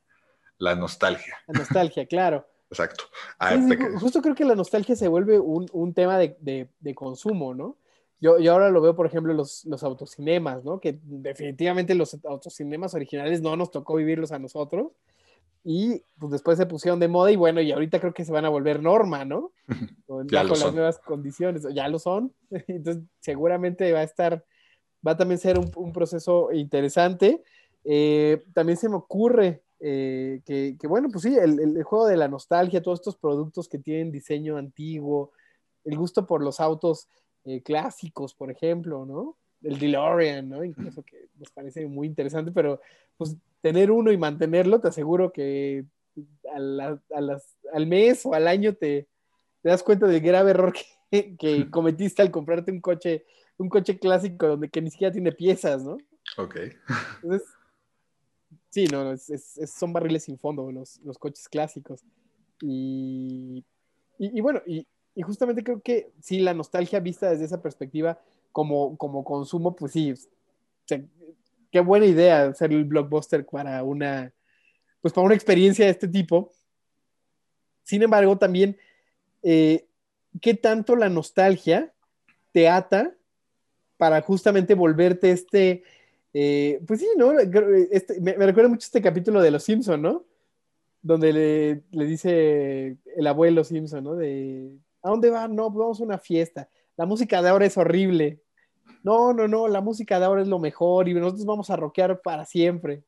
la 0.58 0.74
nostalgia. 0.74 1.38
La 1.46 1.60
nostalgia, 1.60 2.06
claro. 2.06 2.46
Exacto. 2.70 3.04
Ah, 3.38 3.56
justo 4.00 4.20
creo 4.20 4.34
que 4.34 4.44
la 4.44 4.56
nostalgia 4.56 4.96
se 4.96 5.06
vuelve 5.06 5.38
un, 5.38 5.66
un 5.72 5.94
tema 5.94 6.18
de, 6.18 6.36
de, 6.40 6.68
de, 6.80 6.94
consumo, 6.94 7.54
¿no? 7.54 7.78
Yo, 8.24 8.38
ahora 8.50 8.70
lo 8.70 8.80
veo, 8.80 8.96
por 8.96 9.04
ejemplo, 9.04 9.34
los, 9.34 9.66
los 9.66 9.82
autocinemas, 9.82 10.64
¿no? 10.64 10.80
Que 10.80 10.98
definitivamente 11.02 11.94
los 11.94 12.16
autocinemas 12.24 12.94
originales 12.94 13.42
no 13.42 13.54
nos 13.54 13.70
tocó 13.70 13.96
vivirlos 13.96 14.32
a 14.32 14.38
nosotros. 14.38 14.92
Y 15.62 16.00
pues 16.18 16.32
después 16.32 16.56
se 16.56 16.64
pusieron 16.64 16.98
de 17.00 17.08
moda 17.08 17.30
y 17.32 17.36
bueno, 17.36 17.60
y 17.60 17.70
ahorita 17.70 18.00
creo 18.00 18.14
que 18.14 18.24
se 18.24 18.32
van 18.32 18.46
a 18.46 18.48
volver 18.48 18.82
norma, 18.82 19.26
¿no? 19.26 19.52
Con, 20.06 20.26
ya 20.28 20.40
con 20.48 20.58
las 20.58 20.72
nuevas 20.72 20.98
condiciones. 21.00 21.66
Ya 21.74 21.86
lo 21.88 21.98
son. 21.98 22.32
Entonces, 22.50 23.02
seguramente 23.20 23.92
va 23.92 23.98
a 23.98 24.04
estar, 24.04 24.42
va 25.06 25.12
a 25.12 25.16
también 25.18 25.38
ser 25.38 25.58
un, 25.58 25.92
proceso 25.92 26.50
interesante. 26.50 27.42
Eh, 27.84 28.42
también 28.54 28.78
se 28.78 28.88
me 28.88 28.96
ocurre 28.96 29.64
eh, 29.80 30.40
que, 30.46 30.78
que, 30.80 30.86
bueno, 30.86 31.10
pues 31.10 31.24
sí, 31.24 31.36
el, 31.36 31.60
el, 31.60 31.82
juego 31.82 32.06
de 32.06 32.16
la 32.16 32.28
nostalgia, 32.28 32.80
todos 32.80 33.00
estos 33.00 33.16
productos 33.16 33.68
que 33.68 33.78
tienen 33.78 34.10
diseño 34.10 34.56
antiguo, 34.56 35.32
el 35.84 35.98
gusto 35.98 36.26
por 36.26 36.42
los 36.42 36.58
autos 36.58 37.06
eh, 37.44 37.62
clásicos, 37.62 38.34
por 38.34 38.50
ejemplo, 38.50 39.04
¿no? 39.04 39.36
El 39.62 39.78
DeLorean, 39.78 40.48
¿no? 40.48 40.64
Incluso 40.64 41.02
que 41.02 41.28
nos 41.38 41.50
parece 41.50 41.86
muy 41.86 42.06
interesante, 42.06 42.52
pero 42.52 42.80
pues 43.16 43.36
tener 43.60 43.90
uno 43.90 44.12
y 44.12 44.16
mantenerlo, 44.16 44.80
te 44.80 44.88
aseguro 44.88 45.32
que 45.32 45.84
al 46.54 47.86
mes 47.86 48.24
o 48.24 48.34
al 48.34 48.48
año 48.48 48.74
te, 48.74 49.08
das 49.62 49.82
cuenta 49.82 50.06
del 50.06 50.20
grave 50.20 50.50
error 50.50 50.72
que, 51.10 51.36
que, 51.38 51.70
cometiste 51.70 52.22
al 52.22 52.30
comprarte 52.30 52.70
un 52.70 52.80
coche, 52.80 53.24
un 53.58 53.68
coche 53.68 53.98
clásico 53.98 54.46
donde 54.46 54.68
que 54.68 54.82
ni 54.82 54.90
siquiera 54.90 55.12
tiene 55.12 55.32
piezas, 55.32 55.82
¿no? 55.82 55.98
Ok. 56.38 56.56
Entonces, 57.22 57.48
sí, 58.70 58.86
no, 58.86 59.14
son 59.16 59.92
barriles 59.92 60.24
sin 60.24 60.38
fondo 60.38 60.70
los, 60.72 60.98
los 61.04 61.18
coches 61.18 61.48
clásicos. 61.48 62.02
Y, 62.62 63.64
y, 64.18 64.38
y 64.38 64.40
bueno, 64.40 64.62
y, 64.66 64.86
y 65.14 65.22
justamente 65.22 65.62
creo 65.62 65.80
que 65.80 66.10
sí, 66.20 66.40
la 66.40 66.54
nostalgia 66.54 67.00
vista 67.00 67.30
desde 67.30 67.44
esa 67.44 67.62
perspectiva 67.62 68.18
como, 68.52 68.96
como 68.96 69.24
consumo, 69.24 69.74
pues 69.74 69.92
sí, 69.92 70.14
qué 71.70 71.80
buena 71.80 72.06
idea 72.06 72.46
hacer 72.46 72.72
el 72.72 72.84
blockbuster 72.84 73.44
para 73.44 73.82
una, 73.82 74.32
pues 75.00 75.12
para 75.12 75.24
una 75.24 75.34
experiencia 75.34 75.84
de 75.84 75.90
este 75.90 76.08
tipo. 76.08 76.52
Sin 77.82 78.02
embargo, 78.02 78.38
también, 78.38 78.76
eh, 79.42 79.86
¿qué 80.40 80.54
tanto 80.54 80.96
la 80.96 81.08
nostalgia 81.08 81.92
te 82.52 82.68
ata 82.68 83.14
para 83.96 84.20
justamente 84.22 84.74
volverte 84.74 85.30
este, 85.30 85.82
eh, 86.32 86.80
pues 86.86 87.00
sí, 87.00 87.08
¿no? 87.16 87.32
Este, 87.38 88.20
me, 88.20 88.34
recuerda 88.34 88.68
mucho 88.68 88.86
este 88.86 89.02
capítulo 89.02 89.40
de 89.40 89.50
Los 89.50 89.64
Simpson, 89.64 90.02
¿no? 90.02 90.24
Donde 91.02 91.32
le, 91.32 91.82
le 91.90 92.04
dice 92.06 92.96
el 93.16 93.26
abuelo 93.26 93.62
Simpson, 93.64 94.02
¿no? 94.02 94.14
¿A 95.04 95.10
dónde 95.10 95.30
van? 95.30 95.54
No, 95.54 95.70
pues 95.70 95.80
vamos 95.80 96.00
a 96.00 96.04
una 96.04 96.18
fiesta. 96.18 96.68
La 96.96 97.04
música 97.04 97.42
de 97.42 97.50
ahora 97.50 97.66
es 97.66 97.76
horrible. 97.76 98.40
No, 99.02 99.34
no, 99.34 99.46
no, 99.46 99.68
la 99.68 99.82
música 99.82 100.18
de 100.18 100.24
ahora 100.24 100.40
es 100.40 100.48
lo 100.48 100.58
mejor 100.58 101.08
y 101.08 101.14
nosotros 101.14 101.44
vamos 101.44 101.68
a 101.68 101.76
rockear 101.76 102.22
para 102.22 102.46
siempre. 102.46 103.04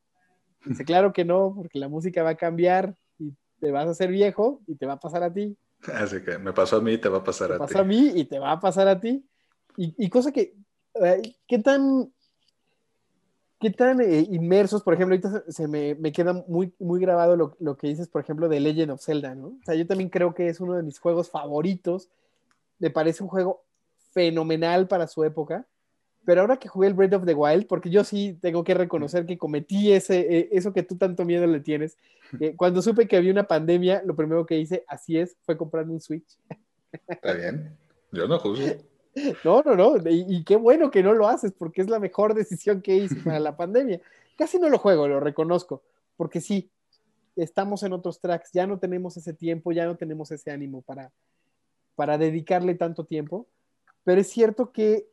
Dice, 0.63 0.85
claro 0.85 1.11
que 1.11 1.25
no, 1.25 1.53
porque 1.55 1.79
la 1.79 1.89
música 1.89 2.21
va 2.21 2.31
a 2.31 2.37
cambiar 2.37 2.95
y 3.17 3.33
te 3.59 3.71
vas 3.71 3.87
a 3.87 3.91
hacer 3.91 4.11
viejo 4.11 4.61
y 4.67 4.75
te 4.75 4.85
va 4.85 4.93
a 4.93 4.99
pasar 4.99 5.23
a 5.23 5.33
ti. 5.33 5.57
Así 5.91 6.21
que 6.21 6.37
me 6.37 6.53
pasó 6.53 6.77
a 6.77 6.81
mí 6.81 6.93
y 6.93 6.97
te 6.99 7.09
va 7.09 7.17
a 7.17 7.23
pasar 7.23 7.51
a 7.51 7.55
ti. 7.55 7.61
Me 7.61 7.67
pasó 7.67 7.79
a 7.79 7.83
mí 7.83 8.11
y 8.13 8.25
te 8.25 8.37
va 8.37 8.51
a 8.51 8.59
pasar 8.59 8.87
a 8.87 8.99
ti. 8.99 9.27
Y, 9.75 10.09
cosa 10.09 10.31
que, 10.31 10.55
eh, 10.95 11.35
¿qué 11.47 11.59
tan 11.59 12.11
¿Qué 13.59 13.71
tan 13.71 13.99
eh, 14.01 14.27
inmersos, 14.29 14.83
por 14.83 14.93
ejemplo, 14.93 15.15
ahorita 15.15 15.51
se 15.51 15.67
me, 15.67 15.95
me 15.95 16.11
queda 16.11 16.33
muy, 16.47 16.73
muy 16.77 16.99
grabado 17.01 17.35
lo, 17.35 17.55
lo, 17.59 17.75
que 17.75 17.87
dices, 17.87 18.07
por 18.07 18.21
ejemplo, 18.21 18.47
de 18.47 18.59
Legend 18.59 18.91
of 18.91 19.03
Zelda, 19.03 19.33
¿no? 19.33 19.47
O 19.47 19.59
sea, 19.65 19.73
yo 19.73 19.87
también 19.87 20.09
creo 20.09 20.35
que 20.35 20.47
es 20.47 20.59
uno 20.59 20.75
de 20.75 20.83
mis 20.83 20.99
juegos 20.99 21.31
favoritos. 21.31 22.09
Me 22.77 22.91
parece 22.91 23.23
un 23.23 23.29
juego 23.29 23.63
fenomenal 24.11 24.87
para 24.87 25.07
su 25.07 25.23
época. 25.23 25.65
Pero 26.23 26.41
ahora 26.41 26.57
que 26.57 26.67
jugué 26.67 26.87
el 26.87 26.93
Breath 26.93 27.13
of 27.13 27.25
the 27.25 27.33
Wild, 27.33 27.67
porque 27.67 27.89
yo 27.89 28.03
sí 28.03 28.37
tengo 28.41 28.63
que 28.63 28.73
reconocer 28.73 29.25
que 29.25 29.37
cometí 29.37 29.93
ese, 29.93 30.19
eh, 30.19 30.49
eso 30.51 30.73
que 30.73 30.83
tú 30.83 30.97
tanto 30.97 31.23
miedo 31.25 31.47
le 31.47 31.61
tienes. 31.61 31.97
cuando 32.57 32.81
supe 32.81 33.07
que 33.07 33.15
había 33.15 33.31
una 33.31 33.47
pandemia, 33.47 34.03
lo 34.05 34.15
primero 34.15 34.45
que 34.45 34.59
hice, 34.59 34.83
así 34.87 35.17
es, 35.17 35.37
fue 35.43 35.57
comprarme 35.57 35.93
un 35.93 36.01
Switch. 36.01 36.37
Está 37.07 37.33
bien. 37.33 37.75
Yo 38.11 38.27
no 38.27 38.37
juzgo. 38.39 38.75
No, 39.43 39.61
no, 39.63 39.75
no. 39.75 39.95
Y, 40.09 40.43
qué 40.43 40.55
bueno 40.55 40.91
que 40.91 41.03
no 41.03 41.13
lo 41.13 41.27
haces, 41.27 41.51
porque 41.51 41.81
es 41.81 41.89
la 41.89 41.99
mejor 41.99 42.33
decisión 42.33 42.81
que 42.81 42.95
hice 42.95 43.15
para 43.23 43.39
la 43.39 43.55
pandemia. 43.55 44.01
Casi 44.37 44.59
no 44.59 44.69
lo 44.69 44.77
juego, 44.77 45.07
lo 45.07 45.19
reconozco, 45.19 45.81
porque 46.15 46.41
sí, 46.41 46.69
estamos 47.35 47.83
en 47.83 47.93
otros 47.93 48.19
tracks, 48.19 48.51
ya 48.51 48.67
no 48.67 48.79
tenemos 48.79 49.17
ese 49.17 49.33
tiempo, 49.33 49.71
ya 49.71 49.85
no 49.85 49.95
tenemos 49.95 50.31
ese 50.31 50.51
ánimo 50.51 50.81
para, 50.81 51.11
para 51.95 52.17
dedicarle 52.17 52.75
tanto 52.75 53.05
tiempo. 53.05 53.47
Pero 54.03 54.21
es 54.21 54.29
cierto 54.29 54.71
que 54.71 55.07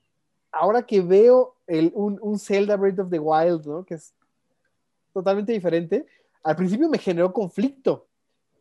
ahora 0.53 0.87
que 0.87 1.01
veo 1.01 1.57
un, 1.67 2.19
un 2.21 2.39
Zelda 2.39 2.77
Breath 2.77 3.01
of 3.01 3.11
the 3.11 3.19
Wild, 3.19 3.67
¿no? 3.67 3.85
Que 3.85 3.95
es 3.95 4.15
totalmente 5.13 5.53
diferente, 5.53 6.07
al 6.43 6.57
principio 6.57 6.89
me 6.89 6.99
generó 6.99 7.33
conflicto, 7.33 8.07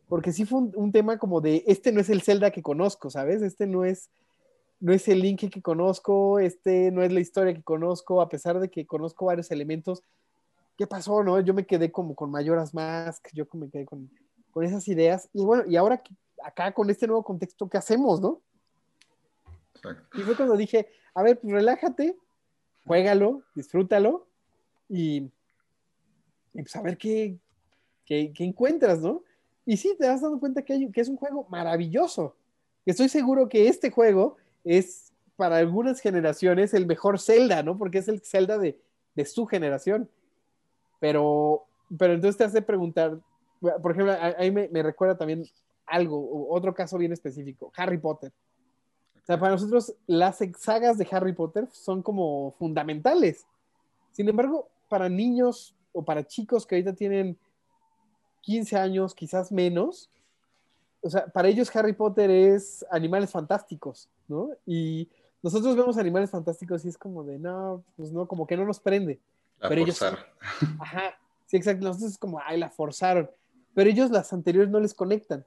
porque 0.08 0.32
sí 0.32 0.44
fue 0.44 0.60
un, 0.60 0.72
un 0.76 0.92
tema 0.92 1.18
como 1.18 1.40
de, 1.40 1.64
este 1.66 1.92
no 1.92 2.00
es 2.00 2.08
el 2.08 2.22
Zelda 2.22 2.50
que 2.50 2.62
conozco, 2.62 3.10
¿sabes? 3.10 3.42
Este 3.42 3.66
no 3.66 3.84
es 3.84 4.10
no 4.80 4.92
es 4.92 5.08
el 5.08 5.20
link 5.20 5.48
que 5.50 5.62
conozco, 5.62 6.38
este 6.38 6.90
no 6.90 7.02
es 7.02 7.12
la 7.12 7.20
historia 7.20 7.54
que 7.54 7.62
conozco, 7.62 8.20
a 8.20 8.28
pesar 8.28 8.58
de 8.60 8.70
que 8.70 8.86
conozco 8.86 9.26
varios 9.26 9.50
elementos. 9.50 10.02
¿Qué 10.76 10.86
pasó, 10.86 11.22
no? 11.22 11.40
Yo 11.40 11.54
me 11.54 11.66
quedé 11.66 11.92
como 11.92 12.14
con 12.14 12.30
Mayoras 12.30 12.74
Mask, 12.74 13.28
yo 13.32 13.46
me 13.52 13.70
quedé 13.70 13.84
con, 13.84 14.10
con 14.50 14.64
esas 14.64 14.86
ideas. 14.88 15.28
Y 15.32 15.44
bueno, 15.44 15.64
y 15.68 15.76
ahora 15.76 16.02
acá 16.42 16.72
con 16.72 16.90
este 16.90 17.06
nuevo 17.06 17.22
contexto, 17.22 17.68
¿qué 17.68 17.78
hacemos, 17.78 18.20
no? 18.20 18.42
Y 20.14 20.22
fue 20.22 20.36
cuando 20.36 20.56
dije, 20.56 20.88
a 21.14 21.22
ver, 21.22 21.38
pues 21.38 21.52
relájate, 21.52 22.16
juégalo, 22.86 23.42
disfrútalo 23.54 24.26
y, 24.88 25.30
y 26.54 26.62
pues 26.62 26.74
a 26.74 26.82
ver 26.82 26.96
qué, 26.96 27.38
qué, 28.04 28.32
encuentras, 28.38 29.00
¿no? 29.00 29.22
Y 29.66 29.76
sí, 29.76 29.94
te 29.98 30.08
has 30.08 30.22
dado 30.22 30.40
cuenta 30.40 30.62
que, 30.62 30.72
hay, 30.72 30.90
que 30.90 31.00
es 31.00 31.08
un 31.08 31.16
juego 31.16 31.46
maravilloso 31.48 32.36
Estoy 32.86 33.08
seguro 33.08 33.48
que 33.48 33.68
este 33.68 33.90
juego 33.90 34.36
es 34.64 35.12
para 35.36 35.58
algunas 35.58 36.00
generaciones 36.00 36.74
el 36.74 36.86
mejor 36.86 37.20
Zelda, 37.20 37.62
¿no? 37.62 37.76
Porque 37.76 37.98
es 37.98 38.08
el 38.08 38.20
Zelda 38.20 38.58
de, 38.58 38.80
de 39.14 39.24
su 39.24 39.46
generación. 39.46 40.08
Pero, 41.00 41.66
pero 41.98 42.14
entonces 42.14 42.36
te 42.36 42.44
hace 42.44 42.62
preguntar, 42.62 43.18
por 43.60 43.92
ejemplo, 43.92 44.16
ahí 44.38 44.50
me, 44.50 44.68
me, 44.68 44.82
recuerda 44.82 45.16
también 45.16 45.44
algo, 45.86 46.48
otro 46.50 46.74
caso 46.74 46.98
bien 46.98 47.12
específico, 47.12 47.72
Harry 47.76 47.98
Potter. 47.98 48.32
O 49.22 49.26
sea, 49.26 49.38
para 49.38 49.52
nosotros 49.52 49.94
las 50.06 50.38
sagas 50.58 50.98
de 50.98 51.08
Harry 51.10 51.32
Potter 51.32 51.68
son 51.72 52.02
como 52.02 52.52
fundamentales. 52.58 53.46
Sin 54.12 54.28
embargo, 54.28 54.68
para 54.88 55.08
niños 55.08 55.74
o 55.92 56.04
para 56.04 56.26
chicos 56.26 56.66
que 56.66 56.74
ahorita 56.74 56.94
tienen 56.94 57.38
15 58.42 58.76
años, 58.76 59.14
quizás 59.14 59.50
menos, 59.50 60.10
o 61.04 61.10
sea, 61.10 61.26
para 61.26 61.48
ellos 61.48 61.74
Harry 61.76 61.92
Potter 61.92 62.30
es 62.30 62.84
animales 62.90 63.30
fantásticos, 63.30 64.08
¿no? 64.26 64.50
Y 64.66 65.08
nosotros 65.42 65.76
vemos 65.76 65.98
animales 65.98 66.30
fantásticos 66.30 66.84
y 66.84 66.88
es 66.88 66.96
como 66.96 67.22
de, 67.22 67.38
no, 67.38 67.84
pues 67.96 68.10
no, 68.10 68.26
como 68.26 68.46
que 68.46 68.56
no 68.56 68.64
nos 68.64 68.80
prende. 68.80 69.20
pero 69.60 69.82
ellos, 69.82 70.02
ajá, 70.80 71.18
sí, 71.44 71.58
exacto, 71.58 71.84
nosotros 71.84 72.12
es 72.12 72.18
como, 72.18 72.40
ay, 72.42 72.58
la 72.58 72.70
forzaron. 72.70 73.30
Pero 73.74 73.90
ellos 73.90 74.10
las 74.10 74.32
anteriores 74.32 74.70
no 74.70 74.80
les 74.80 74.94
conectan. 74.94 75.44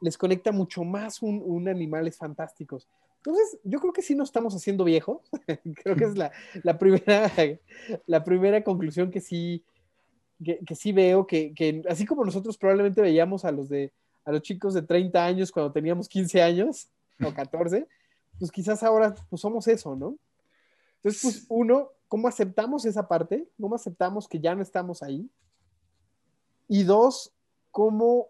Les 0.00 0.16
conecta 0.16 0.52
mucho 0.52 0.84
más 0.84 1.20
un, 1.20 1.42
un 1.44 1.68
animales 1.68 2.16
fantásticos. 2.16 2.86
Entonces, 3.16 3.58
yo 3.64 3.80
creo 3.80 3.92
que 3.92 4.02
sí 4.02 4.14
nos 4.14 4.28
estamos 4.28 4.54
haciendo 4.54 4.84
viejos. 4.84 5.18
creo 5.82 5.96
que 5.96 6.04
es 6.04 6.16
la, 6.16 6.30
la, 6.62 6.78
primera, 6.78 7.32
la 8.06 8.22
primera 8.22 8.62
conclusión 8.62 9.10
que 9.10 9.20
sí, 9.20 9.64
que, 10.44 10.60
que 10.64 10.74
sí 10.76 10.92
veo, 10.92 11.26
que, 11.26 11.52
que, 11.54 11.82
así 11.88 12.06
como 12.06 12.24
nosotros 12.24 12.56
probablemente 12.56 13.00
veíamos 13.00 13.44
a 13.44 13.50
los, 13.50 13.68
de, 13.68 13.92
a 14.26 14.32
los 14.32 14.42
chicos 14.42 14.74
de 14.74 14.82
30 14.82 15.24
años 15.24 15.52
cuando 15.52 15.72
teníamos 15.72 16.08
15 16.08 16.42
años 16.42 16.88
o 17.24 17.32
14, 17.32 17.86
pues 18.38 18.50
quizás 18.50 18.82
ahora 18.82 19.14
pues 19.30 19.40
somos 19.40 19.66
eso, 19.68 19.96
¿no? 19.96 20.18
Entonces, 20.96 21.22
pues 21.22 21.46
uno, 21.48 21.92
¿cómo 22.08 22.26
aceptamos 22.26 22.84
esa 22.84 23.06
parte? 23.06 23.48
¿Cómo 23.58 23.76
aceptamos 23.76 24.28
que 24.28 24.40
ya 24.40 24.54
no 24.54 24.62
estamos 24.62 25.02
ahí? 25.02 25.30
Y 26.68 26.82
dos, 26.82 27.32
¿cómo 27.70 28.28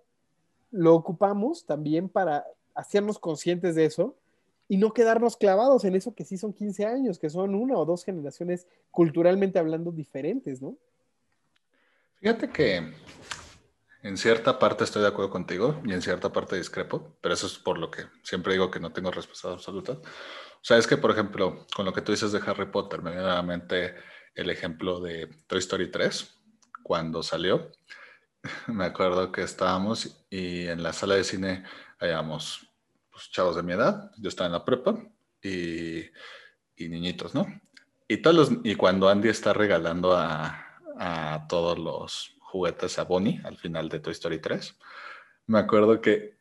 lo 0.70 0.94
ocupamos 0.94 1.64
también 1.64 2.10
para 2.10 2.44
hacernos 2.74 3.18
conscientes 3.18 3.74
de 3.74 3.86
eso 3.86 4.14
y 4.68 4.76
no 4.76 4.92
quedarnos 4.92 5.38
clavados 5.38 5.84
en 5.84 5.96
eso 5.96 6.14
que 6.14 6.26
sí 6.26 6.36
son 6.36 6.52
15 6.52 6.84
años, 6.84 7.18
que 7.18 7.30
son 7.30 7.54
una 7.54 7.78
o 7.78 7.86
dos 7.86 8.04
generaciones 8.04 8.66
culturalmente 8.90 9.58
hablando 9.58 9.92
diferentes, 9.92 10.60
¿no? 10.60 10.76
Fíjate 12.16 12.50
que 12.50 12.92
en 14.06 14.16
cierta 14.16 14.58
parte 14.60 14.84
estoy 14.84 15.02
de 15.02 15.08
acuerdo 15.08 15.30
contigo 15.30 15.82
y 15.84 15.92
en 15.92 16.00
cierta 16.00 16.32
parte 16.32 16.56
discrepo, 16.56 17.16
pero 17.20 17.34
eso 17.34 17.46
es 17.46 17.58
por 17.58 17.76
lo 17.76 17.90
que 17.90 18.04
siempre 18.22 18.52
digo 18.52 18.70
que 18.70 18.78
no 18.78 18.92
tengo 18.92 19.10
respuesta 19.10 19.50
absoluta. 19.50 19.92
O 19.94 20.62
sea, 20.62 20.78
es 20.78 20.86
que, 20.86 20.96
por 20.96 21.10
ejemplo, 21.10 21.66
con 21.74 21.84
lo 21.84 21.92
que 21.92 22.02
tú 22.02 22.12
dices 22.12 22.30
de 22.30 22.40
Harry 22.46 22.66
Potter, 22.66 23.02
me 23.02 23.10
viene 23.10 23.26
a 23.26 23.34
la 23.34 23.42
mente 23.42 23.96
el 24.36 24.50
ejemplo 24.50 25.00
de 25.00 25.28
Toy 25.48 25.58
Story 25.58 25.90
3, 25.90 26.40
cuando 26.84 27.24
salió. 27.24 27.72
Me 28.68 28.84
acuerdo 28.84 29.32
que 29.32 29.42
estábamos 29.42 30.24
y 30.30 30.68
en 30.68 30.84
la 30.84 30.92
sala 30.92 31.16
de 31.16 31.24
cine 31.24 31.64
habíamos 31.98 32.68
pues, 33.10 33.28
chavos 33.30 33.56
de 33.56 33.64
mi 33.64 33.72
edad, 33.72 34.12
yo 34.18 34.28
estaba 34.28 34.46
en 34.46 34.52
la 34.52 34.64
prepa 34.64 34.96
y, 35.42 35.98
y 36.76 36.88
niñitos, 36.88 37.34
¿no? 37.34 37.46
Y, 38.06 38.18
todos 38.18 38.36
los, 38.36 38.52
y 38.62 38.76
cuando 38.76 39.08
Andy 39.08 39.30
está 39.30 39.52
regalando 39.52 40.16
a, 40.16 40.78
a 40.96 41.46
todos 41.48 41.76
los 41.76 42.35
juguetes 42.56 42.98
a 42.98 43.04
Bonnie 43.04 43.40
al 43.44 43.56
final 43.56 43.88
de 43.88 44.00
Toy 44.00 44.12
Story 44.12 44.40
3, 44.40 44.76
me 45.46 45.58
acuerdo 45.58 46.00
que 46.00 46.36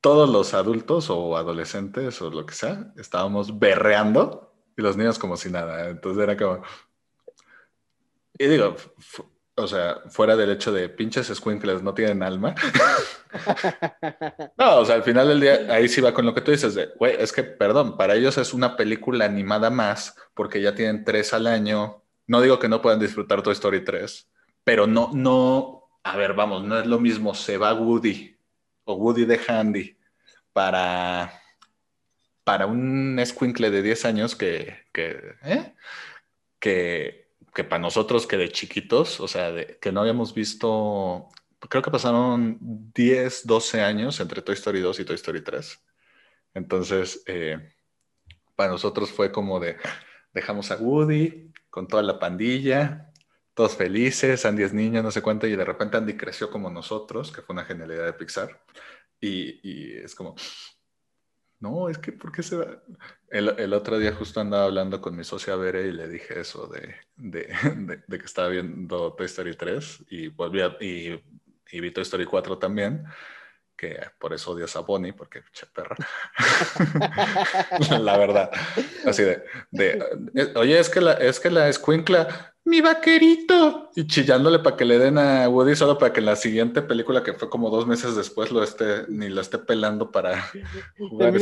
todos 0.00 0.28
los 0.28 0.54
adultos 0.54 1.10
o 1.10 1.36
adolescentes 1.36 2.20
o 2.22 2.30
lo 2.30 2.46
que 2.46 2.54
sea, 2.54 2.92
estábamos 2.96 3.58
berreando 3.58 4.54
y 4.76 4.82
los 4.82 4.96
niños 4.96 5.18
como 5.18 5.36
si 5.36 5.50
nada. 5.50 5.88
Entonces 5.88 6.22
era 6.22 6.36
como... 6.36 6.62
Y 8.38 8.46
digo, 8.46 8.76
o 9.56 9.66
sea, 9.66 10.02
fuera 10.10 10.36
del 10.36 10.50
hecho 10.50 10.70
de 10.70 10.90
pinches 10.90 11.28
squinkles 11.28 11.82
no 11.82 11.94
tienen 11.94 12.22
alma. 12.22 12.54
no, 14.58 14.80
o 14.80 14.84
sea, 14.84 14.96
al 14.96 15.02
final 15.02 15.28
del 15.28 15.40
día, 15.40 15.66
ahí 15.70 15.88
sí 15.88 16.00
va 16.00 16.12
con 16.12 16.26
lo 16.26 16.34
que 16.34 16.42
tú 16.42 16.50
dices 16.50 16.74
de, 16.74 16.90
güey, 16.98 17.16
es 17.18 17.32
que, 17.32 17.42
perdón, 17.42 17.96
para 17.96 18.14
ellos 18.14 18.36
es 18.36 18.52
una 18.52 18.76
película 18.76 19.24
animada 19.24 19.70
más 19.70 20.14
porque 20.34 20.60
ya 20.60 20.74
tienen 20.74 21.04
tres 21.04 21.32
al 21.32 21.46
año. 21.46 22.02
No 22.26 22.42
digo 22.42 22.58
que 22.58 22.68
no 22.68 22.82
puedan 22.82 23.00
disfrutar 23.00 23.42
Toy 23.42 23.54
Story 23.54 23.82
3, 23.82 24.28
pero 24.66 24.88
no, 24.88 25.12
no, 25.14 25.88
a 26.02 26.16
ver, 26.16 26.34
vamos, 26.34 26.64
no 26.64 26.80
es 26.80 26.86
lo 26.86 26.98
mismo 26.98 27.34
se 27.34 27.56
va 27.56 27.72
Woody 27.72 28.36
o 28.82 28.94
Woody 28.94 29.24
de 29.24 29.40
Handy 29.46 29.96
para, 30.52 31.32
para 32.42 32.66
un 32.66 33.22
squinkle 33.24 33.70
de 33.70 33.82
10 33.82 34.04
años 34.06 34.34
que, 34.34 34.86
¿eh? 34.92 35.74
que 36.58 37.26
que 37.56 37.64
para 37.64 37.80
nosotros 37.80 38.26
que 38.26 38.36
de 38.36 38.50
chiquitos, 38.50 39.18
o 39.18 39.26
sea, 39.26 39.50
que 39.80 39.90
no 39.90 40.02
habíamos 40.02 40.34
visto, 40.34 41.26
creo 41.70 41.82
que 41.82 41.90
pasaron 41.90 42.58
10, 42.60 43.46
12 43.46 43.80
años 43.80 44.20
entre 44.20 44.42
Toy 44.42 44.54
Story 44.54 44.82
2 44.82 45.00
y 45.00 45.04
Toy 45.06 45.14
Story 45.14 45.42
3. 45.42 45.82
Entonces, 46.52 47.22
eh, 47.24 47.72
para 48.56 48.72
nosotros 48.72 49.10
fue 49.10 49.32
como 49.32 49.58
de, 49.58 49.78
dejamos 50.34 50.70
a 50.70 50.76
Woody 50.76 51.50
con 51.70 51.88
toda 51.88 52.02
la 52.02 52.18
pandilla, 52.18 53.05
todos 53.56 53.74
felices, 53.74 54.44
Andy 54.44 54.64
es 54.64 54.74
niño, 54.74 55.02
no 55.02 55.10
sé 55.10 55.22
cuánto, 55.22 55.46
y 55.46 55.56
de 55.56 55.64
repente 55.64 55.96
Andy 55.96 56.14
creció 56.14 56.50
como 56.50 56.68
nosotros, 56.68 57.32
que 57.32 57.40
fue 57.40 57.54
una 57.54 57.64
genialidad 57.64 58.04
de 58.04 58.12
Pixar. 58.12 58.62
Y, 59.18 59.60
y 59.62 59.96
es 59.96 60.14
como, 60.14 60.34
no, 61.60 61.88
es 61.88 61.96
que, 61.96 62.12
¿por 62.12 62.30
qué 62.30 62.42
se 62.42 62.56
va? 62.56 62.82
El, 63.30 63.48
el, 63.58 63.72
otro 63.72 63.98
día 63.98 64.12
justo 64.12 64.40
andaba 64.40 64.64
hablando 64.64 65.00
con 65.00 65.16
mi 65.16 65.24
socia 65.24 65.56
Bere 65.56 65.86
y 65.86 65.92
le 65.92 66.06
dije 66.06 66.38
eso 66.38 66.66
de, 66.66 66.96
de, 67.16 68.02
de, 68.06 68.18
que 68.18 68.26
estaba 68.26 68.48
viendo 68.48 69.14
Toy 69.14 69.24
Story 69.24 69.56
3 69.56 70.04
y, 70.10 70.28
volví 70.28 70.60
y, 70.82 71.18
y 71.70 71.80
vi 71.80 71.90
Toy 71.92 72.02
Story 72.02 72.26
4 72.26 72.58
también 72.58 73.06
que 73.74 73.98
por 74.18 74.32
eso 74.32 74.52
odias 74.52 74.74
a 74.76 74.80
Bonnie, 74.80 75.12
porque 75.12 75.42
che 75.52 75.66
perra. 75.66 75.96
la 78.00 78.16
verdad. 78.16 78.50
Así 79.04 79.22
de, 79.22 79.44
de, 79.70 80.02
eh, 80.34 80.52
oye, 80.56 80.78
es 80.78 80.88
que 80.88 81.02
la, 81.02 81.12
es 81.12 81.38
que 81.38 81.50
la 81.50 81.68
escuincla, 81.68 82.55
mi 82.66 82.80
vaquerito, 82.80 83.90
y 83.94 84.06
chillándole 84.06 84.58
para 84.58 84.76
que 84.76 84.84
le 84.84 84.98
den 84.98 85.18
a 85.18 85.48
Woody 85.48 85.76
solo 85.76 85.96
para 85.96 86.12
que 86.12 86.20
en 86.20 86.26
la 86.26 86.36
siguiente 86.36 86.82
película, 86.82 87.22
que 87.22 87.32
fue 87.32 87.48
como 87.48 87.70
dos 87.70 87.86
meses 87.86 88.16
después, 88.16 88.50
lo 88.50 88.62
esté, 88.62 89.04
ni 89.08 89.28
lo 89.28 89.40
esté 89.40 89.58
pelando 89.58 90.10
para 90.10 90.42
jugar. 90.98 91.32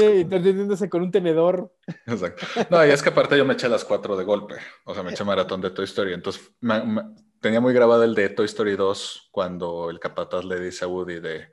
Con 0.91 1.03
un 1.03 1.11
tenedor. 1.11 1.72
Exacto. 2.07 2.47
No, 2.70 2.87
y 2.87 2.91
es 2.91 3.03
que 3.03 3.09
aparte 3.09 3.37
yo 3.39 3.45
me 3.45 3.55
eché 3.55 3.68
las 3.68 3.85
cuatro 3.85 4.16
de 4.16 4.25
golpe, 4.25 4.57
o 4.85 4.95
sea, 4.95 5.03
me 5.03 5.12
eché 5.12 5.25
maratón 5.25 5.61
de 5.61 5.70
Toy 5.70 5.87
Story, 5.87 6.12
entonces 6.12 6.53
tenía 7.41 7.61
muy 7.61 7.72
grabado 7.72 8.05
el 8.05 8.14
de 8.14 8.29
Toy 8.29 8.47
Story 8.47 8.77
2 8.77 9.31
cuando 9.33 9.91
el 9.91 9.99
capataz 9.99 10.45
le 10.45 10.61
dice 10.61 10.85
a 10.85 10.89
Woody 10.89 11.20
de 11.20 11.49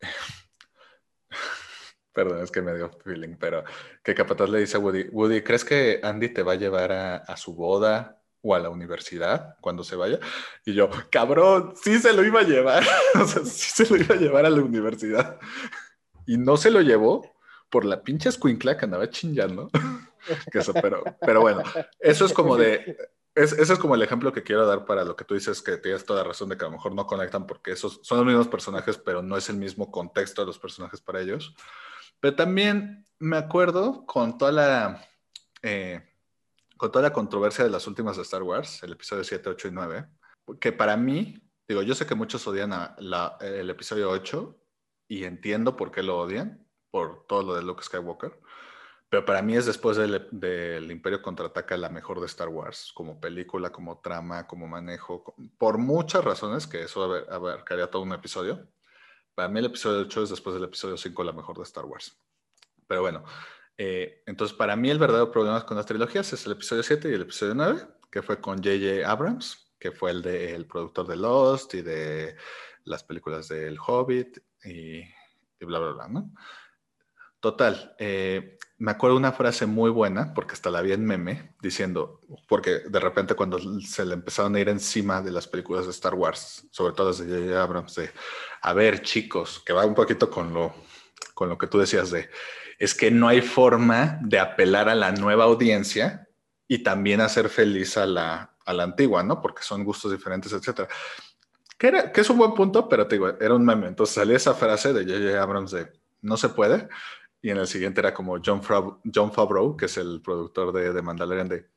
Perdón, 2.18 2.42
es 2.42 2.50
que 2.50 2.62
me 2.62 2.74
dio 2.74 2.90
feeling, 3.04 3.36
pero 3.38 3.62
que 4.02 4.12
Capataz 4.12 4.50
le 4.50 4.58
dice 4.58 4.76
a 4.76 4.80
Woody, 4.80 5.08
Woody, 5.12 5.42
¿crees 5.42 5.64
que 5.64 6.00
Andy 6.02 6.30
te 6.30 6.42
va 6.42 6.54
a 6.54 6.56
llevar 6.56 6.90
a, 6.90 7.36
su 7.36 7.54
boda 7.54 8.17
o 8.48 8.54
a 8.54 8.58
la 8.58 8.70
universidad 8.70 9.56
cuando 9.60 9.84
se 9.84 9.96
vaya? 9.96 10.18
Y 10.64 10.74
yo, 10.74 10.88
cabrón, 11.10 11.74
sí 11.80 11.98
se 11.98 12.12
lo 12.12 12.24
iba 12.24 12.40
a 12.40 12.44
llevar, 12.44 12.82
o 13.14 13.26
sea, 13.26 13.44
sí 13.44 13.84
se 13.84 13.88
lo 13.92 13.96
iba 13.96 14.14
a 14.14 14.18
llevar 14.18 14.46
a 14.46 14.50
la 14.50 14.62
universidad. 14.62 15.38
Y 16.26 16.36
no 16.36 16.56
se 16.56 16.70
lo 16.70 16.80
llevó 16.80 17.34
por 17.70 17.84
la 17.84 18.02
pinche 18.02 18.28
escuincla 18.28 18.76
que 18.76 18.84
andaba 18.84 19.10
chingando. 19.10 19.70
pero, 20.82 21.02
pero 21.20 21.40
bueno, 21.40 21.62
eso 22.00 22.24
es 22.24 22.32
como 22.32 22.56
de, 22.56 22.96
es, 23.34 23.52
ese 23.52 23.72
es 23.72 23.78
como 23.78 23.94
el 23.94 24.02
ejemplo 24.02 24.32
que 24.32 24.42
quiero 24.42 24.66
dar 24.66 24.84
para 24.84 25.04
lo 25.04 25.14
que 25.14 25.24
tú 25.24 25.34
dices, 25.34 25.62
que 25.62 25.76
tienes 25.76 26.04
toda 26.04 26.24
razón 26.24 26.48
de 26.48 26.56
que 26.56 26.64
a 26.64 26.68
lo 26.68 26.72
mejor 26.72 26.94
no 26.94 27.06
conectan 27.06 27.46
porque 27.46 27.72
esos 27.72 28.00
son 28.02 28.18
los 28.18 28.26
mismos 28.26 28.48
personajes, 28.48 28.98
pero 28.98 29.22
no 29.22 29.36
es 29.36 29.48
el 29.48 29.56
mismo 29.56 29.90
contexto 29.90 30.42
de 30.42 30.46
los 30.46 30.58
personajes 30.58 31.00
para 31.00 31.20
ellos. 31.20 31.54
Pero 32.20 32.34
también 32.34 33.06
me 33.18 33.36
acuerdo 33.36 34.04
con 34.06 34.38
toda 34.38 34.52
la, 34.52 35.08
eh, 35.62 36.07
con 36.78 36.90
toda 36.90 37.02
la 37.02 37.12
controversia 37.12 37.64
de 37.64 37.70
las 37.70 37.86
últimas 37.86 38.16
de 38.16 38.22
Star 38.22 38.42
Wars, 38.42 38.82
el 38.82 38.92
episodio 38.92 39.24
7, 39.24 39.50
8 39.50 39.68
y 39.68 39.70
9, 39.72 40.06
que 40.58 40.72
para 40.72 40.96
mí, 40.96 41.34
digo, 41.68 41.82
yo 41.82 41.94
sé 41.94 42.06
que 42.06 42.14
muchos 42.14 42.46
odian 42.46 42.72
el 43.40 43.70
episodio 43.70 44.10
8 44.10 44.58
y 45.08 45.24
entiendo 45.24 45.76
por 45.76 45.90
qué 45.90 46.02
lo 46.02 46.18
odian, 46.18 46.66
por 46.90 47.26
todo 47.26 47.42
lo 47.42 47.54
de 47.54 47.62
Luke 47.62 47.82
Skywalker 47.82 48.40
pero 49.08 49.24
para 49.24 49.40
mí 49.40 49.56
es 49.56 49.64
después 49.64 49.96
del, 49.96 50.90
Imperio 50.90 51.22
Contraataca 51.22 51.76
la 51.78 51.88
mejor 51.88 52.20
de 52.20 52.26
Star 52.26 52.48
Wars, 52.48 52.92
como 52.94 53.18
película, 53.18 53.70
como 53.72 54.00
trama, 54.00 54.46
como 54.46 54.66
manejo, 54.66 55.34
por 55.56 55.78
muchas 55.78 56.22
razones, 56.24 56.66
que 56.66 56.82
eso 56.82 57.04
abarcaría 57.30 57.90
todo 57.90 58.02
un 58.02 58.12
episodio. 58.12 58.68
Para 59.34 59.48
mí 59.48 59.60
el 59.60 59.66
episodio 59.66 60.00
8 60.02 60.24
es 60.24 60.30
después 60.30 60.54
del 60.54 60.64
episodio 60.64 60.98
5 60.98 61.24
la 61.24 61.32
mejor 61.32 61.56
de 61.56 61.62
Star 61.62 61.86
Wars. 61.86 62.18
Pero 62.86 63.00
bueno, 63.00 63.24
eh, 63.78 64.24
entonces 64.26 64.56
para 64.56 64.74
mí 64.74 64.90
el 64.90 64.98
verdadero 64.98 65.30
problema 65.30 65.64
con 65.64 65.76
las 65.76 65.86
trilogías 65.86 66.32
es 66.32 66.44
el 66.46 66.52
episodio 66.52 66.82
7 66.82 67.08
y 67.08 67.14
el 67.14 67.22
episodio 67.22 67.54
9, 67.54 67.80
que 68.10 68.22
fue 68.22 68.40
con 68.40 68.56
J.J. 68.58 69.08
Abrams, 69.08 69.72
que 69.78 69.92
fue 69.92 70.10
el, 70.10 70.20
de, 70.20 70.66
productor 70.68 71.06
de 71.06 71.16
Lost 71.16 71.74
y 71.74 71.82
de 71.82 72.36
las 72.84 73.04
películas 73.04 73.46
del 73.48 73.78
Hobbit 73.78 74.38
y, 74.64 74.98
y 74.98 75.64
bla, 75.64 75.78
bla, 75.78 75.92
bla. 75.92 76.24
Total, 77.38 77.94
eh, 78.00 78.58
me 78.78 78.90
acuerdo 78.90 79.16
una 79.16 79.30
frase 79.30 79.66
muy 79.66 79.90
buena, 79.90 80.34
porque 80.34 80.54
hasta 80.54 80.70
la 80.70 80.82
vi 80.82 80.90
en 80.90 81.04
meme, 81.04 81.54
diciendo, 81.62 82.20
porque 82.48 82.80
de 82.80 82.98
repente 82.98 83.36
cuando 83.36 83.60
se 83.80 84.04
le 84.04 84.14
empezaron 84.14 84.56
a 84.56 84.60
ir 84.60 84.68
encima 84.68 85.22
de 85.22 85.30
las 85.30 85.46
películas 85.46 85.84
de 85.84 85.92
Star 85.92 86.14
Wars, 86.14 86.66
sobre 86.72 86.94
todo 86.94 87.08
las 87.08 87.18
de 87.18 87.26
J.J. 87.26 87.62
Abrams, 87.62 87.94
de, 87.94 88.10
a 88.60 88.72
ver 88.72 89.02
chicos, 89.02 89.62
que 89.64 89.72
va 89.72 89.86
un 89.86 89.94
poquito 89.94 90.28
con 90.28 90.52
lo, 90.52 90.74
con 91.32 91.48
lo 91.48 91.56
que 91.56 91.68
tú 91.68 91.78
decías 91.78 92.10
de, 92.10 92.28
es 92.78 92.94
que 92.94 93.10
no 93.10 93.28
hay 93.28 93.40
forma 93.40 94.18
de 94.22 94.38
apelar 94.38 94.88
a 94.88 94.94
la 94.94 95.12
nueva 95.12 95.44
audiencia 95.44 96.28
y 96.66 96.82
también 96.82 97.20
hacer 97.20 97.48
feliz 97.48 97.96
a 97.96 98.06
la, 98.06 98.54
a 98.64 98.72
la 98.72 98.84
antigua, 98.84 99.22
¿no? 99.22 99.40
Porque 99.40 99.62
son 99.62 99.84
gustos 99.84 100.12
diferentes, 100.12 100.52
etcétera. 100.52 100.88
Que, 101.76 102.10
es 102.14 102.30
un 102.30 102.38
buen 102.38 102.54
punto, 102.54 102.88
pero 102.88 103.06
te 103.06 103.16
digo, 103.16 103.28
era 103.40 103.54
un 103.54 103.64
meme. 103.64 103.88
Entonces 103.88 104.14
salía 104.14 104.36
esa 104.36 104.54
frase 104.54 104.92
de 104.92 105.04
J.J. 105.04 105.42
Abrams 105.42 105.70
de, 105.72 105.92
no 106.22 106.36
se 106.36 106.48
puede 106.50 106.88
y 107.40 107.50
en 107.50 107.58
el 107.58 107.66
siguiente 107.66 108.00
era 108.00 108.12
como 108.12 108.38
John, 108.44 108.60
John 109.14 109.32
Favreau, 109.32 109.76
que 109.76 109.86
es 109.86 109.96
el 109.96 110.20
productor 110.20 110.72
de, 110.72 110.92
de 110.92 111.02
Mandalorian, 111.02 111.48
de 111.48 111.68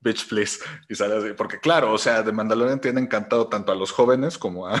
Bitch, 0.00 0.28
please. 0.28 0.62
Y 0.88 0.94
sale 0.94 1.16
así, 1.16 1.32
porque 1.34 1.58
claro, 1.58 1.92
o 1.92 1.98
sea, 1.98 2.22
de 2.22 2.32
Mandalorian 2.32 2.80
tiene 2.80 3.00
encantado 3.00 3.48
tanto 3.48 3.72
a 3.72 3.74
los 3.74 3.92
jóvenes 3.92 4.36
como 4.36 4.66
a, 4.66 4.74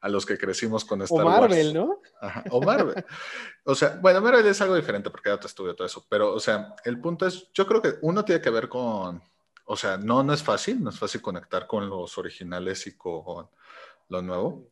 a 0.00 0.08
los 0.08 0.24
que 0.24 0.38
crecimos 0.38 0.84
con 0.84 1.02
Star 1.02 1.24
o 1.24 1.28
Marvel, 1.28 1.74
¿no? 1.74 2.00
Ajá, 2.20 2.44
o 2.50 2.62
Marvel. 2.62 3.04
o 3.64 3.74
sea, 3.74 3.98
bueno, 4.00 4.20
Marvel 4.20 4.46
es 4.46 4.60
algo 4.60 4.74
diferente 4.74 5.10
porque 5.10 5.30
ya 5.30 5.38
te 5.38 5.46
estudio 5.46 5.74
todo 5.74 5.86
eso, 5.86 6.06
pero, 6.08 6.32
o 6.32 6.40
sea, 6.40 6.74
el 6.84 7.00
punto 7.00 7.26
es, 7.26 7.50
yo 7.52 7.66
creo 7.66 7.82
que 7.82 7.94
uno 8.02 8.24
tiene 8.24 8.40
que 8.40 8.50
ver 8.50 8.68
con, 8.68 9.22
o 9.64 9.76
sea, 9.76 9.98
no, 9.98 10.22
no 10.22 10.32
es 10.32 10.42
fácil, 10.42 10.82
no 10.82 10.90
es 10.90 10.98
fácil 10.98 11.20
conectar 11.20 11.66
con 11.66 11.88
los 11.88 12.16
originales 12.18 12.86
y 12.86 12.96
con 12.96 13.48
lo 14.08 14.22
nuevo, 14.22 14.68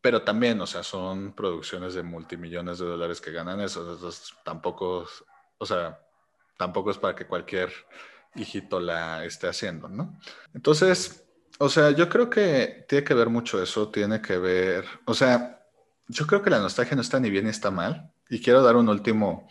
pero 0.00 0.22
también, 0.22 0.60
o 0.60 0.66
sea, 0.66 0.82
son 0.82 1.32
producciones 1.32 1.94
de 1.94 2.02
multimillones 2.02 2.78
de 2.78 2.86
dólares 2.86 3.20
que 3.20 3.30
ganan 3.30 3.60
eso. 3.60 3.88
Entonces, 3.92 4.34
tampoco, 4.44 5.06
o 5.58 5.66
sea, 5.66 6.00
tampoco 6.56 6.90
es 6.90 6.98
para 6.98 7.14
que 7.14 7.26
cualquier 7.26 7.72
hijito 8.34 8.80
la 8.80 9.24
esté 9.24 9.46
haciendo, 9.46 9.88
¿no? 9.88 10.18
Entonces, 10.54 11.24
o 11.58 11.68
sea, 11.68 11.90
yo 11.90 12.08
creo 12.08 12.28
que 12.30 12.84
tiene 12.88 13.04
que 13.04 13.14
ver 13.14 13.28
mucho 13.28 13.62
eso, 13.62 13.88
tiene 13.90 14.20
que 14.20 14.38
ver, 14.38 14.84
o 15.04 15.14
sea, 15.14 15.64
yo 16.08 16.26
creo 16.26 16.42
que 16.42 16.50
la 16.50 16.58
nostalgia 16.58 16.96
no 16.96 17.02
está 17.02 17.20
ni 17.20 17.30
bien 17.30 17.44
ni 17.44 17.50
está 17.50 17.70
mal. 17.70 18.10
Y 18.28 18.40
quiero 18.40 18.62
dar 18.62 18.76
un 18.76 18.88
último 18.88 19.48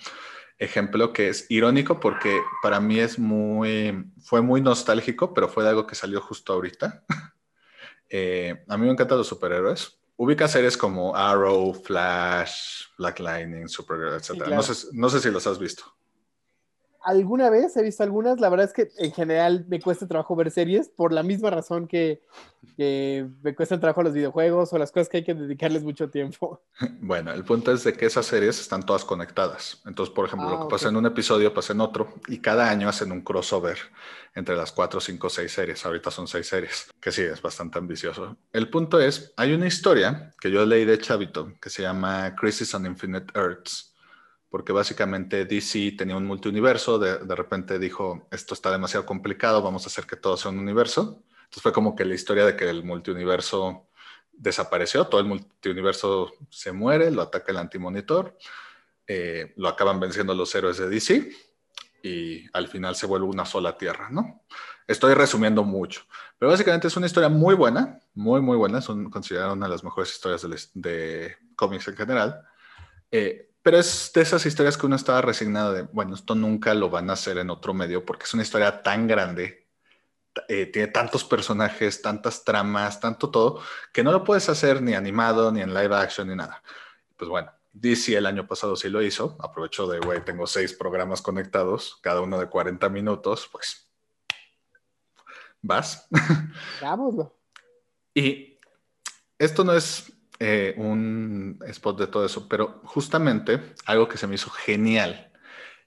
ejemplo 0.58 1.14
que 1.14 1.30
es 1.30 1.45
irónico 1.49 1.99
porque 1.99 2.39
para 2.62 2.80
mí 2.80 2.99
es 2.99 3.18
muy, 3.18 4.12
fue 4.22 4.41
muy 4.41 4.62
nostálgico, 4.62 5.34
pero 5.34 5.47
fue 5.47 5.64
de 5.64 5.70
algo 5.70 5.88
que 5.88 5.95
salió 5.95 6.22
justo 6.22 6.54
ahorita. 6.54 7.04
eh, 8.10 8.64
a 8.68 8.78
mí 8.78 8.86
me 8.86 8.91
encantan 8.91 9.18
los 9.18 9.28
superhéroes 9.28 10.02
ubica 10.22 10.47
series 10.47 10.78
como 10.78 11.16
Arrow, 11.16 11.74
Flash, 11.74 12.84
Black 12.95 13.20
Lightning, 13.20 13.68
Supergirl, 13.68 14.14
etc. 14.14 14.47
no, 14.49 14.62
sé, 14.62 14.88
no 14.93 15.10
sé 15.10 15.20
si 15.20 15.32
los 15.32 15.47
has 15.47 15.58
visto 15.58 15.84
alguna 17.04 17.49
vez 17.49 17.76
he 17.78 17.84
visto 17.84 18.04
algunas, 18.04 18.39
la 18.39 18.49
verdad 18.49 18.68
es 18.68 18.74
que 18.74 18.91
en 18.97 19.12
general 19.12 19.66
me 19.68 19.80
cuesta 19.80 20.08
trabajo 20.08 20.36
ver 20.36 20.52
series 20.52 20.89
por 20.89 21.14
la 21.14 21.24
misma 21.24 21.49
razón 21.49 21.88
que, 21.88 22.22
me 22.78 23.56
cuesta 23.56 23.80
trabajo 23.80 24.04
los 24.04 24.14
videojuegos 24.14 24.72
o 24.74 24.78
las 24.78 24.91
cosas 24.91 25.10
que 25.10 25.18
hay 25.18 25.24
que 25.24 25.34
dedicarles 25.34 25.84
mucho 25.84 26.10
tiempo. 26.10 26.62
Bueno, 27.02 27.32
el 27.34 27.43
punto 27.43 27.72
es 27.72 27.84
de 27.84 27.93
que 27.93 28.06
esas 28.06 28.26
series 28.26 28.60
están 28.60 28.84
todas 28.84 29.04
conectadas. 29.04 29.82
Entonces, 29.86 30.14
por 30.14 30.26
ejemplo, 30.26 30.49
lo 30.49 30.58
que 30.60 30.64
ah, 30.66 30.70
pasa 30.70 30.89
en 30.89 30.95
un 30.95 31.06
episodio 31.06 31.54
pasa 31.54 31.74
en 31.74 31.82
otro 31.82 32.14
y 32.28 32.39
cada 32.39 32.70
año 32.70 32.88
hacen 32.88 33.12
un 33.12 33.22
crossover 33.22 33.78
entre 34.34 34.56
las 34.56 34.72
cuatro, 34.72 34.99
cinco, 34.99 35.30
seis 35.30 35.52
series. 35.52 35.86
Ahorita 35.86 36.10
son 36.10 36.28
seis 36.28 36.47
series, 36.47 36.89
que 36.99 37.12
sí, 37.12 37.22
es 37.22 37.41
bastante 37.41 37.80
ambicioso. 37.80 38.38
El 38.54 38.70
punto 38.70 38.99
es, 38.99 39.34
hay 39.36 39.54
una 39.54 39.68
historia 39.68 40.34
que 40.39 40.52
yo 40.52 40.66
leí 40.66 40.86
de 40.86 40.99
Chavito 40.99 41.54
que 41.60 41.70
se 41.70 41.82
llama 41.82 42.36
Crisis 42.36 42.74
on 42.74 42.86
Infinite 42.86 43.28
Earths 43.38 43.90
porque 44.52 44.74
básicamente 44.74 45.45
DC 45.45 45.93
tenía 45.97 46.18
un 46.18 46.26
multiuniverso, 46.26 46.99
de, 46.99 47.36
repente 47.36 47.80
dijo, 47.80 48.28
esto 48.32 48.54
está 48.54 48.70
demasiado 48.70 49.06
complicado, 49.06 49.62
vamos 49.62 49.86
a 49.86 49.88
hacer 49.88 50.06
que 50.06 50.18
todo 50.18 50.36
sea 50.36 50.52
un 50.52 50.60
universo. 50.60 51.24
Entonces 51.45 51.64
fue 51.64 51.72
como 51.72 51.95
que 51.95 52.04
la 52.04 52.16
historia 52.16 52.45
de 52.45 52.58
que 52.58 52.70
el 52.70 52.84
multiuniverso 52.84 53.88
desapareció, 54.34 55.08
todo 55.08 55.22
el 55.22 55.28
multiuniverso 55.28 56.34
se 56.49 56.74
muere, 56.74 57.12
lo 57.12 57.22
ataca 57.22 57.54
el 57.54 57.60
antimonitor, 57.60 58.38
eh, 59.08 59.54
lo 59.56 59.70
acaban 59.70 60.02
venciendo 60.02 60.36
los 60.36 60.54
héroes 60.54 60.78
de 60.80 60.89
DC 60.89 61.32
y 62.04 62.45
al 62.52 62.68
final 62.68 62.97
se 62.97 63.06
vuelve 63.06 63.28
una 63.28 63.45
sola 63.45 63.78
tierra, 63.78 64.10
¿no? 64.10 64.43
Estoy 64.86 65.14
resumiendo 65.14 65.64
mucho, 65.64 66.02
pero 66.38 66.52
básicamente 66.52 66.88
es 66.89 66.97
una 66.97 67.06
historia 67.06 67.30
muy 67.30 67.56
buena, 67.56 68.02
muy, 68.16 68.41
muy 68.41 68.58
buena, 68.58 68.80
es 68.80 68.88
considerada 69.10 69.54
una 69.54 69.68
de 69.68 69.72
las 69.72 69.84
mejores 69.86 70.12
historias 70.12 70.41
de, 70.41 70.60
de 70.74 71.38
cómics 71.56 71.88
en 71.88 71.95
general. 71.95 72.41
Eh, 73.10 73.51
pero 73.64 73.78
es 73.78 74.12
de 74.14 74.22
esas 74.22 74.45
historias 74.45 74.78
que 74.78 74.86
uno 74.86 74.95
estaba 74.95 75.22
resignado 75.22 75.74
de, 75.74 75.84
bueno, 75.84 76.16
esto 76.16 76.36
nunca 76.36 76.74
lo 76.74 76.89
van 76.89 77.09
a 77.09 77.14
hacer 77.14 77.38
en 77.38 77.49
otro 77.49 77.74
medio 77.74 78.05
porque 78.05 78.26
es 78.26 78.34
una 78.34 78.43
historia 78.43 78.82
tan 78.82 79.07
grande, 79.07 79.68
eh, 80.47 80.66
tiene 80.66 80.88
tantos 80.88 81.24
personajes, 81.24 82.01
tantas 82.01 82.43
tramas, 82.43 82.99
tanto 82.99 83.30
todo, 83.30 83.62
que 83.93 84.03
no 84.03 84.12
lo 84.12 84.24
puedes 84.24 84.49
hacer 84.49 84.82
ni 84.82 84.93
animado, 84.93 85.51
ni 85.51 85.62
en 85.62 85.74
live 85.74 85.95
action, 85.95 86.28
ni 86.28 86.36
nada. 86.36 86.64
Pues 87.18 87.30
bueno, 87.30 87.51
DC 87.74 88.16
el 88.16 88.26
año 88.26 88.47
pasado 88.47 88.76
sí 88.76 88.89
lo 88.89 89.01
hizo, 89.01 89.38
aprovechó 89.39 89.88
de, 89.88 89.99
güey, 89.99 90.24
tengo 90.26 90.47
seis 90.47 90.74
programas 90.74 91.22
conectados, 91.22 91.99
cada 92.01 92.22
uno 92.22 92.39
de 92.39 92.47
40 92.47 92.89
minutos, 92.89 93.47
pues 93.51 93.89
vas. 95.62 96.07
Vámonos. 96.82 97.28
y 98.14 98.57
esto 99.38 99.64
no 99.64 99.74
es 99.74 100.12
eh, 100.43 100.73
un 100.75 101.59
spot 101.67 101.99
de 101.99 102.07
todo 102.07 102.25
eso, 102.25 102.49
pero 102.49 102.81
justamente 102.83 103.75
algo 103.85 104.07
que 104.07 104.17
se 104.17 104.25
me 104.25 104.33
hizo 104.33 104.49
genial 104.49 105.31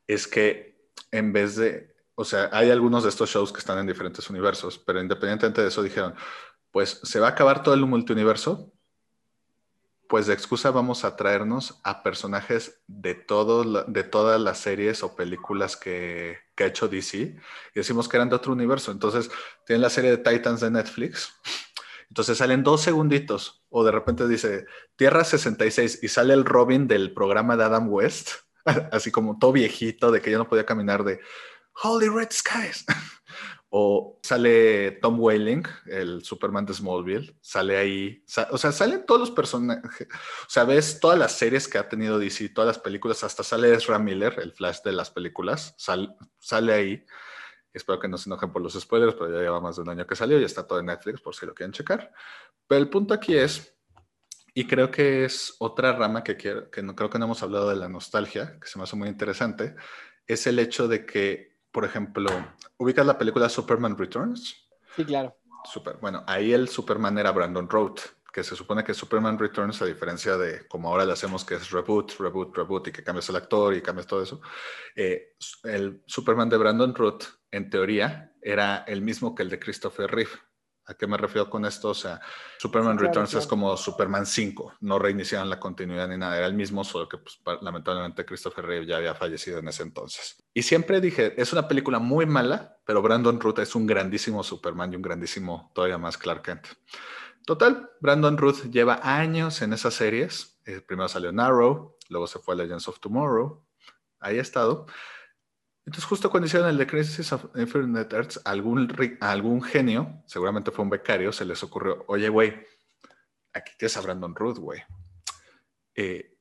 es 0.07 0.29
que 0.29 0.79
en 1.11 1.33
vez 1.33 1.57
de, 1.57 1.93
o 2.15 2.25
sea, 2.25 2.51
hay 2.53 2.71
algunos 2.71 3.03
de 3.03 3.09
estos 3.09 3.31
shows 3.31 3.53
que 3.53 3.59
están 3.59 3.79
en 3.79 3.89
diferentes 3.89 4.31
universos, 4.31 4.79
pero 4.79 5.01
independientemente 5.01 5.61
de 5.61 5.67
eso 5.67 5.83
dijeron, 5.83 6.15
pues 6.71 7.01
se 7.03 7.19
va 7.19 7.27
a 7.27 7.31
acabar 7.31 7.65
todo 7.65 7.75
el 7.75 7.85
multiuniverso, 7.85 8.73
pues 10.09 10.29
de 10.29 10.35
excusa 10.35 10.71
vamos 10.71 11.05
a 11.05 11.17
traernos 11.17 11.81
a 11.83 12.05
personajes 12.05 12.81
de, 12.87 13.17
todo, 13.17 13.83
de 13.83 14.05
todas 14.05 14.41
las 14.41 14.59
series 14.59 15.03
o 15.03 15.17
películas 15.17 15.77
que, 15.77 16.39
que 16.55 16.63
ha 16.63 16.69
hecho 16.69 16.87
DC 16.87 17.19
y 17.19 17.41
decimos 17.75 18.09
que 18.09 18.19
eran 18.19 18.29
de 18.29 18.37
otro 18.37 18.53
universo. 18.53 18.93
Entonces, 18.93 19.33
tienen 19.67 19.83
la 19.83 19.91
serie 19.91 20.17
de 20.17 20.19
Titans 20.19 20.61
de 20.61 20.71
Netflix. 20.71 21.33
Entonces 22.09 22.39
salen 22.39 22.63
dos 22.63 22.81
segunditos 22.81 23.64
o 23.77 23.83
de 23.83 23.91
repente 23.91 24.29
dice 24.29 24.67
Tierra 24.95 25.25
66 25.25 25.99
y 26.05 26.09
sale 26.09 26.33
el 26.33 26.45
Robin 26.45 26.87
del 26.87 27.13
programa 27.13 27.57
de 27.57 27.65
Adam 27.65 27.89
West, 27.91 28.31
así 28.93 29.11
como 29.11 29.37
todo 29.41 29.51
viejito 29.51 30.13
de 30.13 30.23
que 30.23 30.31
ya 30.31 30.39
no 30.39 30.49
podía 30.49 30.65
caminar 30.65 31.03
de 31.03 31.19
Holy 31.83 32.09
Red 32.09 32.29
Skies. 32.31 32.87
o 33.71 34.21
sale 34.23 34.93
Tom 35.03 35.19
Welling, 35.19 35.65
el 35.87 36.25
Superman 36.25 36.65
de 36.65 36.75
Smallville, 36.75 37.37
sale 37.41 37.77
ahí, 37.77 38.25
o 38.53 38.59
sea, 38.59 38.71
salen 38.71 39.05
todos 39.05 39.23
los 39.23 39.31
personajes, 39.33 40.07
o 40.13 40.49
sea, 40.51 40.63
ves 40.63 41.01
todas 41.01 41.19
las 41.19 41.33
series 41.33 41.67
que 41.67 41.79
ha 41.79 41.89
tenido 41.89 42.21
DC, 42.21 42.51
todas 42.51 42.69
las 42.69 42.79
películas, 42.79 43.25
hasta 43.25 43.43
sale 43.43 43.75
Ezra 43.75 43.99
Miller, 43.99 44.39
el 44.41 44.53
Flash 44.53 44.83
de 44.85 44.93
las 44.93 45.11
películas, 45.11 45.75
sale 46.39 46.73
ahí. 46.73 47.05
Espero 47.75 47.99
que 47.99 48.09
no 48.09 48.17
se 48.17 48.31
enojen 48.31 48.53
por 48.53 48.63
los 48.63 48.73
spoilers, 48.81 49.15
pero 49.15 49.31
ya 49.31 49.41
lleva 49.41 49.61
más 49.61 49.77
de 49.77 49.83
un 49.83 49.91
año 49.91 50.07
que 50.07 50.17
salió, 50.17 50.41
y 50.41 50.45
está 50.45 50.67
todo 50.67 50.79
en 50.79 50.87
Netflix 50.87 51.21
por 51.21 51.35
si 51.35 51.45
lo 51.45 51.53
quieren 51.53 51.73
checar. 51.73 52.13
Pero 52.67 52.81
el 52.81 52.89
punto 52.89 53.13
aquí 53.13 53.37
es, 53.37 53.77
y 54.55 54.67
creo 54.67 54.91
que 54.91 55.25
es 55.25 55.57
otra 55.59 55.93
rama 55.93 56.23
que, 56.23 56.37
quiero, 56.37 56.71
que 56.71 56.83
no, 56.83 56.95
creo 56.95 57.11
que 57.11 57.19
no 57.19 57.25
hemos 57.25 57.43
hablado 57.43 57.69
de 57.69 57.77
la 57.77 57.89
nostalgia, 57.89 58.59
que 58.61 58.69
se 58.69 58.79
me 58.79 58.85
hace 58.85 58.95
muy 58.95 59.09
interesante, 59.09 59.75
es 60.27 60.47
el 60.47 60.61
hecho 60.61 60.87
de 60.87 61.05
que, 61.05 61.59
por 61.73 61.85
ejemplo, 61.85 62.31
ubicas 62.79 63.05
la 63.05 63.19
película 63.19 63.49
Superman 63.49 63.99
Returns. 63.99 64.69
Sí, 64.95 65.05
claro. 65.05 65.37
Super. 65.65 65.97
Bueno, 66.01 66.23
ahí 66.27 66.53
el 66.53 66.69
Superman 66.69 67.19
era 67.19 67.33
Brandon 67.33 67.69
Roth, 67.69 68.01
que 68.35 68.43
se 68.43 68.57
supone 68.57 68.83
que 68.83 68.95
Superman 68.95 69.39
Returns, 69.39 69.81
a 69.81 69.87
diferencia 69.87 70.37
de 70.37 70.67
como 70.67 70.89
ahora 70.89 71.05
le 71.05 71.13
hacemos 71.13 71.45
que 71.45 71.55
es 71.55 71.71
reboot, 71.71 72.19
reboot, 72.19 72.57
reboot 72.57 72.89
y 72.89 72.93
que 72.93 73.05
cambias 73.05 73.29
el 73.29 73.37
actor 73.37 73.75
y 73.75 73.81
cambias 73.81 74.07
todo 74.07 74.23
eso, 74.23 74.41
eh, 74.97 75.35
el 75.63 76.03
Superman 76.05 76.49
de 76.49 76.57
Brandon 76.57 76.95
Roth 76.95 77.25
en 77.55 77.71
teoría, 77.71 78.33
era 78.43 78.85
el 78.87 79.01
mismo 79.01 79.35
que 79.35 79.45
el 79.45 79.51
de 79.51 79.59
Christopher 79.61 80.11
Reeve. 80.11 80.33
¿A 80.87 80.95
qué 80.95 81.07
me 81.07 81.17
refiero 81.17 81.49
con 81.49 81.65
esto? 81.65 81.91
O 81.91 81.95
sea, 81.95 82.21
Superman 82.59 82.99
Returns 82.99 83.33
es 83.35 83.47
como 83.47 83.75
Superman 83.77 84.27
5, 84.27 84.75
no 84.81 84.99
reiniciaron 84.99 85.49
la 85.49 85.59
continuidad 85.59 86.09
ni 86.09 86.19
nada, 86.19 86.37
era 86.37 86.47
el 86.47 86.53
mismo, 86.53 86.85
solo 86.85 87.09
que 87.09 87.17
pues, 87.17 87.41
lamentablemente 87.63 88.27
Christopher 88.27 88.67
Reeve 88.67 88.87
ya 88.87 88.97
había 88.99 89.15
fallecido 89.15 89.61
en 89.61 89.69
ese 89.69 89.83
entonces. 89.83 90.43
Y 90.53 90.63
siempre 90.63 91.01
dije, 91.01 91.41
es 91.41 91.53
una 91.55 91.69
película 91.69 92.01
muy 92.01 92.27
mala, 92.27 92.77
pero 92.85 93.01
Brandon 93.01 93.41
Ruth 93.41 93.61
es 93.61 93.75
un 93.75 93.87
grandísimo 93.87 94.43
Superman 94.43 94.93
y 94.93 94.97
un 94.97 95.03
grandísimo, 95.03 95.71
todavía 95.75 95.97
más 95.97 96.19
Clark 96.19 96.43
Kent. 96.43 96.67
Total, 97.47 97.91
Brandon 98.01 98.37
Ruth 98.37 98.71
lleva 98.71 99.01
años 99.03 99.63
en 99.63 99.73
esas 99.73 99.95
series. 99.95 100.61
Eh, 100.67 100.81
primero 100.81 101.09
salió 101.09 101.31
Narrow, 101.31 101.97
luego 102.09 102.27
se 102.27 102.39
fue 102.41 102.55
a 102.55 102.59
Legends 102.59 102.89
of 102.89 103.01
Tomorrow, 103.01 103.65
ahí 104.21 104.39
ha 104.39 104.43
estado. 104.43 104.87
Entonces, 105.87 106.05
justo 106.05 106.31
cuando 106.31 106.47
hicieron 106.47 106.69
el 106.69 106.79
de 106.79 106.87
Crisis 106.87 107.33
of 107.33 107.45
Infinite 107.57 108.17
Earths, 108.17 108.41
algún, 108.45 108.91
algún 109.21 109.63
genio, 109.63 110.23
seguramente 110.27 110.71
fue 110.71 110.83
un 110.83 110.91
becario, 110.91 111.31
se 111.31 111.45
les 111.45 111.63
ocurrió, 111.63 112.05
oye, 112.09 112.29
güey, 112.31 112.55
aquí 113.53 113.73
tienes 113.79 113.97
a 113.97 114.01
Brandon 114.01 114.35
Ruth, 114.35 114.59
güey. 114.59 114.83
Eh, 115.95 116.39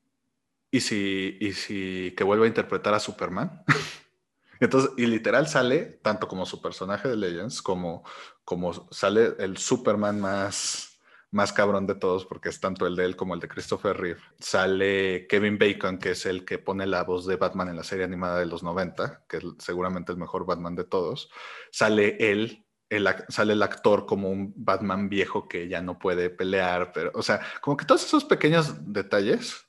¿y 0.72 0.80
si, 0.80 1.38
y 1.42 1.54
si 1.54 2.14
que 2.16 2.24
vuelva 2.24 2.46
a 2.46 2.48
interpretar 2.48 2.94
a 2.94 3.00
Superman? 3.00 3.64
Entonces, 4.62 4.92
y 4.96 5.06
literal 5.08 5.48
sale, 5.48 6.00
tanto 6.02 6.28
como 6.30 6.46
su 6.46 6.62
personaje 6.62 7.10
de 7.10 7.18
Legends, 7.18 7.62
como, 7.62 8.04
como 8.46 8.90
sale 8.92 9.36
el 9.40 9.58
Superman 9.58 10.22
más, 10.22 10.93
más 11.34 11.52
cabrón 11.52 11.88
de 11.88 11.96
todos, 11.96 12.26
porque 12.26 12.50
es 12.50 12.60
tanto 12.60 12.86
el 12.86 12.96
de 12.96 13.06
él 13.06 13.16
como 13.16 13.34
el 13.34 13.40
de 13.40 13.48
Christopher 13.48 13.98
Reeve. 13.98 14.22
Sale 14.40 15.28
Kevin 15.28 15.58
Bacon, 15.58 15.98
que 15.98 16.12
es 16.12 16.26
el 16.26 16.46
que 16.46 16.60
pone 16.60 16.86
la 16.86 17.04
voz 17.04 17.26
de 17.26 17.36
Batman 17.36 17.70
en 17.70 17.76
la 17.76 17.84
serie 17.84 18.06
animada 18.06 18.40
de 18.40 18.46
los 18.46 18.64
90, 18.64 19.26
que 19.28 19.38
es 19.38 19.44
seguramente 19.58 20.12
el 20.12 20.18
mejor 20.18 20.46
Batman 20.46 20.76
de 20.76 20.84
todos. 20.84 21.30
Sale 21.72 22.18
él, 22.20 22.66
el, 22.90 23.10
sale 23.30 23.54
el 23.54 23.64
actor 23.64 24.06
como 24.06 24.30
un 24.30 24.54
Batman 24.56 25.10
viejo 25.10 25.48
que 25.48 25.68
ya 25.68 25.82
no 25.82 26.00
puede 26.00 26.30
pelear, 26.30 26.92
pero, 26.94 27.12
o 27.16 27.24
sea, 27.24 27.42
como 27.62 27.76
que 27.78 27.86
todos 27.86 28.06
esos 28.06 28.26
pequeños 28.26 28.94
detalles 28.94 29.68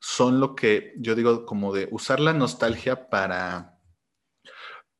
son 0.00 0.40
lo 0.40 0.54
que 0.54 0.94
yo 0.98 1.14
digo 1.14 1.46
como 1.46 1.72
de 1.72 1.88
usar 1.90 2.20
la 2.20 2.32
nostalgia 2.32 3.08
para 3.08 3.76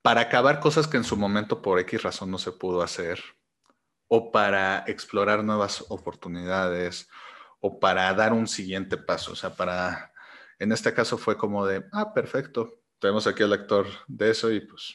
para 0.07 0.21
acabar 0.21 0.61
cosas 0.61 0.87
que 0.87 0.97
en 0.97 1.03
su 1.03 1.17
momento 1.17 1.61
por 1.61 1.81
X 1.81 2.01
razón 2.05 2.31
no 2.31 2.39
se 2.39 2.53
pudo 2.53 2.81
hacer, 2.81 3.21
o 4.09 4.31
para 4.31 4.85
explorar 4.87 5.45
nuevas 5.45 5.85
oportunidades, 5.89 7.09
o 7.61 7.81
para 7.81 8.13
dar 8.15 8.33
un 8.33 8.47
siguiente 8.47 8.97
paso. 8.97 9.33
O 9.33 9.37
sea, 9.37 9.55
para, 9.55 10.13
en 10.59 10.73
este 10.73 10.93
caso 10.95 11.19
fue 11.19 11.37
como 11.37 11.67
de, 11.67 11.85
ah, 11.93 12.13
perfecto, 12.13 12.81
tenemos 12.99 13.27
aquí 13.27 13.43
al 13.43 13.53
actor 13.53 13.87
de 14.07 14.31
eso 14.31 14.51
y 14.51 14.61
pues, 14.61 14.95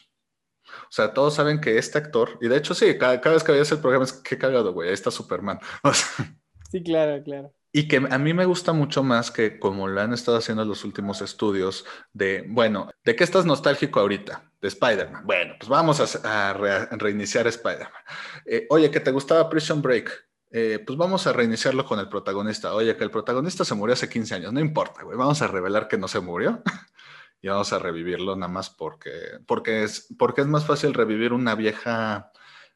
o 0.63 0.91
sea, 0.91 1.13
todos 1.13 1.35
saben 1.35 1.59
que 1.59 1.77
este 1.77 1.97
actor, 1.97 2.37
y 2.41 2.47
de 2.47 2.57
hecho 2.57 2.73
sí, 2.73 2.97
cada, 2.97 3.17
vez 3.17 3.43
que 3.43 3.51
veías 3.51 3.71
el 3.71 3.79
programa 3.79 4.05
es 4.05 4.13
que 4.13 4.37
cagado, 4.37 4.73
güey, 4.73 4.89
ahí 4.89 4.93
está 4.93 5.11
Superman. 5.11 5.59
sí, 6.71 6.81
claro, 6.83 7.21
claro. 7.23 7.53
Y 7.73 7.87
que 7.87 7.97
a 7.97 8.17
mí 8.17 8.33
me 8.33 8.45
gusta 8.45 8.73
mucho 8.73 9.01
más 9.01 9.31
que 9.31 9.57
como 9.57 9.87
lo 9.87 10.01
han 10.01 10.13
estado 10.13 10.37
haciendo 10.37 10.65
los 10.65 10.83
últimos 10.83 11.21
estudios 11.21 11.85
de, 12.11 12.43
bueno, 12.49 12.89
¿de 13.05 13.15
qué 13.15 13.23
estás 13.23 13.45
nostálgico 13.45 14.01
ahorita? 14.01 14.51
De 14.59 14.67
Spider-Man. 14.67 15.25
Bueno, 15.25 15.55
pues 15.57 15.69
vamos 15.69 16.25
a, 16.25 16.53
reiniciar 16.53 17.47
Spider-Man. 17.47 18.03
Eh, 18.45 18.67
oye, 18.69 18.91
que 18.91 18.99
te 18.99 19.11
gustaba 19.11 19.49
Prison 19.49 19.81
Break. 19.81 20.11
Eh, 20.51 20.83
pues 20.85 20.97
vamos 20.97 21.25
a 21.27 21.33
reiniciarlo 21.33 21.85
con 21.85 21.97
el 21.99 22.09
protagonista. 22.09 22.73
Oye, 22.73 22.97
que 22.97 23.05
el 23.05 23.11
protagonista 23.11 23.63
se 23.63 23.73
murió 23.73 23.93
hace 23.93 24.09
15 24.09 24.35
años. 24.35 24.53
No 24.53 24.59
importa, 24.59 25.03
güey. 25.03 25.17
Vamos 25.17 25.41
a 25.41 25.47
revelar 25.47 25.87
que 25.87 25.97
no 25.97 26.09
se 26.09 26.19
murió 26.19 26.61
y 27.41 27.47
vamos 27.47 27.71
a 27.71 27.79
revivirlo 27.79 28.35
nada 28.35 28.51
más 28.51 28.69
porque, 28.69 29.39
porque, 29.47 29.83
es, 29.83 30.13
porque 30.19 30.41
es 30.41 30.47
más 30.47 30.65
fácil 30.65 30.93
revivir 30.93 31.31
una 31.31 31.55
vieja 31.55 32.33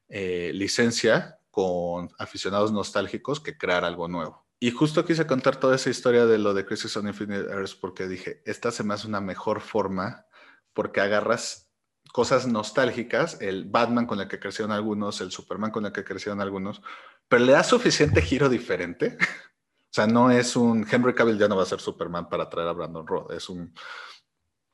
eh, 0.08 0.52
licencia 0.54 1.40
con 1.52 2.10
aficionados 2.18 2.72
nostálgicos 2.72 3.42
que 3.42 3.58
crear 3.58 3.84
algo 3.84 4.08
nuevo. 4.08 4.45
Y 4.60 4.72
justo 4.72 5.06
quise 5.06 5.28
contar 5.28 5.58
toda 5.58 5.76
esa 5.76 5.90
historia 5.90 6.26
de 6.26 6.38
lo 6.38 6.54
de 6.54 6.66
Crisis 6.66 6.96
on 6.98 7.08
Infinite 7.08 7.50
Earths 7.50 7.76
porque 7.76 8.08
dije, 8.08 8.42
esta 8.46 8.72
se 8.72 8.84
me 8.84 8.94
hace 8.94 9.08
una 9.08 9.22
mejor 9.22 9.62
forma 9.62 10.26
porque 10.74 11.02
agarras 11.02 11.70
cosas 12.12 12.48
nostálgicas, 12.48 13.42
el 13.42 13.66
Batman 13.66 14.06
con 14.06 14.20
el 14.22 14.28
que 14.28 14.40
crecieron 14.40 14.72
algunos, 14.72 15.20
el 15.22 15.32
Superman 15.32 15.72
con 15.72 15.86
el 15.86 15.92
que 15.92 16.04
crecieron 16.04 16.40
algunos, 16.40 16.82
pero 17.28 17.44
le 17.44 17.52
da 17.52 17.64
suficiente 17.64 18.22
giro 18.22 18.48
diferente. 18.48 19.18
o 19.20 19.94
sea, 19.94 20.08
no 20.08 20.32
es 20.32 20.56
un 20.56 20.86
Henry 20.90 21.14
Cavill 21.14 21.38
ya 21.38 21.48
no 21.48 21.58
va 21.58 21.64
a 21.64 21.68
ser 21.68 21.82
Superman 21.82 22.30
para 22.30 22.50
traer 22.50 22.70
a 22.70 22.74
Brandon 22.74 23.06
Roth, 23.06 23.32
es 23.32 23.50
un 23.50 23.74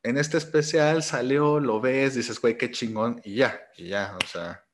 en 0.04 0.18
este 0.18 0.38
especial 0.38 1.04
salió, 1.04 1.60
lo 1.60 1.80
ves, 1.80 2.16
dices, 2.16 2.40
güey, 2.42 2.58
qué 2.58 2.72
chingón, 2.72 3.22
y 3.24 3.36
ya, 3.36 3.62
y 3.78 3.90
ya, 3.90 4.18
o 4.22 4.28
sea, 4.28 4.66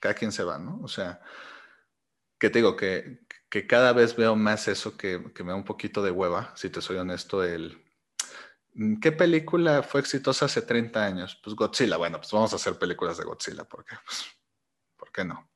cada 0.00 0.14
quien 0.14 0.32
se 0.32 0.44
va, 0.44 0.58
¿no? 0.58 0.80
O 0.82 0.88
sea, 0.88 1.20
que 2.38 2.50
te 2.50 2.60
digo 2.60 2.76
que 2.76 3.25
que 3.48 3.66
cada 3.66 3.92
vez 3.92 4.16
veo 4.16 4.36
más 4.36 4.68
eso 4.68 4.96
que, 4.96 5.18
me 5.18 5.52
da 5.52 5.54
un 5.54 5.64
poquito 5.64 6.02
de 6.02 6.10
hueva, 6.10 6.52
si 6.56 6.70
te 6.70 6.80
soy 6.80 6.96
honesto, 6.96 7.44
el... 7.44 7.82
Mm, 8.74 8.98
¿Qué 9.00 9.12
película 9.12 9.82
fue 9.82 10.00
exitosa 10.00 10.46
hace 10.46 10.62
30 10.62 11.04
años? 11.04 11.40
Pues 11.42 11.54
Godzilla. 11.54 11.96
Bueno, 11.96 12.18
pues 12.18 12.32
vamos 12.32 12.52
a 12.52 12.56
hacer 12.56 12.78
películas 12.78 13.18
de 13.18 13.24
Godzilla, 13.24 13.64
porque, 13.64 13.94
pues, 14.04 14.26
¿por 14.96 15.12
qué 15.12 15.24
no? 15.24 15.48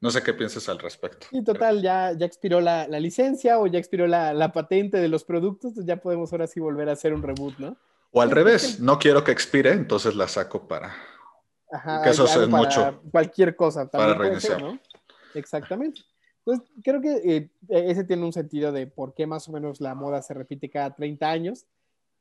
No 0.00 0.10
sé 0.10 0.22
qué 0.22 0.34
piensas 0.34 0.68
al 0.68 0.78
respecto. 0.78 1.28
Y 1.30 1.42
total, 1.42 1.80
ya, 1.80 2.12
ya 2.12 2.26
expiró 2.26 2.60
la, 2.60 2.86
licencia 2.86 3.58
o 3.58 3.66
ya 3.66 3.78
expiró 3.78 4.06
la, 4.06 4.52
patente 4.52 4.98
de 4.98 5.08
los 5.08 5.24
productos, 5.24 5.72
pues 5.74 5.86
ya 5.86 5.96
podemos 5.96 6.30
ahora 6.32 6.46
sí 6.46 6.60
volver 6.60 6.90
a 6.90 6.92
hacer 6.92 7.14
un 7.14 7.22
reboot, 7.22 7.58
¿no? 7.58 7.78
O 8.10 8.20
al 8.20 8.30
revés, 8.30 8.78
no 8.78 8.98
quiero 8.98 9.24
que 9.24 9.32
expire, 9.32 9.72
entonces 9.72 10.14
la 10.14 10.28
saco 10.28 10.68
para... 10.68 10.94
Ajá, 11.72 12.02
que 12.02 12.10
eso 12.10 12.26
es 12.26 12.48
mucho. 12.48 13.02
Cualquier 13.10 13.56
cosa. 13.56 13.90
Para 13.90 14.14
reiniciar. 14.14 14.62
¿no? 14.62 14.78
Exactamente. 15.34 16.02
Entonces, 16.46 16.70
creo 16.82 17.00
que 17.00 17.16
eh, 17.24 17.50
ese 17.68 18.04
tiene 18.04 18.24
un 18.24 18.32
sentido 18.32 18.70
de 18.70 18.86
por 18.86 19.14
qué 19.14 19.26
más 19.26 19.48
o 19.48 19.52
menos 19.52 19.80
la 19.80 19.94
moda 19.94 20.20
se 20.20 20.34
repite 20.34 20.68
cada 20.68 20.94
30 20.94 21.30
años. 21.30 21.64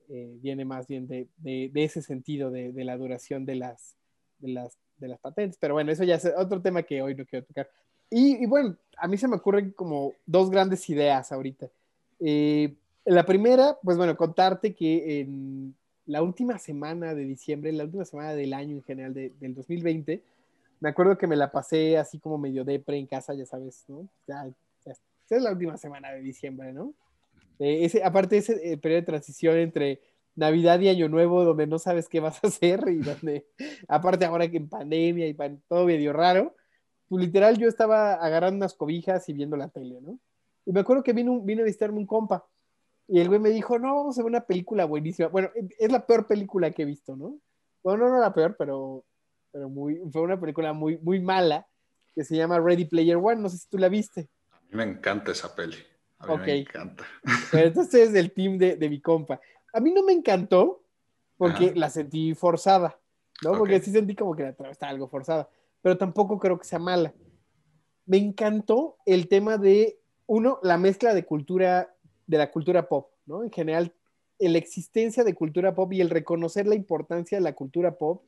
Eh, 0.09 0.38
viene 0.41 0.65
más 0.65 0.88
bien 0.88 1.07
de, 1.07 1.28
de, 1.38 1.71
ese 1.76 2.01
sentido 2.01 2.51
de, 2.51 2.71
de, 2.71 2.84
la 2.84 2.97
duración 2.97 3.45
de 3.45 3.55
las, 3.55 3.95
las, 4.39 4.78
de 4.97 5.07
las 5.09 5.19
patentes. 5.19 5.57
Pero 5.59 5.74
bueno, 5.74 5.91
eso 5.91 6.03
ya 6.03 6.15
es 6.15 6.32
otro 6.38 6.61
tema 6.61 6.84
que 6.84 7.01
hoy 7.01 7.15
no 7.15 7.26
quiero 7.26 7.45
tocar. 7.45 7.69
Y, 8.09 8.43
y 8.43 8.45
bueno, 8.45 8.78
a 8.97 9.07
mí 9.07 9.17
se 9.17 9.28
me 9.28 9.36
ocurren 9.36 9.71
como 9.71 10.13
dos 10.26 10.49
grandes 10.49 10.88
ideas 10.89 11.32
ahorita. 11.32 11.69
Eh, 12.19 12.74
la 13.05 13.26
primera, 13.26 13.78
pues 13.84 13.97
bueno, 13.97 14.15
contarte 14.15 14.74
que 14.74 15.19
en 15.19 15.76
la 16.05 16.21
última 16.21 16.57
semana 16.57 17.13
de 17.13 17.24
diciembre, 17.24 17.71
la 17.74 17.84
última 17.84 18.05
semana 18.05 18.34
del 18.34 18.53
año 18.53 18.76
en 18.78 18.84
general 18.84 19.13
del 19.13 19.55
2020, 19.55 20.21
me 20.84 20.89
acuerdo 20.89 21.17
que 21.17 21.27
me 21.27 21.38
la 21.38 21.49
pasé 21.49 21.97
así 21.97 22.19
como 22.19 22.38
medio 22.38 22.65
depre 22.65 22.97
en 22.97 23.07
casa, 23.07 23.34
ya 23.34 23.45
sabes, 23.45 23.86
¿no? 23.88 24.05
Ya, 24.27 24.45
es 25.29 25.41
la 25.41 25.53
última 25.53 25.77
semana 25.77 26.11
de 26.11 26.19
diciembre, 26.19 26.73
¿no? 26.73 26.93
Eh, 27.57 27.86
ese, 27.86 28.03
aparte 28.03 28.36
ese 28.36 28.73
eh, 28.73 28.77
periodo 28.77 28.99
de 28.99 29.05
transición 29.05 29.55
entre 29.55 30.01
Navidad 30.36 30.81
y 30.81 30.89
Año 30.89 31.07
Nuevo, 31.07 31.45
donde 31.45 31.67
no 31.67 31.79
sabes 31.79 32.09
qué 32.09 32.19
vas 32.19 32.43
a 32.43 32.47
hacer 32.47 32.84
y 32.89 32.97
donde, 32.97 33.47
aparte 33.88 34.25
ahora 34.25 34.51
que 34.51 34.57
en 34.57 34.67
pandemia 34.67 35.25
y 35.25 35.38
todo 35.69 35.86
medio 35.86 36.11
raro, 36.11 36.53
pues 37.07 37.23
literal 37.23 37.57
yo 37.57 37.69
estaba 37.69 38.15
agarrando 38.15 38.57
unas 38.57 38.73
cobijas 38.73 39.29
y 39.29 39.34
viendo 39.34 39.55
la 39.55 39.69
tele, 39.69 40.01
¿no? 40.01 40.19
Y 40.65 40.73
me 40.73 40.81
acuerdo 40.81 41.01
que 41.01 41.13
vino, 41.13 41.39
vino 41.39 41.61
a 41.61 41.65
visitarme 41.65 41.97
un 41.97 42.05
compa 42.05 42.45
y 43.07 43.21
el 43.21 43.29
güey 43.29 43.39
me 43.39 43.51
dijo, 43.51 43.79
no, 43.79 43.95
vamos 43.95 44.19
a 44.19 44.21
ver 44.21 44.29
una 44.29 44.45
película 44.45 44.84
buenísima. 44.84 45.29
Bueno, 45.29 45.49
es 45.79 45.91
la 45.93 46.05
peor 46.05 46.27
película 46.27 46.71
que 46.71 46.81
he 46.81 46.86
visto, 46.86 47.15
¿no? 47.15 47.38
Bueno, 47.81 48.03
no, 48.03 48.15
no 48.15 48.19
la 48.19 48.34
peor, 48.34 48.57
pero 48.57 49.05
pero 49.54 49.70
muy, 49.70 50.01
fue 50.12 50.24
una 50.24 50.39
película 50.39 50.74
muy, 50.74 50.97
muy 50.97 51.22
mala 51.22 51.68
que 52.16 52.24
se 52.24 52.36
llama 52.36 52.60
Ready 52.60 52.86
Player 52.86 53.18
One. 53.18 53.36
No 53.39 53.49
sé 53.49 53.60
si 53.60 53.70
tú 53.70 53.78
la 53.78 53.88
viste. 53.88 54.28
A 54.51 54.60
mí 54.62 54.70
me 54.72 54.84
encanta 54.84 55.32
esa 55.32 55.56
peli. 55.56 55.78
A 56.18 56.28
mí 56.28 56.43
me 56.43 56.58
encanta. 56.58 57.06
Pero 57.51 57.68
entonces 57.68 58.08
es 58.08 58.14
del 58.14 58.34
team 58.34 58.58
de, 58.58 58.76
de, 58.76 58.89
mi 58.89 58.99
compa. 58.99 59.39
A 59.72 59.80
mí 59.80 59.91
no 59.91 60.04
me 60.04 60.12
encantó 60.12 60.84
porque 61.38 61.74
la 61.76 61.89
sentí 61.89 62.34
forzada, 62.34 62.99
¿no? 63.43 63.58
Porque 63.58 63.80
sí 63.80 63.91
sentí 63.91 64.16
como 64.16 64.36
que 64.36 64.56
la 64.58 64.72
está 64.72 64.88
algo 64.88 65.08
forzada, 65.08 65.49
pero 65.82 65.97
tampoco 65.97 66.39
creo 66.39 66.58
que 66.58 66.66
sea 66.66 66.80
mala. 66.80 67.14
Me 68.06 68.18
encantó 68.18 68.97
el 69.06 69.28
tema 69.28 69.58
de, 69.58 69.99
uno, 70.26 70.60
la 70.64 70.78
mezcla 70.78 71.14
de 71.14 71.26
cultura, 71.26 71.93
de 72.28 72.38
la 72.38 72.49
cultura 72.51 72.88
pop, 72.88 73.10
¿no? 73.26 73.43
En 73.43 73.51
general, 73.51 73.93
la 74.39 74.58
existencia 74.58 75.24
de 75.24 75.34
cultura 75.34 75.76
pop 75.76 75.91
y 75.91 76.01
el 76.01 76.10
reconocer 76.10 76.66
la 76.68 76.76
importancia 76.76 77.38
de 77.38 77.43
la 77.43 77.54
cultura 77.54 77.97
pop 77.97 78.24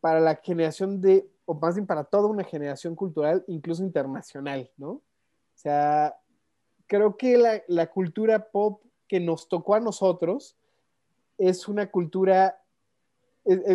para 0.00 0.20
la 0.20 0.36
generación 0.36 1.00
de, 1.00 1.28
o 1.44 1.54
más 1.54 1.74
bien 1.74 1.86
para 1.86 2.04
toda 2.04 2.28
una 2.28 2.44
generación 2.44 2.94
cultural, 2.94 3.44
incluso 3.46 3.82
internacional, 3.82 4.70
¿no? 4.76 4.90
O 4.90 5.02
sea, 5.54 6.16
creo 6.86 7.16
que 7.16 7.38
la, 7.38 7.62
la 7.68 7.86
cultura 7.88 8.50
pop 8.50 8.82
que 9.08 9.20
nos 9.20 9.48
tocó 9.48 9.74
a 9.74 9.80
nosotros 9.80 10.56
es 11.38 11.68
una 11.68 11.90
cultura, 11.90 12.60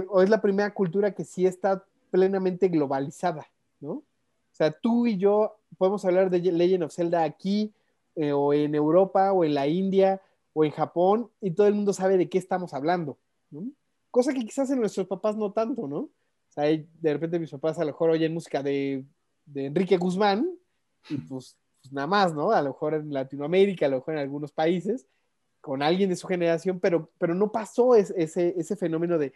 o 0.10 0.22
es 0.22 0.30
la 0.30 0.42
primera 0.42 0.74
cultura 0.74 1.14
que 1.14 1.24
sí 1.24 1.46
está 1.46 1.86
plenamente 2.10 2.68
globalizada, 2.68 3.48
¿no? 3.80 3.92
O 3.94 4.54
sea, 4.54 4.72
tú 4.72 5.08
y 5.08 5.18
yo 5.18 5.58
podemos 5.78 6.04
hablar 6.04 6.30
de 6.30 6.40
Legend 6.40 6.84
of 6.84 6.94
Zelda 6.94 7.24
aquí, 7.24 7.74
eh, 8.16 8.34
o 8.34 8.54
en 8.54 8.76
Europa, 8.76 9.32
o 9.32 9.46
en 9.46 9.54
la 9.54 9.68
India, 9.68 10.22
o 10.54 10.66
en 10.66 10.72
Japón, 10.72 11.32
y 11.40 11.52
todo 11.52 11.68
el 11.68 11.76
mundo 11.76 11.94
sabe 11.94 12.18
de 12.18 12.30
qué 12.30 12.38
estamos 12.38 12.74
hablando, 12.74 13.18
¿no? 13.50 13.72
Cosa 14.12 14.34
que 14.34 14.42
quizás 14.42 14.70
en 14.70 14.80
nuestros 14.80 15.08
papás 15.08 15.36
no 15.36 15.52
tanto, 15.52 15.88
¿no? 15.88 15.98
O 15.98 16.54
sea, 16.54 16.66
de 16.66 17.14
repente 17.14 17.40
mis 17.40 17.52
papás 17.52 17.80
a 17.80 17.82
lo 17.82 17.88
mejor 17.88 18.10
oyen 18.10 18.34
música 18.34 18.62
de, 18.62 19.06
de 19.46 19.66
Enrique 19.68 19.98
Guzmán 19.98 20.50
y 21.10 21.18
pues, 21.18 21.58
pues, 21.82 21.94
nada 21.94 22.08
más, 22.08 22.34
¿no? 22.34 22.52
A 22.52 22.62
lo 22.62 22.70
mejor 22.70 22.94
en 22.94 23.14
Latinoamérica, 23.14 23.86
a 23.86 23.90
lo 23.90 23.98
mejor 23.98 24.16
en 24.16 24.20
algunos 24.20 24.52
países, 24.52 25.08
con 25.62 25.82
alguien 25.82 26.10
de 26.10 26.16
su 26.16 26.28
generación, 26.28 26.80
pero, 26.80 27.10
pero 27.18 27.34
no 27.34 27.52
pasó 27.52 27.96
ese, 27.96 28.54
ese 28.58 28.76
fenómeno 28.76 29.18
de, 29.18 29.34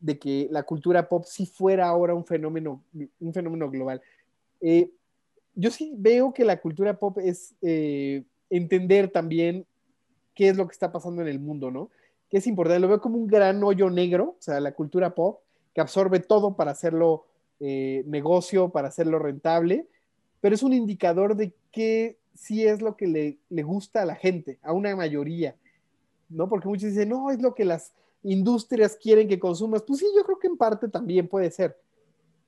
de, 0.00 0.18
que 0.18 0.48
la 0.50 0.64
cultura 0.64 1.08
pop 1.08 1.24
sí 1.26 1.46
fuera 1.46 1.86
ahora 1.86 2.14
un 2.14 2.24
fenómeno, 2.24 2.82
un 3.20 3.32
fenómeno 3.32 3.70
global. 3.70 4.02
Eh, 4.60 4.90
yo 5.54 5.70
sí 5.70 5.92
veo 5.96 6.32
que 6.32 6.44
la 6.44 6.60
cultura 6.60 6.98
pop 6.98 7.18
es 7.18 7.54
eh, 7.62 8.24
entender 8.50 9.10
también 9.10 9.66
qué 10.34 10.48
es 10.48 10.56
lo 10.56 10.66
que 10.66 10.72
está 10.72 10.92
pasando 10.92 11.22
en 11.22 11.28
el 11.28 11.38
mundo, 11.38 11.70
¿no? 11.70 11.90
Que 12.30 12.38
es 12.38 12.46
importante, 12.46 12.80
lo 12.80 12.88
veo 12.88 13.00
como 13.00 13.18
un 13.18 13.26
gran 13.26 13.62
hoyo 13.62 13.90
negro, 13.90 14.36
o 14.38 14.42
sea, 14.42 14.60
la 14.60 14.72
cultura 14.72 15.14
pop, 15.14 15.40
que 15.74 15.80
absorbe 15.80 16.20
todo 16.20 16.56
para 16.56 16.72
hacerlo 16.72 17.26
eh, 17.60 18.02
negocio, 18.06 18.70
para 18.70 18.88
hacerlo 18.88 19.18
rentable, 19.18 19.86
pero 20.40 20.54
es 20.54 20.62
un 20.62 20.72
indicador 20.72 21.36
de 21.36 21.54
qué 21.70 22.18
sí 22.34 22.66
es 22.66 22.82
lo 22.82 22.96
que 22.96 23.06
le, 23.06 23.38
le, 23.48 23.62
gusta 23.62 24.02
a 24.02 24.06
la 24.06 24.14
gente, 24.14 24.58
a 24.62 24.72
una 24.72 24.94
mayoría. 24.94 25.56
¿no? 26.28 26.48
Porque 26.48 26.68
muchos 26.68 26.90
dicen, 26.90 27.08
no, 27.08 27.30
es 27.30 27.40
lo 27.40 27.54
que 27.54 27.64
las 27.64 27.92
industrias 28.22 28.96
quieren 28.96 29.28
que 29.28 29.38
consumas. 29.38 29.82
Pues 29.82 30.00
sí, 30.00 30.06
yo 30.16 30.24
creo 30.24 30.38
que 30.38 30.48
en 30.48 30.56
parte 30.56 30.88
también 30.88 31.28
puede 31.28 31.50
ser. 31.50 31.76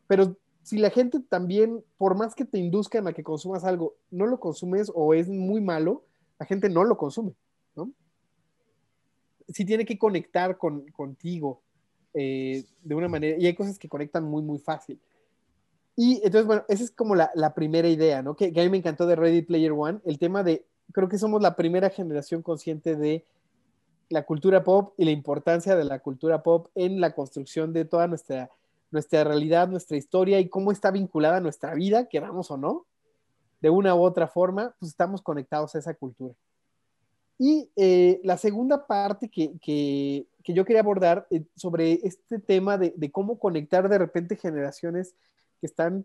Pero 0.06 0.36
si 0.62 0.78
la 0.78 0.90
gente 0.90 1.20
también, 1.20 1.82
por 1.96 2.16
más 2.16 2.34
que 2.34 2.44
te 2.44 2.58
induzcan 2.58 3.06
a 3.06 3.12
que 3.12 3.22
consumas 3.22 3.64
algo, 3.64 3.94
no 4.10 4.26
lo 4.26 4.40
consumes 4.40 4.90
o 4.94 5.14
es 5.14 5.28
muy 5.28 5.60
malo, 5.60 6.04
la 6.38 6.46
gente 6.46 6.68
no 6.68 6.84
lo 6.84 6.96
consume, 6.96 7.32
¿no? 7.74 7.90
Sí 9.48 9.64
tiene 9.64 9.84
que 9.84 9.98
conectar 9.98 10.58
con, 10.58 10.86
contigo 10.90 11.62
eh, 12.14 12.64
de 12.82 12.94
una 12.94 13.08
manera, 13.08 13.36
y 13.38 13.46
hay 13.46 13.54
cosas 13.54 13.78
que 13.78 13.88
conectan 13.88 14.24
muy, 14.24 14.42
muy 14.42 14.58
fácil. 14.58 15.00
Y 15.96 16.16
entonces, 16.16 16.46
bueno, 16.46 16.64
esa 16.68 16.84
es 16.84 16.90
como 16.90 17.14
la, 17.14 17.30
la 17.34 17.54
primera 17.54 17.88
idea, 17.88 18.22
¿no? 18.22 18.36
Que, 18.36 18.52
que, 18.52 18.60
a 18.60 18.64
mí 18.64 18.70
me 18.70 18.78
encantó 18.78 19.06
de 19.06 19.16
Ready 19.16 19.42
Player 19.42 19.72
One, 19.72 20.00
el 20.04 20.18
tema 20.18 20.42
de, 20.42 20.64
creo 20.92 21.08
que 21.08 21.18
somos 21.18 21.42
la 21.42 21.56
primera 21.56 21.90
generación 21.90 22.42
consciente 22.42 22.96
de 22.96 23.24
la 24.08 24.24
cultura 24.24 24.64
pop 24.64 24.94
y 24.96 25.04
la 25.04 25.10
importancia 25.10 25.76
de 25.76 25.84
la 25.84 25.98
cultura 25.98 26.42
pop 26.42 26.68
en 26.74 27.00
la 27.00 27.14
construcción 27.14 27.72
de 27.72 27.84
toda 27.84 28.06
nuestra, 28.06 28.50
nuestra 28.90 29.24
realidad, 29.24 29.68
nuestra 29.68 29.96
historia 29.96 30.40
y 30.40 30.48
cómo 30.48 30.72
está 30.72 30.90
vinculada 30.90 31.40
nuestra 31.40 31.74
vida, 31.74 32.08
queramos 32.08 32.50
o 32.50 32.56
no, 32.56 32.86
de 33.60 33.70
una 33.70 33.94
u 33.94 34.02
otra 34.02 34.28
forma, 34.28 34.74
pues 34.78 34.90
estamos 34.92 35.20
conectados 35.20 35.74
a 35.74 35.78
esa 35.78 35.94
cultura. 35.94 36.34
Y 37.38 37.70
eh, 37.76 38.20
la 38.24 38.36
segunda 38.36 38.86
parte 38.86 39.28
que, 39.28 39.56
que, 39.60 40.26
que, 40.42 40.52
yo 40.52 40.64
quería 40.64 40.80
abordar 40.80 41.28
eh, 41.30 41.44
sobre 41.54 42.00
este 42.02 42.40
tema 42.40 42.76
de, 42.76 43.12
cómo 43.12 43.38
conectar 43.38 43.88
de 43.88 43.96
repente 43.96 44.34
generaciones 44.34 45.14
que 45.60 45.66
están 45.66 46.04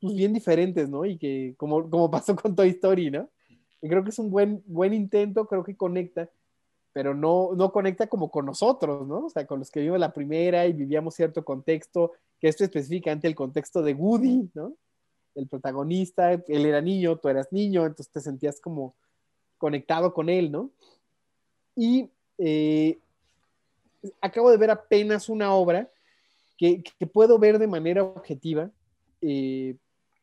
pues, 0.00 0.16
bien 0.16 0.32
diferentes, 0.32 0.88
¿no? 0.88 1.04
Y 1.04 1.16
que 1.16 1.54
como, 1.56 1.88
como 1.88 2.10
pasó 2.10 2.34
con 2.34 2.56
Toy 2.56 2.70
Story, 2.70 3.12
¿no? 3.12 3.30
Creo 3.80 4.02
que 4.02 4.10
es 4.10 4.18
un 4.18 4.30
buen, 4.30 4.64
buen 4.66 4.92
intento, 4.92 5.46
creo 5.46 5.62
que 5.62 5.76
conecta, 5.76 6.28
pero 6.92 7.14
no, 7.14 7.50
no 7.54 7.70
conecta 7.70 8.08
como 8.08 8.30
con 8.30 8.46
nosotros, 8.46 9.06
¿no? 9.06 9.26
O 9.26 9.30
sea, 9.30 9.46
con 9.46 9.60
los 9.60 9.70
que 9.70 9.80
vimos 9.80 10.00
la 10.00 10.12
primera 10.12 10.66
y 10.66 10.72
vivíamos 10.72 11.14
cierto 11.14 11.44
contexto, 11.44 12.12
que 12.40 12.48
esto 12.48 12.64
específicamente 12.64 13.28
el 13.28 13.36
contexto 13.36 13.80
de 13.80 13.94
Woody, 13.94 14.50
¿no? 14.54 14.74
El 15.36 15.46
protagonista, 15.46 16.32
él 16.32 16.66
era 16.66 16.80
niño, 16.80 17.18
tú 17.18 17.28
eras 17.28 17.52
niño, 17.52 17.86
entonces 17.86 18.10
te 18.10 18.20
sentías 18.20 18.60
como 18.60 18.96
conectado 19.64 20.12
con 20.12 20.28
él, 20.28 20.52
¿no? 20.52 20.68
Y 21.74 22.10
eh, 22.36 22.98
acabo 24.20 24.50
de 24.50 24.58
ver 24.58 24.70
apenas 24.70 25.30
una 25.30 25.54
obra 25.54 25.88
que, 26.58 26.82
que 26.82 27.06
puedo 27.06 27.38
ver 27.38 27.58
de 27.58 27.66
manera 27.66 28.04
objetiva 28.04 28.70
eh, 29.22 29.74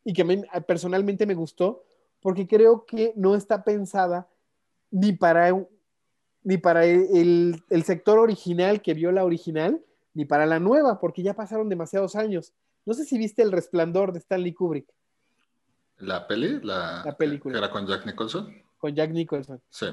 y 0.05 0.13
que 0.13 0.43
personalmente 0.67 1.25
me 1.25 1.33
gustó, 1.33 1.81
porque 2.21 2.45
creo 2.45 2.85
que 2.85 3.13
no 3.15 3.33
está 3.33 3.63
pensada 3.63 4.27
ni 4.91 5.13
para 5.13 5.57
ni 6.43 6.57
para 6.57 6.85
el, 6.85 7.63
el, 7.71 7.83
sector 7.83 8.19
original 8.19 8.83
que 8.83 8.93
vio 8.93 9.11
la 9.11 9.25
original, 9.25 9.81
ni 10.13 10.25
para 10.25 10.45
la 10.45 10.59
nueva, 10.59 10.99
porque 10.99 11.23
ya 11.23 11.33
pasaron 11.33 11.67
demasiados 11.67 12.15
años. 12.15 12.53
No 12.85 12.93
sé 12.93 13.05
si 13.05 13.17
viste 13.17 13.41
El 13.41 13.51
Resplandor 13.51 14.13
de 14.13 14.19
Stanley 14.19 14.53
Kubrick. 14.53 14.87
¿La 15.97 16.27
peli? 16.27 16.59
La, 16.61 17.01
la 17.03 17.17
película. 17.17 17.57
¿Era 17.57 17.71
con 17.71 17.87
Jack 17.87 18.05
Nicholson? 18.05 18.61
Con 18.81 18.95
Jack 18.95 19.11
Nicholson. 19.11 19.61
Sí. 19.69 19.85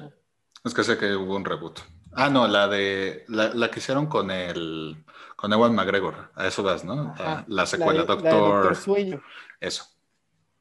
Es 0.65 0.75
que 0.75 0.83
sé 0.83 0.97
que 0.97 1.15
hubo 1.15 1.37
un 1.37 1.45
reboot. 1.45 1.81
Ah, 2.13 2.31
no, 2.31 2.49
la 2.49 2.67
de. 2.69 3.25
La, 3.29 3.53
la 3.55 3.71
que 3.71 3.81
hicieron 3.81 4.07
con 4.07 4.31
el. 4.31 5.05
Con 5.37 5.53
Ewan 5.53 5.75
McGregor. 5.75 6.31
A 6.35 6.47
eso 6.47 6.63
vas, 6.63 6.85
¿no? 6.85 7.15
La, 7.19 7.45
la, 7.47 7.67
secuela, 7.67 8.01
la 8.01 8.01
de, 8.01 8.07
Doctor. 8.07 8.31
Doctor 8.31 8.77
Sueño. 8.77 9.23
Eso. 9.61 9.85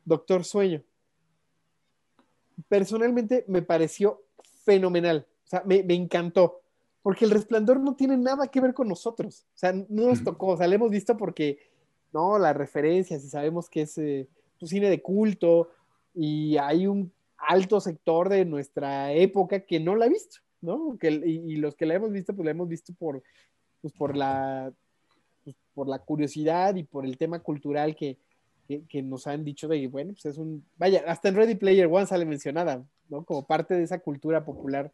Doctor 0.04 0.44
Sueño. 0.44 0.84
Personalmente 2.68 3.46
me 3.48 3.62
pareció 3.62 4.22
fenomenal. 4.66 5.26
O 5.46 5.48
sea, 5.48 5.64
me, 5.66 5.82
me, 5.84 5.94
encantó. 5.94 6.62
Porque 7.02 7.24
el 7.24 7.32
resplandor 7.32 7.80
no 7.80 7.96
tiene 7.96 8.18
nada 8.18 8.48
que 8.50 8.60
ver 8.60 8.74
con 8.74 8.90
nosotros. 8.90 9.46
O 9.56 9.58
sea, 9.58 9.72
no 9.72 10.10
nos 10.10 10.22
tocó. 10.22 10.48
O 10.48 10.58
sea, 10.58 10.68
lo 10.68 10.76
hemos 10.76 10.92
visto 10.92 11.16
porque, 11.16 11.72
no, 12.12 12.38
las 12.38 12.58
referencias 12.58 13.24
y 13.24 13.30
sabemos 13.30 13.70
que 13.70 13.84
es 13.84 13.98
eh, 13.98 14.28
un 14.60 14.68
cine 14.68 14.90
de 14.90 15.02
culto 15.02 15.70
y 16.14 16.58
hay 16.58 16.88
un 16.88 17.14
alto 17.38 17.80
sector 17.80 18.30
de 18.30 18.46
nuestra 18.46 19.14
época 19.14 19.62
que 19.62 19.80
no 19.80 19.96
la 19.96 20.06
ha 20.06 20.10
visto, 20.10 20.38
¿no? 20.62 20.98
Que, 21.00 21.10
y, 21.10 21.56
los 21.58 21.76
que 21.76 21.86
la 21.86 21.96
hemos 21.96 22.12
visto, 22.12 22.36
pues 22.36 22.46
la 22.46 22.52
hemos 22.52 22.68
visto 22.68 22.94
por, 22.94 23.24
pues, 23.82 23.94
por, 23.94 24.16
la, 24.16 24.72
pues, 25.44 25.56
por 25.74 25.88
la 25.88 26.00
curiosidad 26.00 26.76
y 26.76 26.84
por 26.84 27.06
el 27.06 27.18
tema 27.18 27.40
cultural 27.40 27.96
que, 27.96 28.18
que, 28.68 28.86
que, 28.86 29.02
nos 29.02 29.28
han 29.28 29.44
dicho 29.44 29.68
de, 29.68 29.88
bueno, 29.88 30.14
pues 30.14 30.26
es 30.26 30.38
un, 30.38 30.66
vaya, 30.78 31.04
hasta 31.08 31.30
en 31.30 31.36
Ready 31.36 31.56
Player 31.56 31.88
One 31.88 32.06
sale 32.08 32.26
mencionada, 32.26 32.86
¿no? 33.10 33.24
Como 33.24 33.46
parte 33.46 33.76
de 33.76 33.84
esa 33.84 34.00
cultura 34.00 34.44
popular 34.44 34.92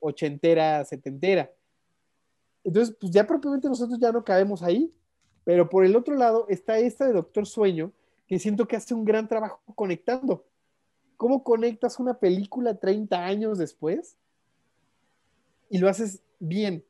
ochentera, 0.00 0.84
setentera. 0.84 1.50
Entonces, 2.64 2.94
pues 3.00 3.12
ya 3.12 3.26
propiamente 3.26 3.68
nosotros 3.68 3.98
ya 3.98 4.12
no 4.12 4.24
cabemos 4.24 4.62
ahí, 4.62 4.92
pero 5.44 5.68
por 5.68 5.84
el 5.84 5.96
otro 5.96 6.14
lado 6.14 6.46
está 6.48 6.78
esta 6.78 7.06
de 7.06 7.12
Doctor 7.12 7.46
Sueño, 7.46 7.92
que 8.26 8.38
siento 8.38 8.66
que 8.66 8.76
hace 8.76 8.94
un 8.94 9.04
gran 9.04 9.28
trabajo 9.28 9.60
conectando. 9.74 10.44
¿Cómo 11.22 11.44
conectas 11.44 12.00
una 12.00 12.14
película 12.14 12.74
30 12.74 13.24
años 13.24 13.56
después? 13.56 14.16
Y 15.70 15.78
lo 15.78 15.88
haces 15.88 16.20
bien. 16.40 16.82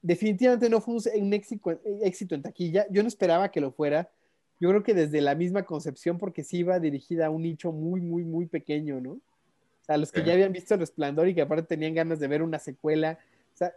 Definitivamente 0.00 0.70
no 0.70 0.80
fue 0.80 0.94
un 1.16 1.34
éxito, 1.34 1.78
éxito 2.00 2.34
en 2.34 2.40
taquilla. 2.40 2.86
Yo 2.88 3.02
no 3.02 3.08
esperaba 3.08 3.50
que 3.50 3.60
lo 3.60 3.72
fuera. 3.72 4.10
Yo 4.58 4.70
creo 4.70 4.82
que 4.82 4.94
desde 4.94 5.20
la 5.20 5.34
misma 5.34 5.66
concepción, 5.66 6.16
porque 6.16 6.42
sí 6.42 6.60
iba 6.60 6.80
dirigida 6.80 7.26
a 7.26 7.30
un 7.30 7.42
nicho 7.42 7.72
muy, 7.72 8.00
muy, 8.00 8.24
muy 8.24 8.46
pequeño, 8.46 9.02
¿no? 9.02 9.10
O 9.10 9.84
sea, 9.84 9.98
los 9.98 10.10
que 10.10 10.24
ya 10.24 10.32
habían 10.32 10.54
visto 10.54 10.72
El 10.72 10.80
Resplandor 10.80 11.28
y 11.28 11.34
que 11.34 11.42
aparte 11.42 11.64
tenían 11.64 11.92
ganas 11.92 12.20
de 12.20 12.26
ver 12.26 12.42
una 12.42 12.58
secuela. 12.58 13.18
O 13.52 13.56
sea, 13.58 13.74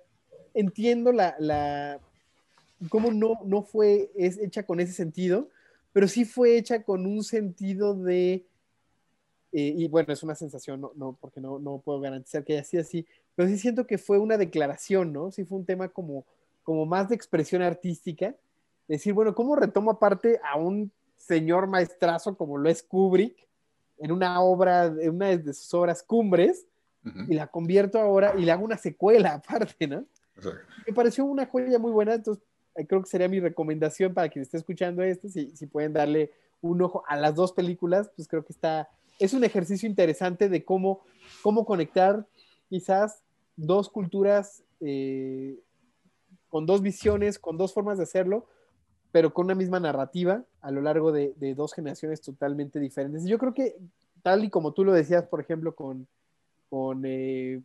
entiendo 0.54 1.12
la, 1.12 1.36
la 1.38 2.00
cómo 2.88 3.12
no, 3.12 3.42
no 3.44 3.62
fue 3.62 4.10
es 4.16 4.38
hecha 4.38 4.66
con 4.66 4.80
ese 4.80 4.94
sentido, 4.94 5.50
pero 5.92 6.08
sí 6.08 6.24
fue 6.24 6.56
hecha 6.56 6.84
con 6.84 7.06
un 7.06 7.26
sentido 7.26 7.94
de, 7.94 8.46
eh, 9.54 9.74
y 9.78 9.88
bueno, 9.88 10.12
es 10.12 10.24
una 10.24 10.34
sensación, 10.34 10.82
no, 10.82 10.92
no 10.96 11.16
porque 11.22 11.40
no, 11.40 11.60
no, 11.60 11.78
puedo 11.78 12.00
garantizar 12.00 12.44
que 12.44 12.54
haya 12.54 12.64
sido 12.64 12.82
así, 12.82 13.06
pero 13.36 13.48
sí 13.48 13.60
siento 13.60 13.86
que 13.86 14.00
fue 14.00 14.18
una 14.18 14.36
declaración, 14.36 15.14
¿no? 15.14 15.32
Sí 15.32 15.46
fue 15.46 15.60
un 15.60 15.66
tema 15.66 15.90
como, 15.90 16.26
como 16.64 16.88
más 16.88 17.10
de 17.10 17.16
expresión 17.16 17.62
artística, 17.62 18.36
decir, 18.88 19.14
bueno, 19.14 19.36
¿cómo 19.36 19.56
retomo 19.56 19.92
aparte 19.92 20.40
a 20.44 20.58
un 20.58 20.92
señor 21.18 21.68
maestrazo 21.68 22.36
como 22.36 22.58
lo 22.58 22.68
es 22.68 22.82
Kubrick 22.82 23.48
en 24.00 24.12
una 24.12 24.42
obra, 24.42 24.86
en 24.86 25.12
una 25.12 25.28
de 25.38 25.54
sus 25.54 25.72
obras 25.76 26.02
cumbres, 26.02 26.66
uh 27.06 27.10
-huh. 27.10 27.30
y 27.30 27.34
la 27.36 27.46
convierto 27.46 28.00
ahora 28.00 28.34
y 28.36 28.44
le 28.46 28.52
hago 28.52 28.66
una 28.66 28.78
secuela 28.78 29.36
aparte, 29.36 29.88
¿no? 29.88 30.04
Me 30.88 30.94
pareció 30.94 31.26
una 31.26 31.46
joya 31.46 31.78
muy 31.78 31.92
buena, 31.92 32.16
entonces 32.16 32.44
eh, 32.76 32.88
creo 32.88 33.04
que 33.04 33.10
sería 33.10 33.30
mi 33.30 33.40
recomendación 33.40 34.16
para 34.16 34.30
quien 34.30 34.42
esté 34.42 34.58
escuchando 34.58 35.04
esto, 35.04 35.30
si, 35.30 35.56
si 35.56 35.68
pueden 35.68 35.94
darle 35.94 36.32
un 36.62 36.82
ojo 36.82 37.04
a 37.08 37.16
las 37.18 37.36
dos 37.36 37.54
películas, 37.54 38.10
pues 38.16 38.28
creo 38.28 38.44
que 38.44 38.54
está, 38.54 38.90
es 39.20 39.34
un 39.34 39.44
ejercicio 39.44 39.88
interesante 39.88 40.50
de 40.50 40.64
cómo, 40.64 41.02
cómo 41.42 41.66
conectar 41.66 42.26
quizás 42.70 43.24
dos 43.56 43.90
culturas 43.90 44.64
eh, 44.80 45.60
con 46.50 46.66
dos 46.66 46.82
visiones, 46.82 47.40
con 47.40 47.58
dos 47.58 47.74
formas 47.74 47.98
de 47.98 48.04
hacerlo, 48.04 48.48
pero 49.12 49.34
con 49.34 49.46
una 49.46 49.56
misma 49.56 49.80
narrativa 49.80 50.44
a 50.62 50.72
lo 50.72 50.82
largo 50.82 51.12
de, 51.12 51.34
dos 51.56 51.74
generaciones 51.74 52.22
totalmente 52.22 52.80
diferentes. 52.80 53.26
Yo 53.26 53.38
creo 53.38 53.54
que, 53.54 53.76
tal 54.22 54.44
y 54.44 54.50
como 54.50 54.74
tú 54.74 54.84
lo 54.84 54.94
decías, 54.94 55.26
por 55.28 55.40
ejemplo, 55.40 55.76
con, 55.76 56.08
con 56.70 57.04
eh, 57.06 57.62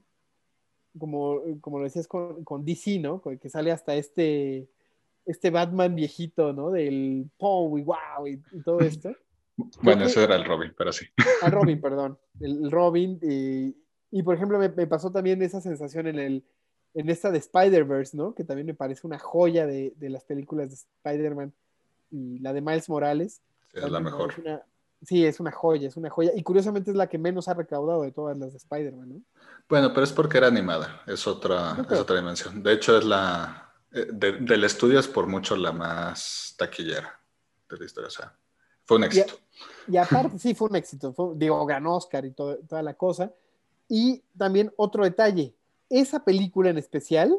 como, 0.99 1.41
como 1.61 1.79
lo 1.79 1.85
decías 1.85 2.07
con, 2.07 2.45
con 2.45 2.65
DC, 2.65 2.99
¿no? 2.99 3.21
Que 3.21 3.49
sale 3.49 3.73
hasta 3.73 3.95
este, 3.95 4.69
este 5.25 5.51
Batman 5.51 5.95
viejito, 5.95 6.53
¿no? 6.53 6.71
Del 6.71 7.31
Pow 7.39 7.69
wow 7.69 8.27
y 8.27 8.39
todo 8.63 8.81
esto. 8.81 9.13
Bueno, 9.83 10.05
ese 10.05 10.23
era 10.23 10.37
el 10.37 10.45
Robin, 10.45 10.73
pero 10.77 10.93
sí. 10.93 11.07
El 11.45 11.53
Robin, 11.53 11.81
perdón. 11.83 12.19
El, 12.41 12.65
el 12.65 12.71
Robin. 12.71 13.19
Y, 13.23 13.77
y, 14.11 14.23
por 14.23 14.37
ejemplo, 14.37 14.59
me, 14.59 14.69
me, 14.69 14.87
pasó 14.87 15.11
también 15.11 15.43
esa 15.43 15.61
sensación 15.61 16.07
en, 16.07 16.19
el, 16.19 16.45
en 16.95 17.11
esta 17.11 17.31
de 17.31 17.39
Spider-Verse, 17.39 18.17
¿no? 18.17 18.35
Que 18.35 18.45
también 18.45 18.67
me 18.67 18.75
parece 18.75 19.07
una 19.07 19.19
joya 19.19 19.67
de, 19.67 19.95
de 19.97 20.11
las 20.11 20.25
películas 20.25 20.71
de 20.71 20.77
Spider-Man 20.77 21.53
y 22.11 22.39
la 22.39 22.53
de 22.53 22.61
Miles 22.61 22.89
Morales. 22.89 23.43
Sí, 23.73 23.81
es 23.81 23.91
la 23.91 24.01
mejor. 24.01 24.31
Es 24.31 24.39
una, 24.39 24.63
sí, 25.03 25.27
es 25.27 25.41
una 25.41 25.51
joya, 25.51 25.89
es 25.89 25.97
una 25.97 26.11
joya. 26.11 26.31
Y 26.35 26.43
curiosamente 26.43 26.91
es 26.93 26.97
la 26.97 27.09
que 27.09 27.19
menos 27.19 27.49
ha 27.49 27.55
recaudado 27.55 28.03
de 28.03 28.13
todas 28.13 28.39
las 28.39 28.53
de 28.53 28.59
Spider-Man, 28.59 29.09
¿no? 29.09 29.23
Bueno, 29.69 29.93
pero 29.93 30.05
es 30.05 30.13
porque 30.13 30.39
era 30.39 30.47
animada, 30.47 31.03
es 31.07 31.27
otra, 31.27 31.73
okay. 31.73 31.97
es 31.97 32.01
otra 32.01 32.17
dimensión. 32.17 32.63
De 32.63 32.73
hecho, 32.73 32.97
es 32.97 33.05
la. 33.05 33.65
De, 33.91 34.33
del 34.41 34.65
estudio 34.65 35.01
es 35.01 35.09
por 35.09 35.27
mucho 35.27 35.57
la 35.57 35.73
más 35.73 36.55
taquillera 36.59 37.19
de 37.71 37.77
la 37.79 37.85
historia. 37.85 38.09
O 38.09 38.11
sea, 38.11 38.35
fue 38.89 38.97
un 38.97 39.05
éxito. 39.05 39.35
Y, 39.87 39.93
y 39.93 39.97
aparte, 39.99 40.39
sí, 40.39 40.55
fue 40.55 40.69
un 40.69 40.77
éxito. 40.77 41.13
Fue, 41.13 41.35
digo, 41.37 41.65
ganó 41.67 41.95
Oscar 41.97 42.25
y 42.25 42.31
todo, 42.33 42.57
toda 42.67 42.83
la 42.83 42.95
cosa. 42.95 43.31
Y 43.89 44.23
también 44.37 44.73
otro 44.77 45.05
detalle: 45.05 45.55
esa 45.91 46.25
película 46.25 46.71
en 46.71 46.79
especial, 46.79 47.39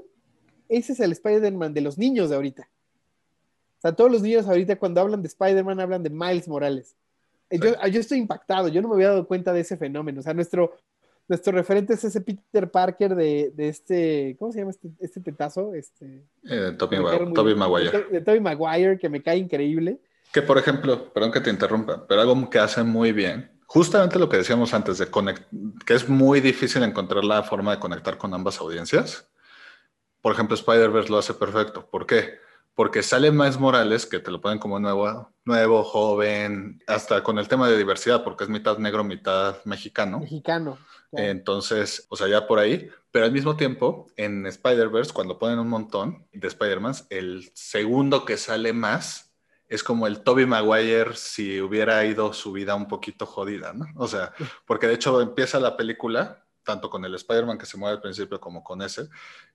ese 0.69 0.93
es 0.93 0.99
el 0.99 1.11
Spider-Man 1.11 1.73
de 1.73 1.81
los 1.81 1.97
niños 1.97 2.29
de 2.29 2.35
ahorita. 2.35 2.69
O 3.79 3.81
sea, 3.81 3.95
todos 3.95 4.11
los 4.11 4.21
niños 4.21 4.47
ahorita 4.47 4.77
cuando 4.77 5.01
hablan 5.01 5.21
de 5.21 5.27
Spider-Man 5.27 5.79
hablan 5.79 6.03
de 6.03 6.09
Miles 6.09 6.47
Morales. 6.47 6.95
Sí. 7.49 7.57
Yo, 7.59 7.87
yo, 7.87 7.99
estoy 7.99 8.19
impactado, 8.19 8.67
yo 8.67 8.81
no 8.81 8.87
me 8.89 8.93
había 8.95 9.09
dado 9.09 9.25
cuenta 9.25 9.51
de 9.53 9.61
ese 9.61 9.75
fenómeno. 9.77 10.19
O 10.19 10.23
sea, 10.23 10.35
nuestro, 10.35 10.75
nuestro 11.27 11.51
referente 11.53 11.93
es 11.93 12.03
ese 12.03 12.21
Peter 12.21 12.69
Parker 12.69 13.15
de, 13.15 13.51
de 13.55 13.69
este, 13.69 14.35
¿cómo 14.37 14.51
se 14.51 14.59
llama 14.59 14.71
este, 14.71 14.89
este 14.99 15.19
tetazo? 15.21 15.73
Este, 15.73 16.25
Eh, 16.43 16.75
muy- 16.77 17.33
Tobey 17.33 17.55
Maguire. 17.55 17.91
De, 17.91 18.03
de 18.05 18.21
Tobey 18.21 18.39
Maguire, 18.39 18.99
que 18.99 19.09
me 19.09 19.23
cae 19.23 19.37
increíble. 19.37 19.99
Que 20.31 20.41
por 20.41 20.57
ejemplo, 20.57 21.11
perdón 21.11 21.31
que 21.31 21.41
te 21.41 21.49
interrumpa, 21.49 22.05
pero 22.07 22.21
algo 22.21 22.49
que 22.49 22.59
hace 22.59 22.83
muy 22.83 23.11
bien, 23.11 23.59
justamente 23.65 24.19
lo 24.19 24.29
que 24.29 24.37
decíamos 24.37 24.73
antes 24.73 24.97
de 24.97 25.11
conect, 25.11 25.47
que 25.85 25.93
es 25.93 26.09
muy 26.09 26.41
difícil 26.41 26.83
encontrar 26.83 27.23
la 27.23 27.43
forma 27.43 27.71
de 27.71 27.79
conectar 27.79 28.17
con 28.17 28.33
ambas 28.33 28.59
audiencias. 28.59 29.29
Por 30.21 30.33
ejemplo, 30.33 30.55
Spider-Verse 30.55 31.09
lo 31.09 31.17
hace 31.17 31.33
perfecto. 31.33 31.87
¿Por 31.89 32.05
qué? 32.05 32.39
Porque 32.73 33.03
sale 33.03 33.31
Miles 33.31 33.59
Morales, 33.59 34.05
que 34.05 34.19
te 34.19 34.31
lo 34.31 34.41
ponen 34.41 34.59
como 34.59 34.79
nuevo, 34.79 35.31
nuevo, 35.45 35.83
joven, 35.83 36.81
hasta 36.87 37.23
con 37.23 37.37
el 37.37 37.47
tema 37.47 37.69
de 37.69 37.77
diversidad, 37.77 38.23
porque 38.23 38.43
es 38.43 38.49
mitad 38.49 38.77
negro, 38.79 39.03
mitad 39.03 39.57
mexicano. 39.65 40.19
Mexicano. 40.19 40.77
claro. 41.11 41.27
Entonces, 41.27 42.05
o 42.09 42.15
sea, 42.15 42.27
ya 42.27 42.47
por 42.47 42.59
ahí, 42.59 42.89
pero 43.11 43.25
al 43.25 43.31
mismo 43.31 43.55
tiempo, 43.55 44.07
en 44.15 44.45
Spider-Verse, 44.45 45.13
cuando 45.13 45.37
ponen 45.37 45.59
un 45.59 45.69
montón 45.69 46.27
de 46.31 46.47
Spider-Man, 46.47 46.93
el 47.09 47.51
segundo 47.53 48.25
que 48.25 48.37
sale 48.37 48.73
más 48.73 49.28
es 49.69 49.83
como 49.83 50.07
el 50.07 50.21
Toby 50.23 50.45
Maguire 50.45 51.15
si 51.15 51.61
hubiera 51.61 52.03
ido 52.03 52.33
su 52.33 52.51
vida 52.51 52.75
un 52.75 52.87
poquito 52.87 53.25
jodida, 53.25 53.71
¿no? 53.71 53.85
O 53.95 54.07
sea, 54.07 54.33
porque 54.65 54.87
de 54.87 54.95
hecho 54.95 55.21
empieza 55.21 55.59
la 55.59 55.77
película, 55.77 56.43
tanto 56.63 56.89
con 56.89 57.05
el 57.05 57.15
Spider-Man 57.15 57.57
que 57.57 57.65
se 57.65 57.77
mueve 57.77 57.95
al 57.97 58.01
principio 58.01 58.39
como 58.39 58.63
con 58.63 58.81
ese, 58.81 59.07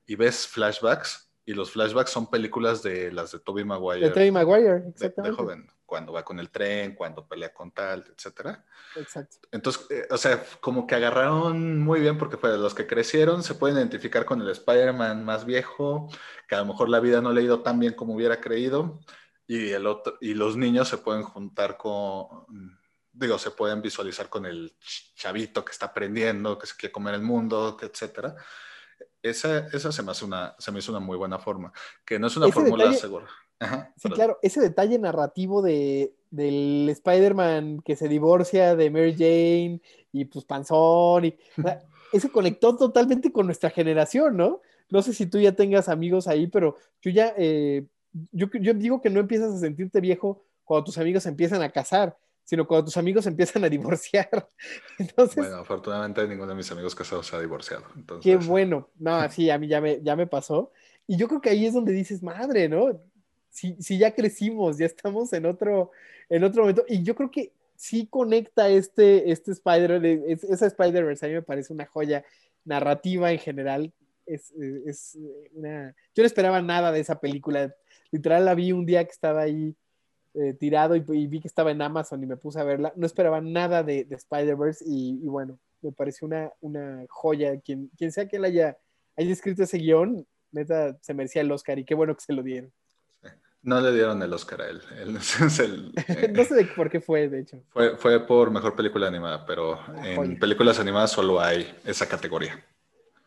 y 0.07 0.15
ves 0.15 0.47
flashbacks, 0.47 1.29
y 1.45 1.53
los 1.53 1.69
flashbacks 1.71 2.09
son 2.09 2.27
películas 2.29 2.81
de 2.81 3.11
las 3.11 3.31
de 3.31 3.39
Toby 3.39 3.63
Maguire 3.63 4.07
de 4.07 4.11
Tobey 4.11 4.31
Maguire, 4.31 4.73
de- 4.73 4.79
de 4.81 4.89
exactamente. 4.89 5.35
joven, 5.37 5.67
cuando 5.85 6.11
va 6.13 6.23
con 6.25 6.39
el 6.39 6.49
tren, 6.49 6.95
cuando 6.95 7.27
pelea 7.27 7.53
con 7.53 7.71
tal, 7.71 8.03
etcétera. 8.17 8.65
Exacto. 8.95 9.37
Entonces, 9.51 9.85
eh, 9.91 10.07
o 10.09 10.17
sea, 10.17 10.43
como 10.59 10.87
que 10.87 10.95
agarraron 10.95 11.79
muy 11.79 11.99
bien 11.99 12.17
porque 12.17 12.37
fue 12.37 12.49
de 12.51 12.57
los 12.57 12.73
que 12.73 12.87
crecieron, 12.87 13.43
se 13.43 13.53
pueden 13.53 13.77
identificar 13.77 14.25
con 14.25 14.41
el 14.41 14.49
Spider-Man 14.49 15.23
más 15.23 15.45
viejo, 15.45 16.09
que 16.47 16.55
a 16.55 16.59
lo 16.59 16.65
mejor 16.65 16.89
la 16.89 16.99
vida 16.99 17.21
no 17.21 17.31
le 17.31 17.41
ha 17.41 17.43
ido 17.43 17.59
tan 17.61 17.79
bien 17.79 17.93
como 17.93 18.15
hubiera 18.15 18.41
creído, 18.41 18.99
y, 19.47 19.69
el 19.71 19.85
otro, 19.87 20.17
y 20.21 20.33
los 20.33 20.57
niños 20.57 20.87
se 20.89 20.97
pueden 20.97 21.23
juntar 21.23 21.77
con, 21.77 22.27
digo, 23.11 23.37
se 23.37 23.51
pueden 23.51 23.81
visualizar 23.81 24.29
con 24.29 24.45
el 24.45 24.71
ch- 24.79 25.13
chavito 25.15 25.63
que 25.63 25.71
está 25.71 25.87
aprendiendo, 25.87 26.57
que 26.57 26.67
se 26.67 26.75
quiere 26.75 26.91
comer 26.91 27.15
el 27.15 27.21
mundo, 27.21 27.77
que 27.77 27.85
etcétera. 27.87 28.35
Esa, 29.21 29.67
esa 29.67 29.91
se, 29.91 30.03
me 30.03 30.11
hace 30.11 30.25
una, 30.25 30.55
se 30.59 30.71
me 30.71 30.79
hizo 30.79 30.91
una 30.91 30.99
muy 30.99 31.17
buena 31.17 31.39
forma, 31.39 31.73
que 32.05 32.19
no 32.19 32.27
es 32.27 32.37
una 32.37 32.45
Ese 32.47 32.53
fórmula 32.53 32.85
detalle- 32.85 32.97
segura. 32.99 33.27
Ajá, 33.59 33.93
Sí, 33.95 34.09
perdón. 34.09 34.15
claro, 34.17 34.39
ese 34.41 34.59
detalle 34.59 34.99
narrativo 34.99 35.61
de, 35.61 36.13
del 36.29 36.89
Spider-Man 36.89 37.81
que 37.85 37.95
se 37.95 38.09
divorcia 38.09 38.75
de 38.75 38.89
Mary 38.91 39.13
Jane 39.13 39.81
y 40.11 40.25
pues 40.25 40.43
panzón, 40.43 41.25
y, 41.25 41.37
o 41.57 41.61
sea, 41.61 41.81
ese 42.11 42.29
conectó 42.29 42.75
totalmente 42.75 43.31
con 43.31 43.45
nuestra 43.45 43.69
generación, 43.69 44.35
¿no? 44.35 44.61
No 44.89 45.01
sé 45.01 45.13
si 45.13 45.25
tú 45.25 45.39
ya 45.39 45.53
tengas 45.53 45.87
amigos 45.89 46.27
ahí, 46.27 46.47
pero 46.47 46.75
yo 47.01 47.11
ya, 47.11 47.33
eh, 47.37 47.85
yo, 48.31 48.47
yo 48.61 48.73
digo 48.73 49.01
que 49.01 49.09
no 49.09 49.19
empiezas 49.19 49.53
a 49.53 49.59
sentirte 49.59 49.99
viejo 50.01 50.43
cuando 50.63 50.85
tus 50.85 50.97
amigos 50.97 51.25
empiezan 51.25 51.61
a 51.61 51.69
casar, 51.71 52.17
sino 52.43 52.67
cuando 52.67 52.85
tus 52.85 52.97
amigos 52.97 53.25
empiezan 53.27 53.63
a 53.63 53.69
divorciar. 53.69 54.49
Entonces, 54.99 55.35
Bueno, 55.37 55.57
afortunadamente 55.57 56.27
ninguno 56.27 56.49
de 56.49 56.55
mis 56.55 56.71
amigos 56.71 56.95
casados 56.95 57.27
se 57.27 57.35
ha 57.35 57.39
divorciado. 57.39 57.83
Entonces, 57.95 58.23
Qué 58.23 58.35
bueno. 58.45 58.89
No, 58.97 59.29
sí, 59.31 59.49
a 59.49 59.57
mí 59.57 59.67
ya 59.67 59.81
me, 59.81 60.01
ya 60.01 60.15
me 60.15 60.27
pasó. 60.27 60.71
Y 61.07 61.17
yo 61.17 61.27
creo 61.27 61.41
que 61.41 61.49
ahí 61.49 61.65
es 61.65 61.73
donde 61.73 61.91
dices, 61.91 62.23
madre, 62.23 62.67
¿no? 62.67 62.99
Si, 63.51 63.75
si 63.81 63.97
ya 63.97 64.13
crecimos, 64.13 64.77
ya 64.77 64.85
estamos 64.85 65.31
en 65.33 65.45
otro, 65.45 65.91
en 66.29 66.43
otro 66.43 66.63
momento. 66.63 66.83
Y 66.87 67.03
yo 67.03 67.15
creo 67.15 67.29
que 67.31 67.51
sí 67.75 68.07
conecta 68.07 68.69
este, 68.69 69.31
este 69.31 69.51
Spider, 69.51 70.03
es- 70.05 70.43
esa 70.43 70.65
Spider-Verse 70.67 71.25
a 71.25 71.29
mí 71.29 71.35
me 71.35 71.41
parece 71.41 71.71
una 71.73 71.85
joya 71.85 72.25
narrativa 72.63 73.31
en 73.31 73.39
general. 73.39 73.93
Es, 74.25 74.51
es 74.85 75.17
una... 75.53 75.95
Yo 76.15 76.23
no 76.23 76.25
esperaba 76.27 76.61
nada 76.61 76.91
de 76.91 76.99
esa 76.99 77.19
película. 77.19 77.73
Literal 78.15 78.45
la 78.45 78.55
vi 78.55 78.71
un 78.71 78.85
día 78.85 79.03
que 79.03 79.11
estaba 79.11 79.41
ahí 79.41 79.75
eh, 80.35 80.53
tirado 80.53 80.95
y, 80.95 81.03
y 81.05 81.27
vi 81.27 81.41
que 81.41 81.49
estaba 81.49 81.71
en 81.71 81.81
Amazon 81.81 82.23
y 82.23 82.25
me 82.25 82.37
puse 82.37 82.61
a 82.61 82.63
verla. 82.63 82.93
No 82.95 83.05
esperaba 83.05 83.41
nada 83.41 83.83
de, 83.83 84.05
de 84.05 84.15
Spider-Verse 84.15 84.85
y, 84.87 85.19
y 85.21 85.27
bueno, 85.27 85.59
me 85.81 85.91
pareció 85.91 86.25
una, 86.27 86.49
una 86.61 87.05
joya. 87.09 87.59
Quien, 87.59 87.91
quien 87.97 88.13
sea 88.13 88.25
que 88.25 88.37
él 88.37 88.45
haya, 88.45 88.77
haya 89.17 89.33
escrito 89.33 89.63
ese 89.63 89.79
guion, 89.79 90.25
neta, 90.51 90.97
se 91.01 91.13
merecía 91.13 91.41
el 91.41 91.51
Oscar 91.51 91.77
y 91.77 91.83
qué 91.83 91.93
bueno 91.93 92.15
que 92.15 92.21
se 92.21 92.31
lo 92.31 92.41
dieron. 92.41 92.71
No 93.61 93.81
le 93.81 93.91
dieron 93.91 94.23
el 94.23 94.31
Oscar 94.31 94.61
a 94.61 94.69
él. 94.69 94.81
Él 95.01 95.17
es 95.17 95.59
el, 95.59 95.91
eh, 96.07 96.31
no 96.33 96.43
sé 96.45 96.55
de 96.55 96.65
por 96.67 96.89
qué 96.89 97.01
fue, 97.01 97.27
de 97.27 97.41
hecho. 97.41 97.61
fue, 97.71 97.97
fue 97.97 98.25
por 98.25 98.49
mejor 98.49 98.77
película 98.77 99.07
animada, 99.07 99.45
pero 99.45 99.77
en 100.05 100.15
joya. 100.15 100.39
películas 100.39 100.79
animadas 100.79 101.11
solo 101.11 101.41
hay 101.41 101.67
esa 101.83 102.07
categoría. 102.07 102.63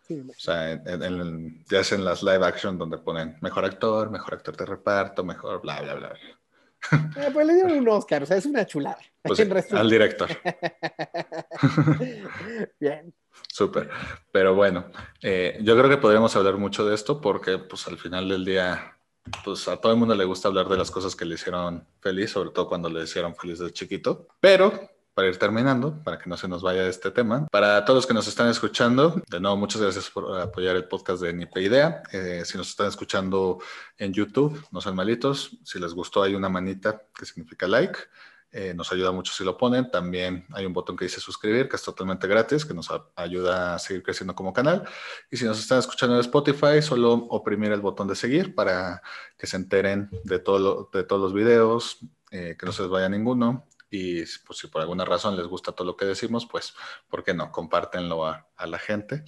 Sí, 0.09 0.21
O 0.27 0.33
sea, 0.41 0.73
en- 0.73 0.89
en- 0.89 1.03
en- 1.21 1.65
ya 1.71 1.81
es 1.81 1.93
en 1.93 2.03
las 2.05 2.23
live 2.23 2.45
action 2.45 2.79
donde 2.79 2.97
ponen 2.99 3.37
mejor 3.43 3.65
actor, 3.67 4.11
mejor 4.11 4.35
actor 4.35 4.57
de 4.57 4.65
reparto, 4.65 5.23
mejor 5.23 5.61
bla, 5.61 5.83
bla, 5.83 5.95
bla. 5.95 6.15
Eh, 7.17 7.31
pues 7.33 7.47
le 7.47 7.55
dieron 7.55 7.73
un 7.73 7.89
Oscar, 7.89 8.23
o 8.23 8.27
sea, 8.27 8.37
es 8.39 8.47
una 8.47 8.67
chulada. 8.67 8.99
Pues 9.23 9.39
sí, 9.39 9.49
al 9.73 9.91
director. 9.91 10.29
Bien. 12.81 13.13
Súper. 13.49 13.91
Pero 14.33 14.55
bueno, 14.55 14.87
eh, 15.23 15.59
yo 15.63 15.77
creo 15.77 15.89
que 15.91 15.97
podríamos 15.99 16.35
hablar 16.37 16.57
mucho 16.57 16.87
de 16.87 16.95
esto 16.95 17.21
porque 17.21 17.59
pues 17.59 17.87
al 17.89 17.99
final 17.99 18.29
del 18.29 18.45
día, 18.45 18.97
pues 19.45 19.69
a 19.69 19.77
todo 19.77 19.93
el 19.93 19.99
mundo 19.99 20.15
le 20.15 20.25
gusta 20.25 20.49
hablar 20.49 20.69
de 20.69 20.77
las 20.79 20.91
cosas 20.91 21.15
que 21.15 21.25
le 21.25 21.35
hicieron 21.35 21.87
feliz, 22.01 22.31
sobre 22.31 22.51
todo 22.51 22.69
cuando 22.69 22.89
le 22.89 23.03
hicieron 23.05 23.35
feliz 23.37 23.59
de 23.59 23.73
chiquito. 23.73 24.29
Pero 24.41 24.73
para 25.19 25.31
ir 25.31 25.37
terminando, 25.37 26.01
para 26.05 26.17
que 26.17 26.31
no 26.31 26.37
se 26.37 26.47
nos 26.47 26.63
vaya 26.63 26.87
este 26.87 27.11
tema, 27.11 27.49
para 27.49 27.85
todos 27.85 27.97
los 27.97 28.07
que 28.07 28.15
nos 28.15 28.29
están 28.29 28.49
escuchando, 28.51 29.21
de 29.29 29.41
nuevo, 29.41 29.57
muchas 29.57 29.83
gracias 29.83 30.09
por 30.11 30.41
apoyar 30.41 30.77
el 30.77 30.85
podcast 30.85 31.21
de 31.21 31.33
Nipe 31.33 31.61
Idea. 31.61 32.05
Eh, 32.13 32.43
si 32.45 32.57
nos 32.57 32.69
están 32.69 32.87
escuchando 32.87 33.59
en 33.97 34.13
YouTube, 34.13 34.65
no 34.71 34.81
sean 34.81 34.95
malitos. 34.95 35.59
Si 35.65 35.81
les 35.81 35.93
gustó, 35.93 36.23
hay 36.23 36.37
una 36.37 36.49
manita 36.49 37.03
que 37.13 37.27
significa 37.27 37.67
like. 37.67 37.99
Eh, 38.53 38.75
nos 38.77 38.93
ayuda 38.93 39.11
mucho 39.11 39.33
si 39.33 39.43
lo 39.43 39.59
ponen. 39.59 39.91
También 39.91 40.47
hay 40.53 40.65
un 40.65 40.73
botón 40.73 40.97
que 40.97 41.07
dice 41.07 41.21
suscribir, 41.21 41.69
que 41.69 41.75
es 41.75 41.83
totalmente 41.83 42.29
gratis, 42.29 42.65
que 42.65 42.73
nos 42.73 42.89
ayuda 43.17 43.75
a 43.75 43.79
seguir 43.81 44.05
creciendo 44.05 44.37
como 44.37 44.53
canal. 44.53 44.85
Y 45.33 45.37
si 45.37 45.47
nos 45.47 45.59
están 45.59 45.81
escuchando 45.81 46.15
en 46.15 46.21
Spotify, 46.21 46.81
solo 46.81 47.13
oprimir 47.15 47.73
el 47.73 47.81
botón 47.81 48.07
de 48.07 48.15
seguir 48.15 48.55
para 48.55 49.03
que 49.37 49.49
se 49.49 49.57
enteren 49.57 50.11
de, 50.23 50.39
todo 50.39 50.89
de 50.93 51.03
todos 51.03 51.21
los 51.21 51.35
videos, 51.35 51.99
eh, 52.31 52.57
que 52.57 52.67
no 52.67 52.71
se 52.71 52.83
les 52.83 52.91
vaya 52.93 53.09
ninguno. 53.09 53.67
Y 53.91 54.21
pues, 54.47 54.59
si 54.59 54.67
por 54.69 54.83
alguna 54.83 55.05
razón 55.05 55.37
les 55.37 55.47
gusta 55.47 55.73
todo 55.73 55.87
lo 55.87 55.97
que 55.97 56.05
decimos, 56.05 56.47
pues, 56.47 56.75
¿por 57.09 57.25
qué 57.25 57.33
no? 57.35 57.51
Compártenlo 57.53 58.27
a, 58.27 58.47
a 58.57 58.67
la 58.67 58.79
gente. 58.79 59.25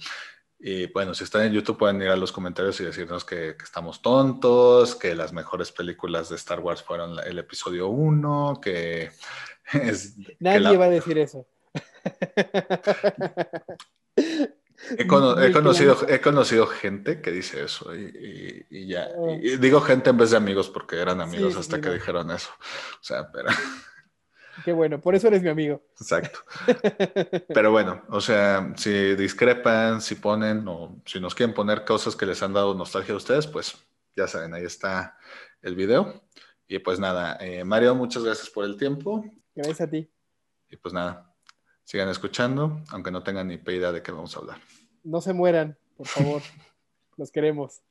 Y 0.59 0.85
bueno, 0.93 1.15
si 1.15 1.23
están 1.23 1.41
en 1.43 1.53
YouTube 1.53 1.77
pueden 1.79 1.99
ir 2.03 2.09
a 2.09 2.15
los 2.15 2.31
comentarios 2.31 2.79
y 2.79 2.83
decirnos 2.83 3.25
que, 3.25 3.55
que 3.57 3.63
estamos 3.63 4.03
tontos, 4.03 4.93
que 4.95 5.15
las 5.15 5.33
mejores 5.33 5.71
películas 5.71 6.29
de 6.29 6.35
Star 6.35 6.59
Wars 6.59 6.83
fueron 6.83 7.17
el 7.25 7.39
episodio 7.39 7.87
1, 7.87 8.59
que 8.61 9.09
es... 9.73 10.13
que 10.23 10.37
Nadie 10.39 10.59
la- 10.59 10.77
va 10.77 10.85
a 10.85 10.89
decir 10.89 11.17
eso. 11.17 11.47
He, 14.97 15.05
cono- 15.05 15.39
he 15.39 15.47
que 15.47 15.53
conocido, 15.53 15.95
he 16.09 16.19
conocido 16.21 16.65
gente 16.65 17.21
que 17.21 17.31
dice 17.31 17.63
eso 17.63 17.95
y, 17.95 18.65
y- 18.69 18.77
y 18.79 18.87
ya. 18.87 19.09
Oh. 19.15 19.31
Y 19.39 19.57
digo 19.57 19.79
gente 19.81 20.09
en 20.09 20.17
vez 20.17 20.31
de 20.31 20.37
amigos 20.37 20.69
porque 20.69 20.99
eran 20.99 21.21
amigos 21.21 21.53
Sí, 21.53 21.59
hasta 21.59 21.75
sí, 21.75 21.81
que 21.81 21.87
no. 21.89 21.93
dijeron 21.93 22.31
eso. 22.31 22.49
O 22.59 23.03
sea, 23.03 23.31
pero 23.31 23.47
Qué 24.65 24.71
bueno, 24.71 24.99
por 24.99 25.15
eso 25.15 25.27
eres 25.27 25.41
mi 25.41 25.49
amigo. 25.49 25.81
exacto. 25.99 26.39
Pero 27.53 27.71
bueno, 27.71 28.03
o 28.09 28.21
sea, 28.21 28.73
si 28.75 29.15
discrepan, 29.15 30.01
si 30.01 30.15
ponen 30.15 30.67
o 30.67 31.01
si 31.05 31.19
nos 31.19 31.35
quieren 31.35 31.53
poner 31.53 31.85
cosas 31.85 32.15
que 32.15 32.25
les 32.25 32.41
han 32.43 32.53
dado 32.53 32.73
nostalgia 32.73 33.13
a 33.13 33.17
ustedes, 33.17 33.47
pues 33.47 33.75
ya 34.15 34.27
saben, 34.27 34.53
ahí 34.53 34.63
está 34.63 35.17
el 35.61 35.75
video. 35.75 36.21
Y 36.67 36.79
pues 36.79 36.99
nada, 36.99 37.37
eh, 37.41 37.63
Mario, 37.63 37.95
muchas 37.95 38.23
gracias 38.23 38.49
por 38.49 38.65
el 38.65 38.77
tiempo. 38.77 39.25
Gracias 39.55 39.81
a 39.81 39.89
ti. 39.89 40.09
Y 40.69 40.77
pues 40.77 40.93
nada, 40.93 41.35
sigan 41.83 42.09
escuchando, 42.09 42.81
aunque 42.89 43.11
no 43.11 43.23
tengan 43.23 43.47
ni 43.47 43.55
idea 43.55 43.91
de 43.91 44.01
qué 44.01 44.11
vamos 44.11 44.35
a 44.35 44.39
hablar. 44.39 44.61
No 45.03 45.19
se 45.19 45.33
mueran, 45.33 45.77
por 45.97 46.07
favor. 46.07 46.41
Los 47.17 47.31
queremos. 47.31 47.81